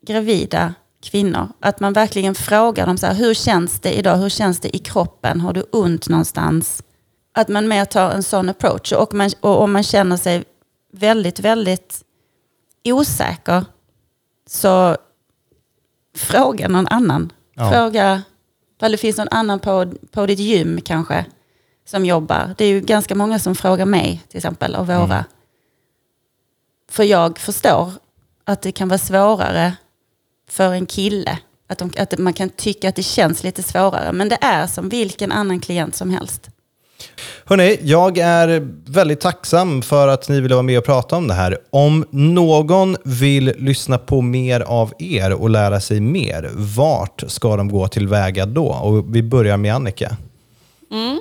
gravida 0.07 0.75
kvinnor. 1.03 1.49
Att 1.61 1.81
man 1.81 1.93
verkligen 1.93 2.35
frågar 2.35 2.87
dem 2.87 2.99
så 2.99 3.07
här, 3.07 3.15
hur 3.15 3.35
känns 3.35 3.81
det 3.81 3.99
idag? 3.99 4.17
Hur 4.17 4.29
känns 4.29 4.61
det 4.61 4.77
i 4.77 4.79
kroppen? 4.79 5.41
Har 5.41 5.53
du 5.53 5.63
ont 5.73 6.09
någonstans? 6.09 6.83
Att 7.33 7.49
man 7.49 7.69
mer 7.69 7.85
tar 7.85 8.11
en 8.11 8.23
sån 8.23 8.49
approach. 8.49 8.93
Och, 8.93 9.15
man, 9.15 9.31
och 9.41 9.63
om 9.63 9.73
man 9.73 9.83
känner 9.83 10.17
sig 10.17 10.45
väldigt, 10.93 11.41
väldigt 11.41 12.03
osäker 12.85 13.65
så 14.47 14.97
fråga 16.17 16.69
någon 16.69 16.87
annan. 16.87 17.33
Ja. 17.55 17.71
Fråga 17.71 18.23
om 18.83 18.91
det 18.91 18.97
finns 18.97 19.17
någon 19.17 19.29
annan 19.31 19.61
på, 19.61 19.93
på 20.11 20.27
ditt 20.27 20.39
gym 20.39 20.81
kanske 20.81 21.27
som 21.85 22.05
jobbar. 22.05 22.55
Det 22.59 22.65
är 22.65 22.69
ju 22.69 22.81
ganska 22.81 23.15
många 23.15 23.39
som 23.39 23.55
frågar 23.55 23.87
mig 23.87 24.23
till 24.29 24.37
exempel 24.37 24.75
av 24.75 24.87
våra. 24.87 25.05
Mm. 25.05 25.25
För 26.91 27.05
jag 27.05 27.39
förstår 27.39 27.93
att 28.45 28.63
det 28.63 28.73
kan 28.73 28.89
vara 28.89 28.99
svårare 28.99 29.77
för 30.49 30.73
en 30.73 30.87
kille. 30.87 31.39
Att, 31.67 31.79
de, 31.79 31.91
att 31.99 32.19
man 32.19 32.33
kan 32.33 32.49
tycka 32.49 32.89
att 32.89 32.97
det 32.97 33.03
känns 33.03 33.43
lite 33.43 33.63
svårare. 33.63 34.13
Men 34.13 34.29
det 34.29 34.39
är 34.41 34.67
som 34.67 34.89
vilken 34.89 35.33
annan 35.33 35.61
klient 35.61 35.95
som 35.95 36.11
helst. 36.11 36.51
Hörrni, 37.45 37.79
jag 37.83 38.19
är 38.19 38.69
väldigt 38.87 39.21
tacksam 39.21 39.83
för 39.83 40.09
att 40.09 40.29
ni 40.29 40.41
ville 40.41 40.55
vara 40.55 40.63
med 40.63 40.79
och 40.79 40.85
prata 40.85 41.17
om 41.17 41.29
det 41.29 41.35
här. 41.35 41.59
Om 41.71 42.05
någon 42.11 42.97
vill 43.05 43.53
lyssna 43.59 43.99
på 43.99 44.21
mer 44.21 44.61
av 44.61 44.93
er 44.99 45.33
och 45.33 45.51
lära 45.51 45.81
sig 45.81 46.01
mer, 46.01 46.51
vart 46.55 47.25
ska 47.27 47.57
de 47.57 47.69
gå 47.69 47.89
tillväga 47.89 48.47
då? 48.47 48.67
Och 48.67 49.17
vi 49.17 49.23
börjar 49.23 49.57
med 49.57 49.75
Annika. 49.75 50.17
Mm. 50.91 51.21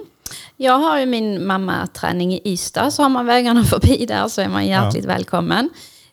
Jag 0.64 0.80
har 0.80 0.99
ju 0.99 1.05
min 1.05 1.47
mammaträning 1.47 2.34
i 2.34 2.41
Ystad, 2.45 2.91
så 2.91 3.01
har 3.01 3.09
man 3.09 3.26
vägarna 3.26 3.64
förbi 3.64 4.05
där 4.05 4.28
så 4.28 4.41
är 4.41 4.49
man 4.49 4.68
hjärtligt 4.68 5.03
ja. 5.03 5.07
välkommen. 5.07 5.70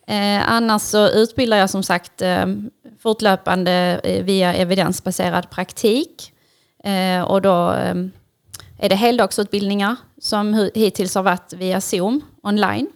Eh, 0.06 0.50
annars 0.52 0.82
så 0.82 1.08
utbildar 1.08 1.56
jag 1.56 1.70
som 1.70 1.82
sagt 1.82 2.22
eh, 2.22 2.46
fortlöpande 3.02 4.00
eh, 4.04 4.24
via 4.24 4.54
evidensbaserad 4.54 5.50
praktik. 5.50 6.32
Eh, 6.84 7.22
och 7.22 7.42
då 7.42 7.72
eh, 7.72 7.94
är 8.78 8.88
det 8.88 8.94
heldagsutbildningar 8.94 9.96
som 10.20 10.70
hittills 10.74 11.14
har 11.14 11.22
varit 11.22 11.52
via 11.52 11.80
Zoom 11.80 12.20
online. 12.42 12.86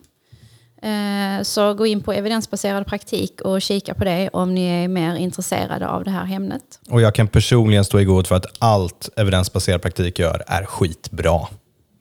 Eh, 0.85 1.43
så 1.43 1.74
gå 1.74 1.87
in 1.87 2.03
på 2.03 2.12
evidensbaserad 2.12 2.87
praktik 2.87 3.41
och 3.41 3.62
kika 3.62 3.95
på 3.95 4.05
det 4.05 4.30
om 4.32 4.55
ni 4.55 4.64
är 4.85 4.89
mer 4.89 5.16
intresserade 5.16 5.89
av 5.89 6.05
det 6.05 6.11
här 6.11 6.35
ämnet. 6.35 6.62
Och 6.91 7.01
jag 7.01 7.14
kan 7.14 7.28
personligen 7.28 7.85
stå 7.85 8.01
i 8.01 8.05
god 8.05 8.26
för 8.26 8.37
att 8.37 8.47
allt 8.59 9.09
evidensbaserad 9.16 9.82
praktik 9.82 10.18
gör 10.18 10.43
är 10.47 10.64
skitbra. 10.64 11.41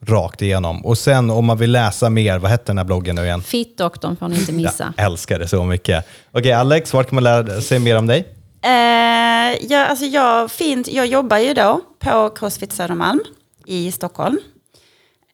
Rakt 0.05 0.41
igenom. 0.41 0.85
Och 0.85 0.97
sen 0.97 1.29
om 1.29 1.45
man 1.45 1.57
vill 1.57 1.71
läsa 1.71 2.09
mer, 2.09 2.39
vad 2.39 2.51
hette 2.51 2.63
den 2.65 2.77
här 2.77 2.85
bloggen 2.85 3.15
nu 3.15 3.23
igen? 3.23 3.43
Fittdoktorn 3.43 4.15
får 4.15 4.27
ni 4.27 4.35
inte 4.35 4.51
missa. 4.53 4.93
Jag 4.97 5.05
älskar 5.05 5.39
det 5.39 5.47
så 5.47 5.63
mycket. 5.63 6.05
Okej 6.31 6.39
okay, 6.39 6.51
Alex, 6.51 6.93
vart 6.93 7.09
kan 7.09 7.15
man 7.15 7.23
lära 7.23 7.61
sig 7.61 7.79
mer 7.79 7.97
om 7.97 8.07
dig? 8.07 8.19
Uh, 8.65 9.71
ja, 9.71 9.85
alltså 9.85 10.05
jag, 10.05 10.51
fint, 10.51 10.87
jag 10.87 11.07
jobbar 11.07 11.37
ju 11.37 11.53
då 11.53 11.81
på 11.99 12.29
Crossfit 12.29 12.73
Södermalm 12.73 13.19
i 13.65 13.91
Stockholm. 13.91 14.37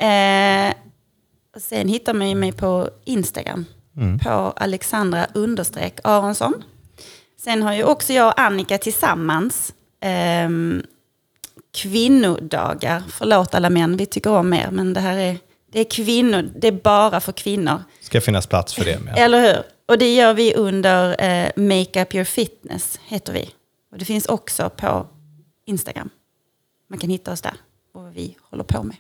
Uh, 0.04 0.74
sen 1.62 1.88
hittar 1.88 2.14
man 2.14 2.40
mig 2.40 2.52
på 2.52 2.90
Instagram. 3.06 3.66
Mm. 3.98 4.20
På 4.20 4.30
Alexandra 4.56 5.28
understreck 5.34 6.00
Aronsson. 6.04 6.64
Sen 7.38 7.64
har 7.64 7.74
ju 7.74 7.84
också 7.84 8.14
jag 8.14 8.28
och 8.28 8.40
Annika 8.40 8.78
tillsammans 8.78 9.74
um, 10.46 10.84
kvinnodagar. 11.74 13.04
Förlåt 13.10 13.56
alla 13.56 13.70
män, 13.70 13.98
vi 13.98 14.06
tycker 14.06 14.32
om 14.32 14.54
er, 14.54 14.70
men 14.72 14.94
det 14.94 15.00
här 15.00 15.18
är, 15.18 15.38
det 15.72 15.80
är 15.80 15.84
kvinnor, 15.84 16.50
det 16.56 16.68
är 16.68 16.72
bara 16.72 17.20
för 17.20 17.32
kvinnor. 17.32 17.84
ska 18.02 18.22
finnas 18.22 18.48
plats 18.48 18.74
för 18.74 18.86
det 18.86 19.00
med. 19.00 19.14
Eller 19.18 19.42
hur? 19.42 19.64
Och 19.86 19.98
det 19.98 20.16
gör 20.16 20.34
vi 20.34 20.56
under 20.56 21.24
eh, 21.24 21.52
Make 21.56 22.02
Up 22.02 22.16
Your 22.16 22.26
Fitness, 22.26 23.00
heter 23.06 23.34
vi. 23.34 23.50
Och 23.92 23.98
det 23.98 24.06
finns 24.06 24.26
också 24.26 24.70
på 24.70 25.08
Instagram. 25.66 26.10
Man 26.90 27.00
kan 27.00 27.10
hitta 27.10 27.32
oss 27.32 27.42
där 27.42 27.54
och 27.94 28.04
vad 28.04 28.14
vi 28.14 28.38
håller 28.42 28.64
på 28.64 28.84
med. 28.84 28.96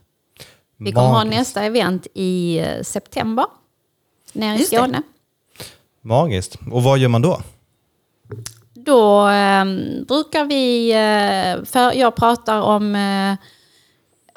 Vi 0.79 0.91
kommer 0.91 1.11
Magiskt. 1.11 1.33
ha 1.33 1.39
nästa 1.39 1.63
event 1.63 2.07
i 2.13 2.59
eh, 2.59 2.83
september, 2.83 3.45
nere 4.33 4.57
i 4.59 4.63
Skåne. 4.63 4.97
Det. 4.97 5.03
Magiskt. 6.01 6.55
Och 6.71 6.83
vad 6.83 6.97
gör 6.97 7.09
man 7.09 7.21
då? 7.21 7.41
Då 8.73 9.29
eh, 9.29 9.65
brukar 10.07 10.45
vi, 10.45 10.91
eh, 10.91 11.65
för 11.65 11.93
jag 11.93 12.15
pratar 12.15 12.61
om 12.61 12.95
eh, 12.95 13.35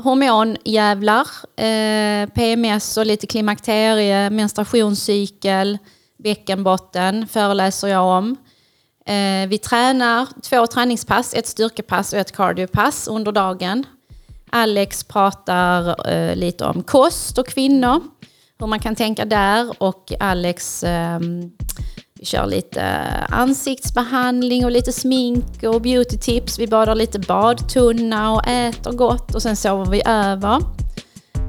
hormonjävlar, 0.04 1.26
eh, 1.56 2.28
PMS 2.28 2.96
och 2.96 3.06
lite 3.06 3.26
klimakterie, 3.26 4.30
menstruationscykel, 4.30 5.78
bäckenbotten 6.18 7.26
föreläser 7.26 7.88
jag 7.88 8.04
om. 8.18 8.36
Eh, 9.06 9.48
vi 9.48 9.58
tränar 9.58 10.28
två 10.42 10.66
träningspass, 10.66 11.34
ett 11.34 11.46
styrkepass 11.46 12.12
och 12.12 12.18
ett 12.18 12.32
cardiopass 12.32 13.08
under 13.08 13.32
dagen. 13.32 13.86
Alex 14.52 15.04
pratar 15.04 16.08
eh, 16.10 16.36
lite 16.36 16.64
om 16.64 16.82
kost 16.82 17.38
och 17.38 17.46
kvinnor, 17.46 18.00
hur 18.58 18.66
man 18.66 18.80
kan 18.80 18.94
tänka 18.94 19.24
där 19.24 19.82
och 19.82 20.12
Alex 20.20 20.84
eh, 20.84 21.18
vi 22.22 22.26
kör 22.26 22.46
lite 22.46 22.82
ansiktsbehandling 23.28 24.64
och 24.64 24.70
lite 24.70 24.92
smink 24.92 25.62
och 25.62 25.80
beautytips. 25.80 26.58
Vi 26.58 26.66
badar 26.66 26.94
lite 26.94 27.18
badtunna 27.18 28.32
och 28.32 28.46
äter 28.48 28.92
gott 28.92 29.34
och 29.34 29.42
sen 29.42 29.56
sover 29.56 29.90
vi 29.90 30.02
över. 30.04 30.62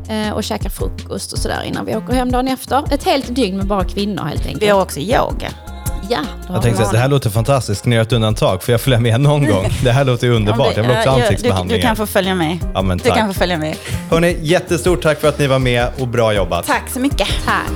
Eh, 0.10 0.34
och 0.34 0.44
käkar 0.44 0.70
frukost 0.70 1.34
och 1.34 1.40
sådär 1.40 1.64
innan 1.64 1.86
vi 1.86 1.96
åker 1.96 2.14
hem 2.14 2.32
dagen 2.32 2.48
efter. 2.48 2.94
Ett 2.94 3.04
helt 3.04 3.36
dygn 3.36 3.58
med 3.58 3.68
bara 3.68 3.84
kvinnor 3.84 4.24
helt 4.24 4.46
enkelt. 4.46 4.64
Vi 4.64 4.68
har 4.68 4.82
också 4.82 5.00
yoga. 5.00 5.73
Ja, 6.10 6.20
jag 6.48 6.62
tänkte 6.62 6.84
att 6.84 6.92
det 6.92 6.98
här 6.98 7.08
låter 7.08 7.30
fantastiskt. 7.30 7.80
Ska 7.80 7.90
ni 7.90 7.96
göra 7.96 8.04
ett 8.04 8.14
undantag? 8.14 8.64
Får 8.64 8.72
jag 8.72 8.82
följa 8.82 9.00
med 9.00 9.22
någon 9.22 9.46
gång? 9.52 9.70
Det 9.84 9.92
här 9.92 10.06
låter 10.06 10.28
ju 10.28 10.34
underbart. 10.34 10.78
Jag 10.78 10.84
vill 10.84 10.98
också 10.98 11.10
ha 11.10 11.22
ansiktsbehandlingar. 11.22 11.78
Du, 11.78 11.82
du, 11.82 11.88
kan 11.88 11.96
få 11.96 12.06
följa 12.06 12.36
med. 12.36 12.58
Ja, 12.74 12.82
men 12.82 13.00
tack. 13.00 13.14
Du 13.14 13.20
kan 13.20 13.34
få 13.34 13.40
följa 13.40 13.58
med. 13.58 13.76
Hörrni, 14.10 14.38
jättestort 14.42 15.02
tack 15.02 15.22
för 15.22 15.28
att 15.28 15.40
ni 15.40 15.48
var 15.48 15.60
med 15.60 15.88
och 16.00 16.08
bra 16.08 16.34
jobbat. 16.34 16.66
Tack 16.66 16.90
så 16.90 17.00
mycket. 17.00 17.28
Tack. 17.46 17.72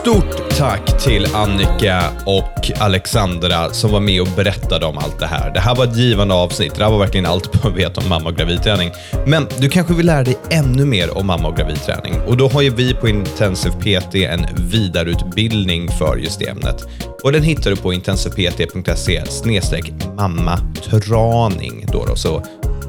Stort 0.00 0.39
tack 0.60 1.02
till 1.02 1.34
Annika 1.34 2.02
och 2.26 2.70
Alexandra 2.78 3.70
som 3.70 3.92
var 3.92 4.00
med 4.00 4.20
och 4.20 4.28
berättade 4.36 4.86
om 4.86 4.98
allt 4.98 5.18
det 5.18 5.26
här. 5.26 5.50
Det 5.54 5.60
här 5.60 5.74
var 5.74 5.84
ett 5.84 5.96
givande 5.96 6.34
avsnitt. 6.34 6.74
Det 6.74 6.84
här 6.84 6.90
var 6.90 6.98
verkligen 6.98 7.26
allt 7.26 7.64
man 7.64 7.74
vet 7.74 7.98
om 7.98 8.08
mamma 8.08 8.28
och 8.28 8.36
gravidträning. 8.36 8.90
Men 9.26 9.46
du 9.58 9.68
kanske 9.68 9.94
vill 9.94 10.06
lära 10.06 10.24
dig 10.24 10.38
ännu 10.50 10.84
mer 10.84 11.18
om 11.18 11.26
mamma 11.26 11.48
och 11.48 11.56
gravidträning 11.56 12.20
och 12.26 12.36
då 12.36 12.48
har 12.48 12.62
ju 12.62 12.70
vi 12.70 12.94
på 12.94 13.08
Intensive 13.08 13.74
PT 13.74 14.14
en 14.14 14.46
vidareutbildning 14.56 15.88
för 15.88 16.16
just 16.16 16.38
det 16.38 16.48
ämnet. 16.48 16.88
Och 17.22 17.32
den 17.32 17.42
hittar 17.42 17.70
du 17.70 17.76
på 17.76 17.92
intensivept.se 17.92 19.22
mammatraning. 20.16 21.84
Då 21.92 22.04
då, 22.04 22.16
så 22.16 22.42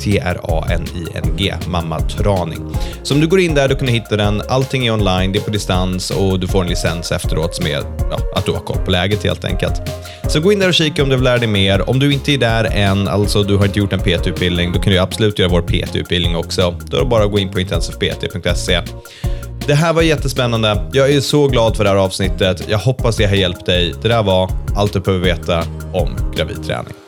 T-R-A-N-I-N-G, 0.03 1.53
Mamma 1.67 1.99
Traning. 1.99 2.75
Så 3.03 3.13
om 3.13 3.21
du 3.21 3.27
går 3.27 3.39
in 3.39 3.53
där, 3.53 3.67
du 3.67 3.75
kan 3.75 3.87
hitta 3.87 4.17
den. 4.17 4.41
Allting 4.47 4.87
är 4.87 4.93
online, 4.93 5.31
det 5.31 5.39
är 5.39 5.43
på 5.43 5.51
distans 5.51 6.11
och 6.11 6.39
du 6.39 6.47
får 6.47 6.61
en 6.61 6.69
licens 6.69 7.11
efteråt 7.11 7.55
som 7.55 7.67
är 7.67 7.83
ja, 8.11 8.19
att 8.35 8.45
du 8.45 8.51
har 8.51 8.59
koll 8.59 8.85
på 8.85 8.91
läget 8.91 9.23
helt 9.23 9.45
enkelt. 9.45 9.81
Så 10.27 10.39
gå 10.39 10.51
in 10.51 10.59
där 10.59 10.67
och 10.67 10.73
kika 10.73 11.03
om 11.03 11.09
du 11.09 11.15
vill 11.15 11.23
lära 11.23 11.37
dig 11.37 11.47
mer. 11.47 11.89
Om 11.89 11.99
du 11.99 12.13
inte 12.13 12.31
är 12.31 12.37
där 12.37 12.63
än, 12.63 13.07
alltså 13.07 13.43
du 13.43 13.57
har 13.57 13.65
inte 13.65 13.79
gjort 13.79 13.93
en 13.93 13.99
PT-utbildning, 13.99 14.71
då 14.71 14.79
kan 14.79 14.93
du 14.93 14.99
absolut 14.99 15.39
göra 15.39 15.49
vår 15.49 15.61
PT-utbildning 15.61 16.35
också. 16.35 16.75
Då 16.85 16.97
är 16.97 17.01
det 17.01 17.07
bara 17.07 17.23
att 17.23 17.31
gå 17.31 17.39
in 17.39 17.51
på 17.51 17.59
intensivpt.se. 17.59 18.81
Det 19.67 19.73
här 19.73 19.93
var 19.93 20.01
jättespännande. 20.01 20.89
Jag 20.93 21.11
är 21.11 21.21
så 21.21 21.47
glad 21.47 21.77
för 21.77 21.83
det 21.83 21.89
här 21.89 21.97
avsnittet. 21.97 22.63
Jag 22.69 22.77
hoppas 22.77 23.17
det 23.17 23.25
har 23.25 23.35
hjälpt 23.35 23.65
dig. 23.65 23.93
Det 24.01 24.07
där 24.07 24.23
var 24.23 24.51
allt 24.75 24.93
du 24.93 24.99
behöver 24.99 25.25
veta 25.25 25.63
om 25.93 26.09
gravidträning. 26.35 27.00